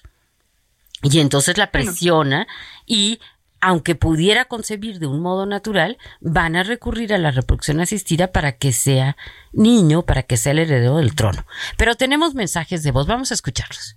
Y 1.03 1.19
entonces 1.19 1.57
la 1.57 1.71
presiona 1.71 2.47
y 2.85 3.19
aunque 3.61 3.95
pudiera 3.95 4.45
concebir 4.45 4.99
de 4.99 5.07
un 5.07 5.21
modo 5.21 5.47
natural, 5.47 5.97
van 6.21 6.55
a 6.55 6.61
recurrir 6.61 7.13
a 7.13 7.17
la 7.17 7.31
reproducción 7.31 7.79
asistida 7.79 8.31
para 8.31 8.53
que 8.53 8.71
sea 8.71 9.17
niño, 9.53 10.03
para 10.03 10.21
que 10.21 10.37
sea 10.37 10.51
el 10.51 10.59
heredero 10.59 10.97
del 10.97 11.15
trono. 11.15 11.45
Pero 11.75 11.95
tenemos 11.95 12.35
mensajes 12.35 12.83
de 12.83 12.91
voz, 12.91 13.07
vamos 13.07 13.31
a 13.31 13.33
escucharlos. 13.33 13.95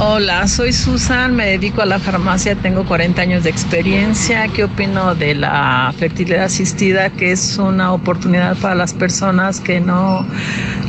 Hola, 0.00 0.48
soy 0.48 0.72
Susan, 0.72 1.34
me 1.34 1.46
dedico 1.46 1.80
a 1.80 1.86
la 1.86 1.98
farmacia, 1.98 2.56
tengo 2.56 2.84
40 2.84 3.22
años 3.22 3.44
de 3.44 3.50
experiencia. 3.50 4.48
¿Qué 4.48 4.64
opino 4.64 5.14
de 5.14 5.34
la 5.34 5.94
fertilidad 5.96 6.44
asistida? 6.44 7.08
Que 7.10 7.32
es 7.32 7.56
una 7.58 7.92
oportunidad 7.92 8.56
para 8.58 8.74
las 8.74 8.92
personas 8.92 9.60
que 9.60 9.80
no, 9.80 10.26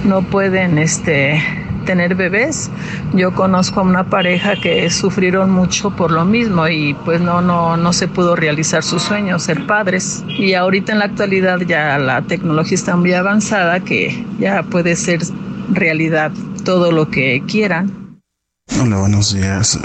no 0.03 0.24
pueden 0.30 0.80
este, 0.80 1.41
tener 1.84 2.16
bebés. 2.16 2.70
Yo 3.14 3.34
conozco 3.34 3.80
a 3.80 3.84
una 3.84 4.04
pareja 4.04 4.56
que 4.56 4.90
sufrieron 4.90 5.52
mucho 5.52 5.92
por 5.92 6.12
lo 6.12 6.26
mismo 6.26 6.68
y 6.68 6.94
pues 7.06 7.22
no, 7.22 7.42
no, 7.42 7.78
no 7.78 7.94
se 7.94 8.08
pudo 8.08 8.36
realizar 8.36 8.84
su 8.84 9.00
sueño, 9.00 9.40
ser 9.40 9.66
padres. 9.66 10.24
Y 10.28 10.54
ahorita 10.54 10.92
en 10.92 11.00
la 11.00 11.06
actualidad 11.06 11.60
ya 11.62 11.98
la 11.98 12.22
tecnología 12.22 12.76
está 12.76 12.96
muy 12.96 13.14
avanzada 13.14 13.80
que 13.80 14.26
ya 14.40 14.64
puede 14.64 14.96
ser 14.96 15.22
realidad 15.72 16.32
todo 16.64 16.92
lo 16.92 17.10
que 17.10 17.44
quieran. 17.48 18.03
Hola, 18.84 18.97
buenos 18.97 19.34
días, 19.34 19.80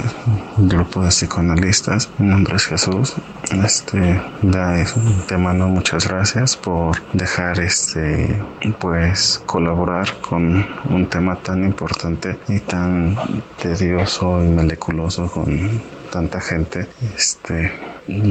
grupo 0.57 1.03
de 1.03 1.09
psicoanalistas. 1.09 2.09
Mi 2.17 2.27
nombre 2.27 2.55
es 2.55 2.65
Jesús. 2.65 3.13
Este, 3.51 4.21
da 4.41 4.85
te 5.27 5.37
mando 5.37 5.67
muchas 5.67 6.07
gracias 6.07 6.55
por 6.55 7.01
dejar 7.13 7.59
este, 7.59 8.41
pues, 8.79 9.41
colaborar 9.45 10.19
con 10.21 10.65
un 10.89 11.07
tema 11.07 11.35
tan 11.35 11.63
importante 11.63 12.39
y 12.47 12.59
tan 12.59 13.17
tedioso 13.61 14.43
y 14.43 14.47
moleculoso 14.47 15.29
con 15.29 15.81
tanta 16.09 16.41
gente. 16.41 16.87
Este, 17.15 17.71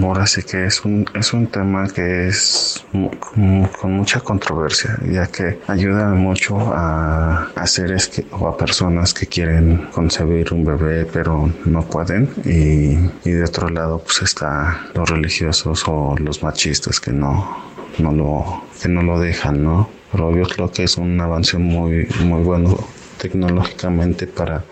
ahora 0.02 0.26
sí 0.26 0.42
que 0.42 0.66
es 0.66 0.84
un, 0.84 1.06
es 1.14 1.32
un 1.32 1.46
tema 1.46 1.86
que 1.88 2.28
es 2.28 2.84
con 2.90 3.92
mucha 3.92 4.20
controversia, 4.20 4.98
ya 5.10 5.26
que 5.26 5.58
ayuda 5.68 6.08
mucho 6.14 6.58
a, 6.58 7.50
a 7.54 7.66
seres 7.66 8.08
que, 8.08 8.26
o 8.32 8.48
a 8.48 8.56
personas 8.56 9.14
que 9.14 9.26
quieren 9.26 9.88
concebir 9.92 10.52
un 10.52 10.64
bebé 10.64 11.06
pero 11.06 11.50
no 11.64 11.82
pueden 11.82 12.30
y, 12.44 13.28
y 13.28 13.32
de 13.32 13.44
otro 13.44 13.68
lado 13.68 13.98
pues 13.98 14.22
está 14.22 14.88
los 14.94 15.08
religiosos 15.08 15.84
o 15.86 16.16
los 16.18 16.42
machistas 16.42 17.00
que 17.00 17.12
no, 17.12 17.56
no 17.98 18.12
lo, 18.12 18.62
que 18.80 18.88
no 18.88 19.02
lo 19.02 19.20
dejan, 19.20 19.62
¿no? 19.62 19.88
Pero 20.10 20.34
yo 20.34 20.44
creo 20.44 20.70
que 20.70 20.84
es 20.84 20.96
un 20.96 21.20
avance 21.20 21.58
muy, 21.58 22.08
muy 22.24 22.42
bueno 22.42 22.78
tecnológicamente 23.18 24.26
para, 24.26 24.64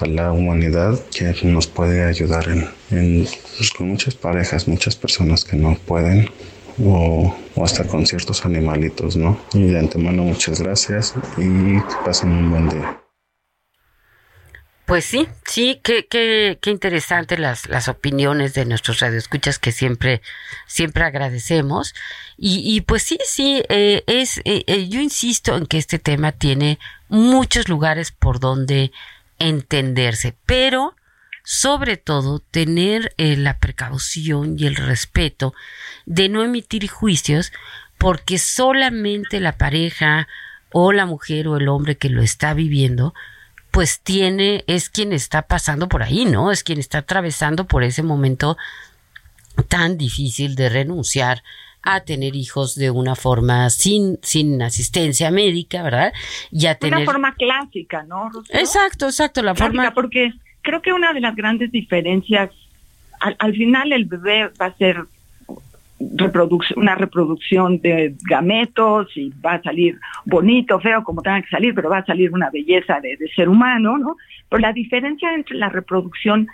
para 0.00 0.12
la 0.12 0.32
humanidad 0.32 0.98
que 1.10 1.34
nos 1.44 1.66
puede 1.66 2.02
ayudar 2.04 2.48
en, 2.48 2.68
en 2.90 3.28
pues, 3.58 3.70
con 3.70 3.88
muchas 3.88 4.14
parejas, 4.14 4.66
muchas 4.66 4.96
personas 4.96 5.44
que 5.44 5.56
no 5.56 5.76
pueden 5.86 6.30
o, 6.82 7.36
o, 7.54 7.64
hasta 7.64 7.86
con 7.86 8.06
ciertos 8.06 8.46
animalitos, 8.46 9.16
¿no? 9.16 9.38
Y 9.52 9.64
de 9.64 9.78
antemano 9.78 10.22
muchas 10.22 10.62
gracias 10.62 11.14
y 11.36 11.74
que 11.80 11.94
pasen 12.04 12.32
un 12.32 12.50
buen 12.50 12.68
día. 12.70 12.96
Pues 14.86 15.04
sí, 15.04 15.28
sí, 15.46 15.80
qué, 15.84 16.06
qué, 16.08 16.58
qué 16.60 16.70
interesantes 16.70 17.38
las, 17.38 17.68
las 17.68 17.86
opiniones 17.86 18.54
de 18.54 18.64
nuestros 18.64 18.98
radioescuchas 19.00 19.58
que 19.60 19.70
siempre, 19.70 20.20
siempre 20.66 21.04
agradecemos. 21.04 21.94
Y, 22.36 22.62
y 22.64 22.80
pues 22.80 23.02
sí, 23.02 23.18
sí, 23.24 23.62
eh, 23.68 24.02
es, 24.06 24.38
eh, 24.38 24.64
eh, 24.66 24.88
yo 24.88 25.00
insisto 25.00 25.56
en 25.56 25.66
que 25.66 25.78
este 25.78 26.00
tema 26.00 26.32
tiene 26.32 26.80
muchos 27.08 27.68
lugares 27.68 28.10
por 28.10 28.40
donde 28.40 28.90
entenderse, 29.40 30.36
pero 30.46 30.94
sobre 31.42 31.96
todo 31.96 32.38
tener 32.38 33.12
eh, 33.16 33.36
la 33.36 33.58
precaución 33.58 34.56
y 34.56 34.66
el 34.66 34.76
respeto 34.76 35.52
de 36.06 36.28
no 36.28 36.44
emitir 36.44 36.88
juicios 36.88 37.52
porque 37.98 38.38
solamente 38.38 39.40
la 39.40 39.58
pareja 39.58 40.28
o 40.72 40.92
la 40.92 41.06
mujer 41.06 41.48
o 41.48 41.56
el 41.56 41.68
hombre 41.68 41.96
que 41.96 42.08
lo 42.08 42.22
está 42.22 42.54
viviendo 42.54 43.14
pues 43.70 44.00
tiene, 44.00 44.64
es 44.66 44.90
quien 44.90 45.12
está 45.12 45.42
pasando 45.42 45.88
por 45.88 46.02
ahí, 46.02 46.24
¿no? 46.24 46.50
Es 46.50 46.64
quien 46.64 46.80
está 46.80 46.98
atravesando 46.98 47.66
por 47.66 47.84
ese 47.84 48.02
momento 48.02 48.56
tan 49.68 49.96
difícil 49.96 50.56
de 50.56 50.68
renunciar 50.68 51.42
a 51.82 52.00
tener 52.00 52.36
hijos 52.36 52.74
de 52.74 52.90
una 52.90 53.14
forma 53.14 53.70
sin, 53.70 54.18
sin 54.22 54.60
asistencia 54.62 55.30
médica, 55.30 55.82
¿verdad? 55.82 56.12
Y 56.50 56.66
a 56.66 56.74
tener... 56.74 56.98
Una 56.98 57.06
forma 57.06 57.34
clásica, 57.34 58.04
¿no? 58.04 58.28
Rocío? 58.30 58.58
Exacto, 58.58 59.06
exacto, 59.06 59.42
la 59.42 59.54
clásica, 59.54 59.82
forma... 59.82 59.94
Porque 59.94 60.32
creo 60.62 60.82
que 60.82 60.92
una 60.92 61.12
de 61.12 61.20
las 61.20 61.34
grandes 61.34 61.72
diferencias, 61.72 62.50
al, 63.20 63.36
al 63.38 63.52
final 63.54 63.92
el 63.92 64.04
bebé 64.04 64.50
va 64.60 64.66
a 64.66 64.74
ser 64.74 65.04
reproduc 66.00 66.64
una 66.76 66.94
reproducción 66.94 67.78
de 67.80 68.14
gametos 68.22 69.08
y 69.16 69.30
va 69.44 69.54
a 69.54 69.62
salir 69.62 69.98
bonito, 70.24 70.80
feo, 70.80 71.04
como 71.04 71.22
tenga 71.22 71.42
que 71.42 71.48
salir, 71.48 71.74
pero 71.74 71.90
va 71.90 71.98
a 71.98 72.06
salir 72.06 72.32
una 72.32 72.50
belleza 72.50 73.00
de, 73.00 73.16
de 73.16 73.28
ser 73.34 73.48
humano, 73.48 73.98
¿no? 73.98 74.16
Pero 74.48 74.60
la 74.60 74.72
diferencia 74.72 75.34
entre 75.34 75.56
la 75.56 75.68
reproducción 75.68 76.48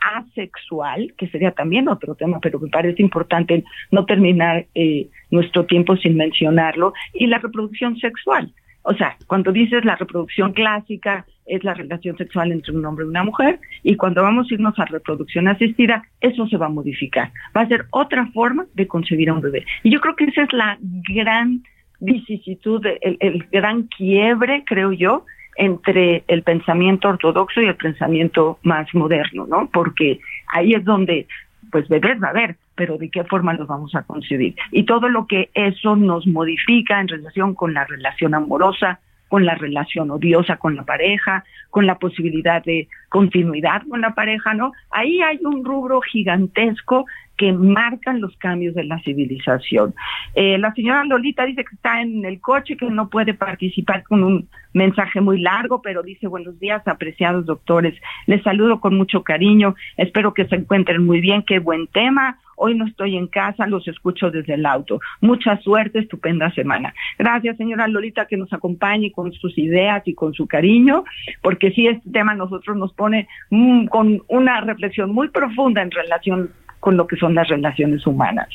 asexual, 0.00 1.14
que 1.16 1.28
sería 1.28 1.52
también 1.52 1.88
otro 1.88 2.14
tema, 2.14 2.38
pero 2.40 2.58
me 2.58 2.68
parece 2.68 3.02
importante 3.02 3.64
no 3.90 4.04
terminar 4.04 4.66
eh, 4.74 5.08
nuestro 5.30 5.66
tiempo 5.66 5.96
sin 5.96 6.16
mencionarlo, 6.16 6.92
y 7.14 7.26
la 7.26 7.38
reproducción 7.38 7.96
sexual. 7.98 8.52
O 8.82 8.94
sea, 8.94 9.16
cuando 9.26 9.52
dices 9.52 9.84
la 9.84 9.96
reproducción 9.96 10.52
clásica 10.52 11.26
es 11.44 11.62
la 11.64 11.74
relación 11.74 12.16
sexual 12.16 12.52
entre 12.52 12.74
un 12.74 12.84
hombre 12.86 13.04
y 13.04 13.08
una 13.08 13.24
mujer, 13.24 13.58
y 13.82 13.96
cuando 13.96 14.22
vamos 14.22 14.50
a 14.50 14.54
irnos 14.54 14.78
a 14.78 14.86
reproducción 14.86 15.48
asistida, 15.48 16.02
eso 16.20 16.46
se 16.46 16.56
va 16.56 16.66
a 16.66 16.70
modificar. 16.70 17.30
Va 17.56 17.62
a 17.62 17.68
ser 17.68 17.86
otra 17.90 18.26
forma 18.28 18.66
de 18.74 18.86
concebir 18.86 19.28
a 19.28 19.34
un 19.34 19.40
bebé. 19.40 19.66
Y 19.82 19.90
yo 19.90 20.00
creo 20.00 20.16
que 20.16 20.24
esa 20.24 20.42
es 20.42 20.52
la 20.52 20.78
gran 21.12 21.62
vicisitud, 21.98 22.84
el, 23.02 23.16
el 23.20 23.44
gran 23.52 23.82
quiebre, 23.82 24.64
creo 24.64 24.92
yo, 24.92 25.26
entre 25.56 26.24
el 26.28 26.42
pensamiento 26.42 27.08
ortodoxo 27.08 27.60
y 27.60 27.66
el 27.66 27.76
pensamiento 27.76 28.58
más 28.62 28.92
moderno, 28.94 29.46
¿no? 29.46 29.68
Porque 29.72 30.20
ahí 30.52 30.74
es 30.74 30.84
donde, 30.84 31.26
pues 31.70 31.88
bebés 31.88 32.22
va 32.22 32.28
a 32.28 32.30
haber, 32.30 32.56
pero 32.74 32.96
de 32.96 33.10
qué 33.10 33.24
forma 33.24 33.52
los 33.54 33.68
vamos 33.68 33.94
a 33.94 34.02
concebir. 34.02 34.54
Y 34.70 34.84
todo 34.84 35.08
lo 35.08 35.26
que 35.26 35.50
eso 35.54 35.96
nos 35.96 36.26
modifica 36.26 37.00
en 37.00 37.08
relación 37.08 37.54
con 37.54 37.74
la 37.74 37.84
relación 37.84 38.34
amorosa, 38.34 39.00
con 39.30 39.46
la 39.46 39.54
relación 39.54 40.10
odiosa 40.10 40.56
con 40.56 40.74
la 40.74 40.82
pareja, 40.82 41.44
con 41.70 41.86
la 41.86 41.98
posibilidad 41.98 42.64
de 42.64 42.88
continuidad 43.08 43.82
con 43.88 44.00
la 44.00 44.12
pareja, 44.12 44.54
¿no? 44.54 44.72
Ahí 44.90 45.22
hay 45.22 45.38
un 45.44 45.64
rubro 45.64 46.00
gigantesco 46.00 47.06
que 47.40 47.54
marcan 47.54 48.20
los 48.20 48.36
cambios 48.36 48.74
de 48.74 48.84
la 48.84 49.00
civilización. 49.00 49.94
Eh, 50.34 50.58
la 50.58 50.74
señora 50.74 51.04
Lolita 51.04 51.46
dice 51.46 51.64
que 51.64 51.74
está 51.74 52.02
en 52.02 52.22
el 52.26 52.38
coche, 52.38 52.76
que 52.76 52.90
no 52.90 53.08
puede 53.08 53.32
participar 53.32 54.02
con 54.02 54.22
un 54.22 54.46
mensaje 54.74 55.22
muy 55.22 55.40
largo, 55.40 55.80
pero 55.80 56.02
dice 56.02 56.26
buenos 56.26 56.60
días, 56.60 56.86
apreciados 56.86 57.46
doctores. 57.46 57.94
Les 58.26 58.42
saludo 58.42 58.78
con 58.78 58.94
mucho 58.94 59.22
cariño. 59.22 59.74
Espero 59.96 60.34
que 60.34 60.44
se 60.48 60.56
encuentren 60.56 61.06
muy 61.06 61.22
bien. 61.22 61.42
Qué 61.42 61.60
buen 61.60 61.86
tema. 61.86 62.38
Hoy 62.56 62.74
no 62.74 62.86
estoy 62.86 63.16
en 63.16 63.26
casa, 63.26 63.66
los 63.66 63.88
escucho 63.88 64.30
desde 64.30 64.52
el 64.52 64.66
auto. 64.66 65.00
Mucha 65.22 65.56
suerte, 65.62 66.00
estupenda 66.00 66.50
semana. 66.50 66.92
Gracias, 67.18 67.56
señora 67.56 67.88
Lolita, 67.88 68.26
que 68.26 68.36
nos 68.36 68.52
acompañe 68.52 69.12
con 69.12 69.32
sus 69.32 69.56
ideas 69.56 70.02
y 70.06 70.12
con 70.12 70.34
su 70.34 70.46
cariño, 70.46 71.04
porque 71.40 71.70
sí, 71.70 71.86
este 71.86 72.10
tema 72.10 72.32
a 72.32 72.34
nosotros 72.34 72.76
nos 72.76 72.92
pone 72.92 73.28
mm, 73.48 73.86
con 73.86 74.22
una 74.28 74.60
reflexión 74.60 75.10
muy 75.10 75.28
profunda 75.28 75.80
en 75.80 75.90
relación 75.90 76.50
con 76.80 76.96
lo 76.96 77.06
que 77.06 77.16
son 77.16 77.34
las 77.34 77.48
relaciones 77.48 78.06
humanas. 78.06 78.48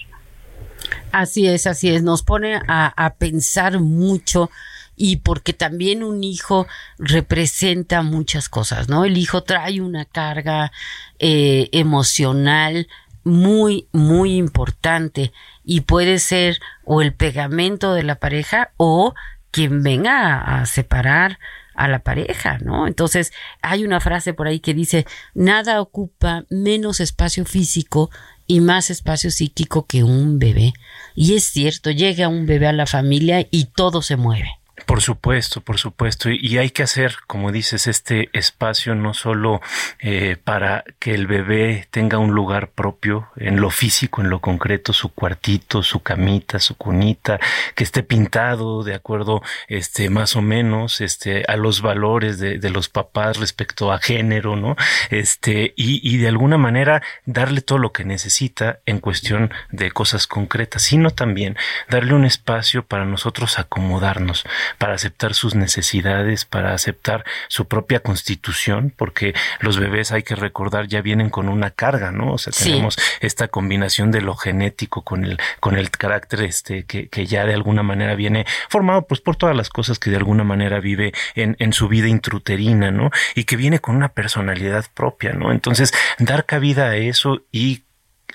Así 1.12 1.48
es, 1.48 1.68
así 1.68 1.90
es, 1.90 2.04
nos 2.04 2.24
pone 2.24 2.60
a, 2.68 2.94
a, 2.96 3.14
pensar 3.16 3.80
mucho 3.80 4.50
y 4.96 5.18
porque 5.18 5.54
también 5.54 6.04
un 6.04 6.24
hijo 6.24 6.68
representa 6.98 8.02
muchas 8.02 8.50
cosas, 8.50 8.90
¿no? 8.90 9.06
El 9.06 9.18
hijo 9.18 9.44
trae 9.44 9.82
una 9.82 10.06
carga 10.06 10.72
eh, 11.20 11.70
emocional 11.72 12.88
muy, 13.24 13.88
muy 13.92 14.36
importante 14.36 15.32
y 15.64 15.82
puede 15.82 16.20
ser 16.20 16.60
o 16.84 17.02
el 17.02 17.14
pegamento 17.14 17.94
de 17.94 18.04
la 18.04 18.16
pareja 18.16 18.72
o 18.78 19.16
quien 19.52 19.84
venga 19.84 20.36
a, 20.36 20.62
a 20.62 20.66
separar 20.66 21.40
a 21.76 21.88
la 21.88 22.00
pareja, 22.00 22.58
¿no? 22.60 22.88
Entonces, 22.88 23.34
hay 23.62 23.84
una 23.84 24.00
frase 24.00 24.34
por 24.34 24.48
ahí 24.48 24.60
que 24.60 24.74
dice, 24.74 25.06
nada 25.34 25.82
ocupa 25.82 26.46
menos 26.50 27.00
espacio 27.00 27.46
físico 27.46 28.10
y 28.48 28.62
más 28.62 28.90
espacio 28.90 29.32
psíquico 29.32 29.86
que 29.86 30.04
un 30.04 30.40
bebé. 30.40 30.74
Y 31.16 31.36
es 31.36 31.46
cierto, 31.46 31.92
llega 31.92 32.28
un 32.28 32.46
bebé 32.46 32.68
a 32.68 32.74
la 32.74 32.86
familia 32.86 33.46
y 33.52 33.66
todo 33.66 34.02
se 34.02 34.16
mueve. 34.16 34.50
Por 34.86 35.02
supuesto, 35.02 35.62
por 35.62 35.80
supuesto. 35.80 36.30
Y 36.30 36.58
hay 36.60 36.70
que 36.70 36.84
hacer, 36.84 37.16
como 37.26 37.52
dices, 37.52 37.88
este 37.88 38.30
espacio 38.34 38.94
no 38.94 39.14
solo 39.14 39.62
eh, 40.00 40.38
para 40.44 40.84
que 41.00 41.16
el 41.16 41.26
bebé 41.26 41.88
tenga 41.90 42.20
un 42.20 42.34
lugar 42.34 42.70
propio 42.70 43.30
en 43.36 43.60
lo 43.60 43.72
físico, 43.72 44.22
en 44.22 44.30
lo 44.30 44.40
concreto, 44.40 44.94
su 44.94 45.10
cuartito, 45.10 45.82
su 45.82 46.02
camita, 46.02 46.60
su 46.60 46.76
cunita, 46.76 47.40
que 47.74 47.84
esté 47.84 48.04
pintado 48.04 48.84
de 48.84 48.94
acuerdo, 48.94 49.42
este, 49.68 50.10
más 50.10 50.36
o 50.36 50.42
menos, 50.42 51.02
este, 51.02 51.44
a 51.48 51.56
los 51.56 51.82
valores 51.82 52.38
de, 52.40 52.60
de 52.60 52.70
los 52.70 52.88
papás 52.88 53.38
respecto 53.38 53.92
a 53.92 54.00
género, 54.00 54.56
¿no? 54.56 54.76
Este, 55.10 55.74
y, 55.76 56.00
y 56.08 56.18
de 56.18 56.28
alguna 56.28 56.58
manera 56.58 57.02
darle 57.26 57.62
todo 57.62 57.80
lo 57.80 57.92
que 57.92 58.06
necesita 58.06 58.80
en 58.86 59.00
cuestión 59.00 59.52
de 59.72 59.92
cosas 59.92 60.28
concretas, 60.28 60.84
sino 60.84 61.10
también 61.10 61.58
darle 61.90 62.14
un 62.14 62.26
espacio 62.26 62.86
para 62.86 63.06
nosotros 63.06 63.58
acomodarnos 63.58 64.46
para 64.78 64.94
aceptar 64.94 65.34
sus 65.34 65.56
necesidades, 65.56 66.46
para 66.46 66.74
aceptar 66.74 67.26
su 67.48 67.68
propia 67.68 68.00
constitución, 68.00 68.94
porque 68.96 69.34
los 69.60 69.80
bebés 69.80 70.12
hay 70.12 70.24
que 70.24 70.36
recordar 70.36 70.88
ya 70.88 71.02
vienen 71.02 71.30
con 71.30 71.50
una 71.50 71.72
carga, 71.72 72.12
¿no? 72.12 72.34
O 72.34 72.38
sea, 72.38 72.54
tenemos 72.54 72.96
sí. 72.96 73.02
esta 73.22 73.48
combinación 73.48 74.12
de 74.12 74.22
lo 74.22 74.36
genético 74.36 75.02
con 75.04 75.24
el, 75.24 75.40
con 75.60 75.78
el 75.78 75.90
carácter 75.92 76.42
este 76.42 76.84
que, 76.84 77.08
que 77.08 77.26
ya 77.26 77.46
de 77.46 77.54
alguna 77.54 77.84
manera 77.84 78.16
viene 78.16 78.46
formado 78.70 79.04
pues 79.04 79.22
por 79.22 79.36
todas 79.36 79.56
las 79.56 79.70
cosas 79.70 80.00
que 80.00 80.10
de 80.10 80.18
alguna 80.18 80.44
manera 80.44 80.80
vive 80.80 81.14
en, 81.36 81.56
en 81.60 81.74
su 81.74 81.88
vida 81.88 82.08
intruterina, 82.08 82.92
¿no? 82.92 83.12
Y 83.36 83.46
que 83.46 83.56
viene 83.56 83.80
con 83.80 83.96
una 83.96 84.10
personalidad 84.10 84.86
propia, 84.94 85.34
¿no? 85.34 85.52
Entonces, 85.52 85.94
dar 86.20 86.46
cabida 86.46 86.90
a 86.90 86.96
eso 86.96 87.44
y 87.52 87.85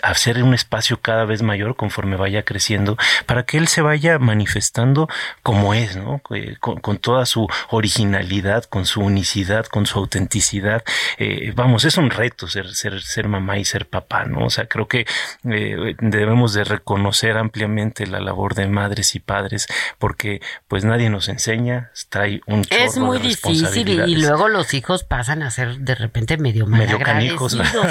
hacer 0.02 0.42
un 0.42 0.54
espacio 0.54 1.00
cada 1.00 1.24
vez 1.24 1.42
mayor 1.42 1.76
conforme 1.76 2.16
vaya 2.16 2.44
creciendo, 2.44 2.96
para 3.26 3.44
que 3.44 3.58
él 3.58 3.68
se 3.68 3.82
vaya 3.82 4.18
manifestando 4.18 5.08
como 5.42 5.74
es, 5.74 5.96
¿no? 5.96 6.20
Eh, 6.34 6.56
con, 6.60 6.98
toda 6.98 7.26
su 7.26 7.48
originalidad, 7.70 8.64
con 8.64 8.86
su 8.86 9.00
unicidad, 9.00 9.66
con 9.66 9.86
su 9.86 9.98
autenticidad. 9.98 10.84
Eh, 11.18 11.52
vamos, 11.54 11.84
es 11.84 11.96
un 11.96 12.10
reto 12.10 12.48
ser, 12.48 12.74
ser, 12.74 13.02
ser 13.02 13.28
mamá 13.28 13.58
y 13.58 13.64
ser 13.64 13.86
papá, 13.86 14.24
¿no? 14.24 14.46
O 14.46 14.50
sea, 14.50 14.66
creo 14.66 14.88
que 14.88 15.06
eh, 15.50 15.94
debemos 16.00 16.52
de 16.52 16.64
reconocer 16.64 17.36
ampliamente 17.36 18.06
la 18.06 18.20
labor 18.20 18.54
de 18.54 18.66
madres 18.66 19.14
y 19.14 19.20
padres, 19.20 19.66
porque 19.98 20.40
pues 20.68 20.84
nadie 20.84 21.10
nos 21.10 21.28
enseña, 21.28 21.90
trae 22.08 22.40
un 22.46 22.64
chorro 22.64 22.84
Es 22.84 22.98
muy 22.98 23.18
de 23.18 23.28
difícil 23.28 23.88
y, 23.88 24.16
luego 24.16 24.48
los 24.48 24.74
hijos 24.74 25.04
pasan 25.04 25.42
a 25.42 25.50
ser 25.50 25.78
de 25.78 25.94
repente 25.94 26.36
medio. 26.36 26.66
Medio 26.66 26.98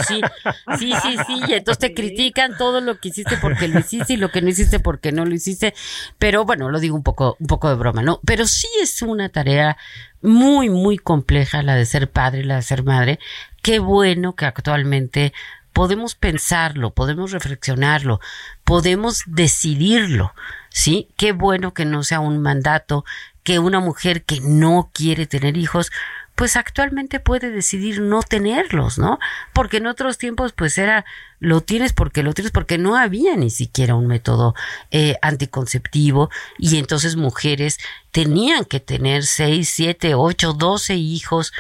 sí, 0.08 0.22
sí, 0.78 0.94
sí, 1.02 1.18
sí, 1.28 1.42
y 1.48 1.54
entonces 1.54 1.80
te 1.80 1.94
critican 2.00 2.58
todo 2.58 2.82
lo 2.82 3.00
que 3.00 3.10
hiciste 3.10 3.38
porque 3.38 3.68
lo 3.68 3.80
hiciste 3.80 4.14
y 4.14 4.18
lo 4.18 4.32
que 4.32 4.42
no 4.42 4.50
hiciste 4.50 4.80
porque 4.80 5.12
no 5.12 5.26
lo 5.26 5.34
hiciste. 5.34 5.74
Pero 6.18 6.46
bueno, 6.46 6.70
lo 6.70 6.80
digo 6.80 6.96
un 6.96 7.04
poco, 7.04 7.38
un 7.40 7.48
poco 7.48 7.70
de 7.70 7.76
broma, 7.76 8.02
¿no? 8.02 8.20
Pero 8.26 8.48
sí 8.48 8.68
es 8.82 9.02
una 9.02 9.30
tarea 9.30 9.78
muy, 10.22 10.70
muy 10.70 10.98
compleja 10.98 11.64
la 11.64 11.76
de 11.76 11.86
ser 11.86 12.10
padre, 12.10 12.44
la 12.44 12.58
de 12.58 12.62
ser 12.62 12.84
madre. 12.84 13.20
Qué 13.62 13.80
bueno 13.80 14.36
que 14.36 14.46
actualmente 14.46 15.34
podemos 15.74 16.16
pensarlo, 16.16 16.94
podemos 16.94 17.32
reflexionarlo, 17.32 18.20
podemos 18.64 19.24
decidirlo, 19.28 20.34
¿sí? 20.70 21.10
Qué 21.18 21.32
bueno 21.32 21.74
que 21.74 21.86
no 21.86 22.04
sea 22.04 22.20
un 22.20 22.42
mandato, 22.42 23.06
que 23.44 23.60
una 23.60 23.80
mujer 23.80 24.24
que 24.24 24.42
no 24.42 24.92
quiere 24.94 25.26
tener 25.26 25.58
hijos 25.58 25.92
pues 26.40 26.56
actualmente 26.56 27.20
puede 27.20 27.52
decidir 27.52 28.00
no 28.00 28.22
tenerlos, 28.24 28.98
¿no? 28.98 29.20
Porque 29.52 29.76
en 29.76 29.88
otros 29.88 30.18
tiempos 30.18 30.54
pues 30.54 30.78
era 30.78 31.04
lo 31.42 31.60
tienes 31.60 31.92
porque 31.92 32.24
lo 32.24 32.34
tienes 32.34 32.54
porque 32.54 32.78
no 32.78 32.96
había 32.96 33.36
ni 33.36 33.50
siquiera 33.50 33.94
un 33.96 34.08
método 34.08 34.56
eh, 34.90 35.18
anticonceptivo 35.22 36.30
y 36.58 36.78
entonces 36.78 37.18
mujeres 37.18 37.78
tenían 38.12 38.64
que 38.64 38.80
tener 38.80 39.26
seis, 39.26 39.68
siete, 39.68 40.16
ocho, 40.16 40.54
doce 40.54 40.96
hijos 40.96 41.52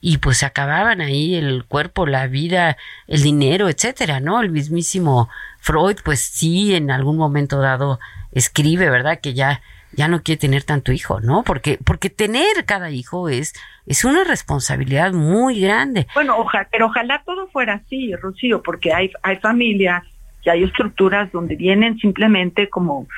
y 0.00 0.18
pues 0.18 0.44
acababan 0.44 1.00
ahí 1.00 1.34
el 1.34 1.64
cuerpo, 1.64 2.06
la 2.06 2.28
vida, 2.28 2.76
el 3.08 3.24
dinero, 3.24 3.68
etcétera, 3.68 4.20
¿no? 4.20 4.40
El 4.40 4.50
mismísimo 4.50 5.28
Freud, 5.58 5.96
pues 6.04 6.20
sí, 6.20 6.76
en 6.76 6.92
algún 6.92 7.16
momento 7.16 7.58
dado 7.58 7.98
escribe, 8.30 8.88
¿verdad? 8.88 9.18
Que 9.20 9.34
ya 9.34 9.62
ya 9.98 10.06
no 10.06 10.22
quiere 10.22 10.38
tener 10.38 10.62
tanto 10.62 10.92
hijo, 10.92 11.20
¿no? 11.20 11.42
Porque, 11.42 11.76
porque 11.84 12.08
tener 12.08 12.64
cada 12.66 12.88
hijo 12.92 13.28
es, 13.28 13.52
es 13.84 14.04
una 14.04 14.22
responsabilidad 14.22 15.12
muy 15.12 15.60
grande. 15.60 16.06
Bueno, 16.14 16.38
ojalá, 16.38 16.68
pero 16.70 16.86
ojalá 16.86 17.20
todo 17.26 17.48
fuera 17.48 17.74
así, 17.74 18.14
Rocío, 18.14 18.62
porque 18.62 18.92
hay, 18.92 19.10
hay 19.24 19.38
familias 19.38 20.04
y 20.44 20.50
hay 20.50 20.62
estructuras 20.62 21.32
donde 21.32 21.56
vienen 21.56 21.98
simplemente 21.98 22.68
como 22.68 23.08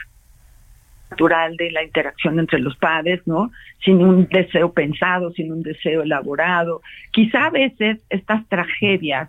natural 1.11 1.59
de 1.59 1.71
la 1.71 1.85
interacción 1.85 2.41
entre 2.41 2.61
los 2.61 2.75
padres, 2.79 3.21
¿no? 3.27 3.51
Sin 3.85 4.03
un 4.03 4.27
deseo 4.29 4.73
pensado, 4.73 5.33
sin 5.33 5.53
un 5.53 5.63
deseo 5.63 6.01
elaborado. 6.01 6.81
Quizá 7.11 7.45
a 7.47 7.51
veces 7.51 7.99
estas 8.09 8.49
tragedias 8.49 9.29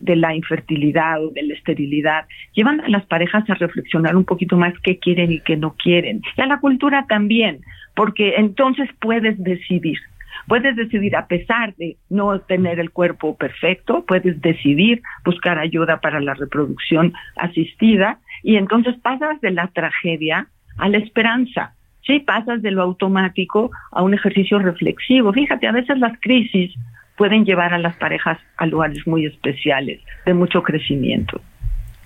de 0.00 0.16
la 0.16 0.34
infertilidad 0.34 1.24
o 1.24 1.30
de 1.30 1.42
la 1.42 1.54
esterilidad, 1.54 2.26
llevan 2.54 2.80
a 2.80 2.88
las 2.88 3.06
parejas 3.06 3.48
a 3.48 3.54
reflexionar 3.54 4.16
un 4.16 4.24
poquito 4.24 4.56
más 4.56 4.74
qué 4.82 4.98
quieren 4.98 5.30
y 5.30 5.40
qué 5.40 5.56
no 5.56 5.74
quieren. 5.74 6.22
Y 6.36 6.40
a 6.40 6.46
la 6.46 6.58
cultura 6.58 7.06
también, 7.08 7.60
porque 7.94 8.34
entonces 8.36 8.88
puedes 9.00 9.42
decidir. 9.42 9.98
Puedes 10.46 10.74
decidir, 10.74 11.14
a 11.16 11.26
pesar 11.26 11.74
de 11.76 11.96
no 12.08 12.40
tener 12.40 12.80
el 12.80 12.90
cuerpo 12.90 13.36
perfecto, 13.36 14.04
puedes 14.06 14.40
decidir 14.40 15.02
buscar 15.24 15.58
ayuda 15.58 16.00
para 16.00 16.18
la 16.18 16.34
reproducción 16.34 17.12
asistida 17.36 18.18
y 18.42 18.56
entonces 18.56 18.96
pasas 19.00 19.40
de 19.40 19.50
la 19.50 19.68
tragedia 19.68 20.48
a 20.78 20.88
la 20.88 20.98
esperanza. 20.98 21.74
Sí, 22.06 22.20
pasas 22.20 22.62
de 22.62 22.70
lo 22.70 22.82
automático 22.82 23.70
a 23.92 24.02
un 24.02 24.14
ejercicio 24.14 24.58
reflexivo. 24.58 25.32
Fíjate, 25.32 25.68
a 25.68 25.72
veces 25.72 25.98
las 25.98 26.18
crisis 26.20 26.74
pueden 27.20 27.44
llevar 27.44 27.74
a 27.74 27.78
las 27.78 27.94
parejas 27.96 28.38
a 28.56 28.64
lugares 28.64 29.06
muy 29.06 29.26
especiales, 29.26 30.00
de 30.24 30.32
mucho 30.32 30.62
crecimiento. 30.62 31.38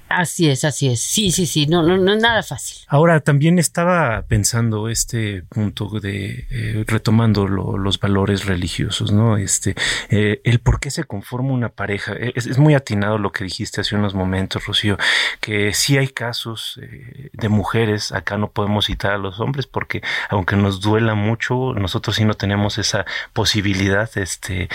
Así 0.09 0.49
es, 0.49 0.65
así 0.65 0.89
es. 0.89 1.01
Sí, 1.01 1.31
sí, 1.31 1.47
sí, 1.47 1.67
no, 1.67 1.83
no, 1.83 1.97
no 1.97 2.13
es 2.13 2.23
nada 2.23 2.43
fácil. 2.43 2.79
Ahora, 2.89 3.21
también 3.21 3.59
estaba 3.59 4.23
pensando 4.23 4.89
este 4.89 5.43
punto 5.43 5.89
de, 6.01 6.47
eh, 6.51 6.85
retomando 6.87 7.49
los 7.49 7.99
valores 7.99 8.45
religiosos, 8.45 9.13
¿no? 9.13 9.37
Este, 9.37 9.75
eh, 10.11 10.41
el 10.45 10.61
por 10.61 10.79
qué 10.79 10.91
se 10.91 11.05
conforma 11.05 11.53
una 11.53 11.71
pareja. 11.71 12.13
E, 12.13 12.33
es, 12.37 12.59
muy 12.59 12.75
atinado 12.75 13.19
lo 13.19 13.33
que 13.33 13.45
dijiste 13.45 13.81
hace 13.81 13.97
unos 13.97 14.15
momentos, 14.15 14.67
Rocío, 14.67 14.99
que 15.41 15.73
sí 15.73 15.97
hay 15.97 16.09
casos 16.09 16.79
eh, 16.83 17.31
de 17.33 17.49
mujeres, 17.49 18.13
acá 18.13 18.37
no 18.37 18.51
podemos 18.51 18.87
citar 18.87 19.13
a 19.13 19.19
los 19.19 19.41
hombres 19.41 19.67
porque 19.67 20.03
aunque 20.29 20.57
nos 20.57 20.81
duela 20.81 21.15
mucho, 21.15 21.73
nosotros 21.75 22.17
sí 22.17 22.25
no 22.25 22.35
tenemos 22.35 22.79
esa 22.79 23.05
posibilidad, 23.33 24.11
este, 24.17 24.69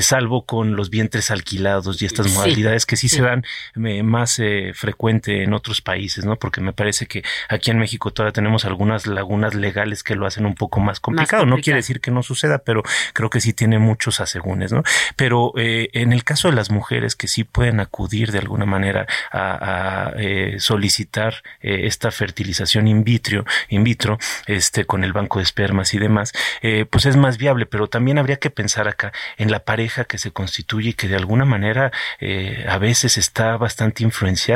salvo 0.00 0.44
con 0.44 0.76
los 0.76 0.90
vientres 0.90 1.30
alquilados 1.30 2.02
y 2.02 2.06
estas 2.06 2.32
modalidades 2.34 2.86
que 2.86 2.96
sí, 2.96 3.08
se 3.08 3.22
dan 3.22 3.44
más 3.74 4.40
frecuente 4.72 5.42
en 5.42 5.52
otros 5.52 5.80
países, 5.80 6.24
¿no? 6.24 6.36
Porque 6.36 6.60
me 6.60 6.72
parece 6.72 7.06
que 7.06 7.22
aquí 7.48 7.70
en 7.70 7.78
México 7.78 8.12
todavía 8.12 8.32
tenemos 8.32 8.64
algunas 8.64 9.06
lagunas 9.06 9.54
legales 9.54 10.02
que 10.02 10.14
lo 10.14 10.26
hacen 10.26 10.46
un 10.46 10.54
poco 10.54 10.80
más 10.80 11.00
complicado. 11.00 11.46
No 11.46 11.58
quiere 11.58 11.78
decir 11.78 12.00
que 12.00 12.10
no 12.10 12.22
suceda, 12.22 12.58
pero 12.58 12.82
creo 13.12 13.30
que 13.30 13.40
sí 13.40 13.52
tiene 13.52 13.78
muchos 13.78 14.20
asegúnes, 14.20 14.72
¿no? 14.72 14.82
Pero 15.16 15.52
eh, 15.56 15.90
en 15.92 16.12
el 16.12 16.24
caso 16.24 16.48
de 16.48 16.54
las 16.54 16.70
mujeres 16.70 17.16
que 17.16 17.28
sí 17.28 17.44
pueden 17.44 17.80
acudir 17.80 18.32
de 18.32 18.38
alguna 18.38 18.66
manera 18.66 19.06
a, 19.32 20.12
eh, 20.16 20.56
solicitar 20.58 21.42
eh, 21.60 21.82
esta 21.84 22.10
fertilización 22.10 22.86
in 22.86 23.04
vitro, 23.04 23.44
in 23.68 23.84
vitro, 23.84 24.18
este, 24.46 24.84
con 24.84 25.04
el 25.04 25.12
banco 25.12 25.38
de 25.38 25.44
espermas 25.44 25.94
y 25.94 25.98
demás, 25.98 26.32
pues 26.90 27.06
es 27.06 27.16
más 27.16 27.38
viable, 27.38 27.66
pero 27.66 27.88
también 27.88 28.18
habría 28.18 28.36
que 28.36 28.50
pensar 28.50 28.88
acá 28.88 29.12
en 29.36 29.50
la 29.50 29.60
pareja 29.60 30.04
que 30.04 30.18
se 30.18 30.30
constituye 30.30 30.90
y 30.90 30.94
que 30.94 31.08
de 31.08 31.16
alguna 31.16 31.44
manera 31.44 31.92
a 32.68 32.78
veces 32.78 33.18
está 33.18 33.56
bastante 33.56 34.02
influenciada 34.02 34.53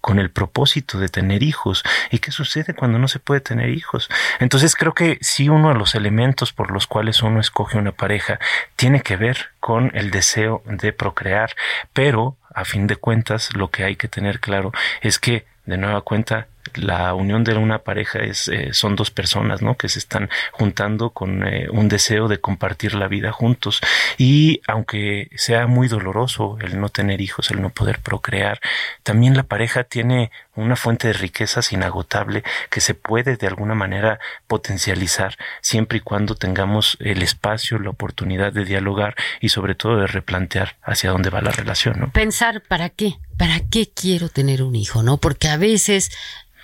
con 0.00 0.18
el 0.18 0.30
propósito 0.30 0.98
de 0.98 1.08
tener 1.08 1.42
hijos. 1.42 1.82
¿Y 2.10 2.18
qué 2.18 2.30
sucede 2.30 2.74
cuando 2.74 2.98
no 2.98 3.08
se 3.08 3.18
puede 3.18 3.40
tener 3.40 3.70
hijos? 3.70 4.08
Entonces 4.40 4.74
creo 4.76 4.94
que 4.94 5.18
sí 5.20 5.48
uno 5.48 5.68
de 5.68 5.74
los 5.74 5.94
elementos 5.94 6.52
por 6.52 6.70
los 6.70 6.86
cuales 6.86 7.22
uno 7.22 7.40
escoge 7.40 7.78
una 7.78 7.92
pareja 7.92 8.38
tiene 8.76 9.00
que 9.00 9.16
ver 9.16 9.50
con 9.60 9.90
el 9.94 10.10
deseo 10.10 10.62
de 10.66 10.92
procrear, 10.92 11.50
pero 11.92 12.36
a 12.54 12.64
fin 12.64 12.86
de 12.86 12.96
cuentas 12.96 13.54
lo 13.54 13.70
que 13.70 13.84
hay 13.84 13.96
que 13.96 14.08
tener 14.08 14.40
claro 14.40 14.72
es 15.00 15.18
que 15.18 15.44
de 15.66 15.76
nueva 15.76 16.02
cuenta 16.02 16.46
la 16.74 17.14
unión 17.14 17.44
de 17.44 17.54
una 17.54 17.78
pareja 17.78 18.20
es 18.20 18.48
eh, 18.48 18.70
son 18.72 18.96
dos 18.96 19.10
personas 19.10 19.62
no 19.62 19.76
que 19.76 19.88
se 19.88 19.98
están 19.98 20.30
juntando 20.52 21.10
con 21.10 21.46
eh, 21.46 21.68
un 21.70 21.88
deseo 21.88 22.28
de 22.28 22.40
compartir 22.40 22.94
la 22.94 23.08
vida 23.08 23.32
juntos. 23.32 23.80
Y 24.18 24.60
aunque 24.66 25.28
sea 25.36 25.66
muy 25.66 25.88
doloroso 25.88 26.58
el 26.60 26.80
no 26.80 26.88
tener 26.88 27.20
hijos 27.20 27.50
el 27.50 27.60
no 27.62 27.70
poder 27.70 28.00
procrear 28.00 28.60
también 29.02 29.36
la 29.36 29.42
pareja 29.42 29.84
tiene 29.84 30.30
una 30.54 30.76
fuente 30.76 31.08
de 31.08 31.14
riquezas 31.14 31.72
inagotable 31.72 32.42
que 32.70 32.80
se 32.80 32.94
puede 32.94 33.36
de 33.36 33.46
alguna 33.46 33.74
manera 33.74 34.18
potencializar 34.46 35.36
siempre 35.60 35.98
y 35.98 36.00
cuando 36.00 36.34
tengamos 36.34 36.96
el 37.00 37.22
espacio 37.22 37.78
la 37.78 37.90
oportunidad 37.90 38.52
de 38.52 38.64
dialogar 38.64 39.16
y 39.40 39.48
sobre 39.48 39.74
todo 39.74 39.98
de 39.98 40.06
replantear 40.06 40.76
hacia 40.82 41.10
dónde 41.10 41.30
va 41.30 41.40
la 41.40 41.50
relación 41.50 41.98
¿no? 41.98 42.10
pensar 42.10 42.62
para 42.62 42.88
qué 42.88 43.18
para 43.36 43.60
qué 43.60 43.90
quiero 43.90 44.28
tener 44.28 44.62
un 44.62 44.76
hijo 44.76 45.02
no 45.02 45.16
porque 45.18 45.48
a 45.48 45.56
veces 45.56 46.10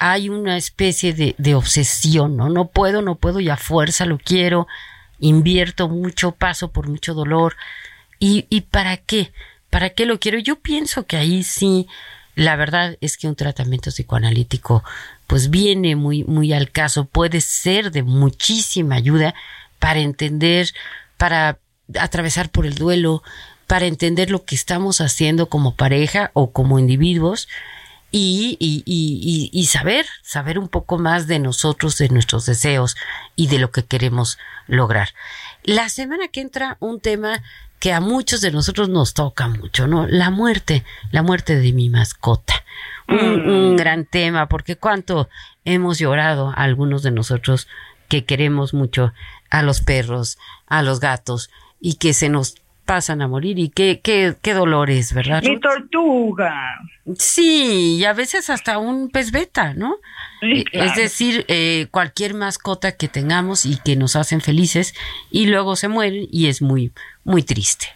hay 0.01 0.31
una 0.31 0.57
especie 0.57 1.13
de, 1.13 1.55
obsesión, 1.55 2.35
¿no? 2.35 2.49
No 2.49 2.69
puedo, 2.69 3.03
no 3.03 3.17
puedo 3.17 3.39
y 3.39 3.51
a 3.51 3.59
fuerza 3.59 4.07
lo 4.07 4.17
quiero, 4.17 4.67
invierto 5.19 5.91
mucho, 5.91 6.33
paso 6.33 6.73
por 6.73 6.89
mucho 6.89 7.13
dolor. 7.13 7.55
¿Y, 8.19 8.47
y 8.49 8.63
para 8.63 8.97
qué? 8.97 9.31
¿Para 9.69 9.91
qué 9.91 10.07
lo 10.07 10.19
quiero? 10.19 10.39
Yo 10.39 10.57
pienso 10.57 11.05
que 11.05 11.19
ahí 11.19 11.43
sí, 11.43 11.87
la 12.35 12.57
verdad 12.57 12.97
es 13.03 13.19
que 13.19 13.29
un 13.29 13.37
tratamiento 13.37 13.91
psicoanalítico 13.91 14.83
pues 15.27 15.51
viene 15.51 15.97
muy, 15.97 16.25
muy 16.25 16.55
al 16.55 16.71
caso, 16.71 17.05
puede 17.05 17.43
ser 17.43 17.91
de 17.91 18.03
muchísima 18.03 18.95
ayuda 18.95 19.35
para 19.79 20.01
entender, 20.01 20.73
para 21.19 21.59
atravesar 21.99 22.49
por 22.49 22.65
el 22.65 22.75
duelo, 22.75 23.23
para 23.71 23.87
entender 23.87 24.33
lo 24.33 24.45
que 24.45 24.57
estamos 24.57 25.01
haciendo 25.01 25.47
como 25.47 25.77
pareja 25.77 26.33
o 26.35 26.51
como 26.51 26.81
individuos 26.81 27.47
y, 28.11 28.57
y, 28.59 28.83
y, 28.85 29.49
y, 29.53 29.67
saber, 29.67 30.07
saber 30.25 30.59
un 30.59 30.67
poco 30.67 30.99
más 30.99 31.29
de 31.29 31.39
nosotros, 31.39 31.97
de 31.97 32.09
nuestros 32.09 32.47
deseos 32.47 32.97
y 33.37 33.47
de 33.47 33.61
lo 33.61 33.71
que 33.71 33.85
queremos 33.85 34.39
lograr. 34.67 35.11
La 35.63 35.89
semana 35.89 36.27
que 36.27 36.41
entra 36.41 36.79
un 36.81 36.99
tema 36.99 37.45
que 37.79 37.93
a 37.93 38.01
muchos 38.01 38.41
de 38.41 38.51
nosotros 38.51 38.89
nos 38.89 39.15
toca 39.15 39.47
mucho, 39.47 39.87
¿no? 39.87 40.05
La 40.09 40.31
muerte, 40.31 40.83
la 41.13 41.23
muerte 41.23 41.55
de 41.55 41.73
mi 41.73 41.91
mascota. 41.91 42.55
Un, 43.07 43.47
mm. 43.47 43.49
un 43.49 43.77
gran 43.77 44.05
tema, 44.05 44.49
porque 44.49 44.75
cuánto 44.75 45.29
hemos 45.65 46.01
llorado 46.01 46.53
algunos 46.57 47.05
de 47.05 47.13
nosotros 47.13 47.69
que 48.09 48.25
queremos 48.25 48.75
mucho 48.75 49.13
a 49.49 49.63
los 49.63 49.81
perros, 49.81 50.39
a 50.67 50.83
los 50.83 50.99
gatos, 50.99 51.51
y 51.81 51.95
que 51.95 52.15
se 52.15 52.29
nos 52.29 52.57
pasan 52.91 53.23
a 53.23 53.29
morir 53.29 53.61
y 53.61 53.69
qué, 53.69 54.01
qué, 54.03 54.35
qué 54.43 54.53
dolores, 54.53 55.15
¿verdad? 55.15 55.45
Mi 55.45 55.61
tortuga. 55.61 56.53
Sí, 57.17 57.99
y 58.01 58.05
a 58.05 58.13
veces 58.15 58.51
hasta 58.51 58.79
un 58.79 59.11
pez 59.11 59.31
beta, 59.31 59.75
¿no? 59.75 59.99
Eh, 60.43 60.65
es 60.73 60.97
decir, 60.97 61.45
eh, 61.47 61.87
cualquier 61.93 62.35
mascota 62.35 62.97
que 62.97 63.07
tengamos 63.07 63.65
y 63.65 63.77
que 63.77 63.95
nos 63.95 64.17
hacen 64.17 64.41
felices 64.41 64.93
y 65.31 65.47
luego 65.47 65.77
se 65.77 65.87
mueren 65.87 66.27
y 66.33 66.49
es 66.49 66.63
muy, 66.63 66.91
muy 67.23 67.45
triste. 67.45 67.87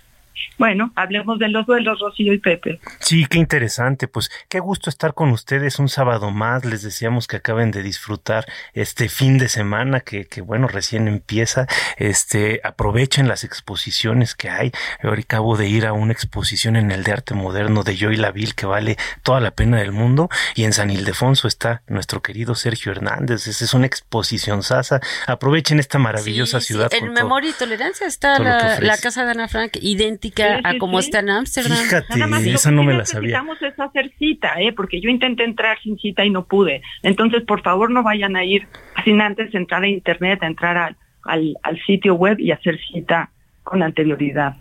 Bueno, 0.59 0.93
hablemos 0.95 1.39
de 1.39 1.49
los 1.49 1.67
duelos, 1.67 1.99
Rocío 2.01 2.33
y 2.33 2.39
Pepe. 2.39 2.81
Sí, 3.01 3.27
qué 3.27 3.39
interesante. 3.39 4.09
Pues 4.09 4.31
qué 4.49 4.61
gusto 4.61 4.91
estar 4.91 5.15
con 5.15 5.31
ustedes 5.31 5.79
un 5.79 5.89
sábado 5.89 6.31
más. 6.31 6.65
Les 6.65 6.83
deseamos 6.83 7.27
que 7.27 7.37
acaben 7.37 7.71
de 7.71 7.83
disfrutar 7.83 8.47
este 8.73 9.09
fin 9.09 9.39
de 9.39 9.49
semana 9.49 10.01
que, 10.01 10.27
que 10.27 10.41
bueno, 10.41 10.69
recién 10.69 11.09
empieza. 11.09 11.67
Este, 11.97 12.61
aprovechen 12.65 13.29
las 13.29 13.45
exposiciones 13.45 14.35
que 14.35 14.51
hay. 14.51 14.73
Ahora 15.03 15.21
acabo 15.21 15.57
de 15.57 15.69
ir 15.69 15.87
a 15.87 15.93
una 15.93 16.13
exposición 16.13 16.77
en 16.77 16.91
el 16.91 17.03
de 17.03 17.13
arte 17.13 17.35
moderno 17.35 17.83
de 17.83 17.97
Joy 17.97 18.17
Laville 18.17 18.53
que 18.55 18.67
vale 18.67 18.97
toda 19.23 19.41
la 19.41 19.51
pena 19.51 19.79
del 19.79 19.93
mundo. 19.93 20.29
Y 20.55 20.65
en 20.65 20.73
San 20.73 20.91
Ildefonso 20.91 21.49
está 21.49 21.83
nuestro 21.89 22.23
querido 22.23 22.55
Sergio 22.55 22.93
Hernández. 22.93 23.47
Esa 23.47 23.65
es 23.65 23.75
una 23.75 23.87
exposición 23.87 24.63
sasa. 24.63 25.01
Aprovechen 25.27 25.81
esta 25.81 25.99
maravillosa 25.99 26.61
ciudad. 26.61 26.93
En 26.95 27.13
Memoria 27.13 27.51
y 27.51 27.53
Tolerancia 27.55 28.07
está 28.07 28.39
la, 28.39 28.79
la, 28.81 28.99
casa 28.99 29.25
de 29.25 29.33
Ana 29.33 29.49
Frank, 29.49 29.79
idéntica 29.81 30.44
a 30.45 30.79
como 30.79 30.99
está 30.99 31.21
en 31.21 31.31
Ámsterdam. 31.31 31.79
Fíjate, 31.79 32.53
esa 32.53 32.71
no 32.71 32.83
me 32.83 32.95
la 32.95 33.05
sabía. 33.05 33.41
Necesitamos 33.41 33.63
es 33.63 33.81
hacer 33.81 34.13
cita, 34.19 34.55
¿eh? 34.61 34.73
porque 34.73 35.01
yo 35.01 35.11
intenté 35.11 35.45
entrar 35.45 35.79
sin 35.83 35.99
cita 35.99 36.25
y 36.25 36.31
no 36.31 36.47
pude. 36.47 36.83
Entonces, 37.03 37.43
por 37.45 37.63
favor, 37.63 37.91
no 37.91 38.03
vayan 38.03 38.37
a 38.37 38.45
ir 38.45 38.67
sin 39.05 39.21
antes 39.21 39.55
entrar 39.55 39.83
a 39.83 39.89
internet, 39.89 40.43
a 40.43 40.47
entrar 40.47 40.97
al 41.25 41.81
sitio 41.87 42.15
web 42.15 42.39
y 42.39 42.51
hacer 42.51 42.79
cita 42.93 43.31
con 43.63 43.83
anterioridad. 43.83 44.57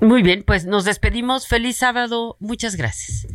Muy 0.00 0.22
bien, 0.22 0.44
pues 0.46 0.66
nos 0.66 0.84
despedimos. 0.84 1.48
Feliz 1.48 1.76
sábado. 1.76 2.36
Muchas 2.38 2.76
gracias. 2.76 3.26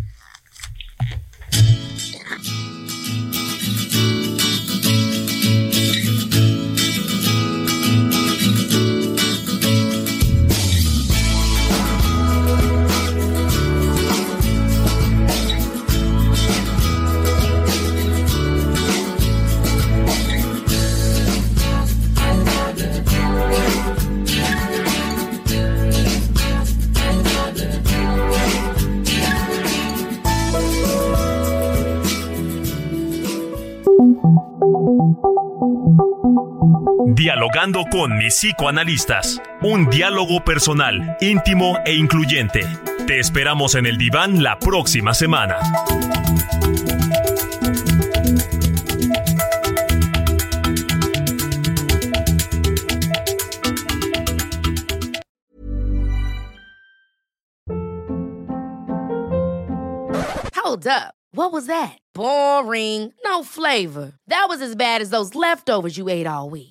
Dialogando 37.14 37.84
con 37.92 38.18
mis 38.18 38.36
psicoanalistas. 38.36 39.42
Un 39.62 39.90
diálogo 39.90 40.46
personal, 40.46 41.18
íntimo 41.20 41.78
e 41.86 41.94
incluyente. 41.94 42.62
Te 43.06 43.20
esperamos 43.20 43.76
en 43.76 43.86
el 43.86 43.98
diván 43.98 44.42
la 44.42 44.58
próxima 44.58 45.14
semana. 45.14 45.58
Hold 60.56 60.88
up. 60.88 61.16
What 61.34 61.52
was 61.52 61.68
that? 61.68 61.98
Boring. 62.14 63.14
No 63.26 63.44
flavor. 63.44 64.14
That 64.28 64.46
was 64.48 64.62
as 64.62 64.78
bad 64.78 65.02
as 65.02 65.10
those 65.10 65.36
leftovers 65.36 65.98
you 65.98 66.08
ate 66.08 66.28
all 66.28 66.50
week. 66.50 66.71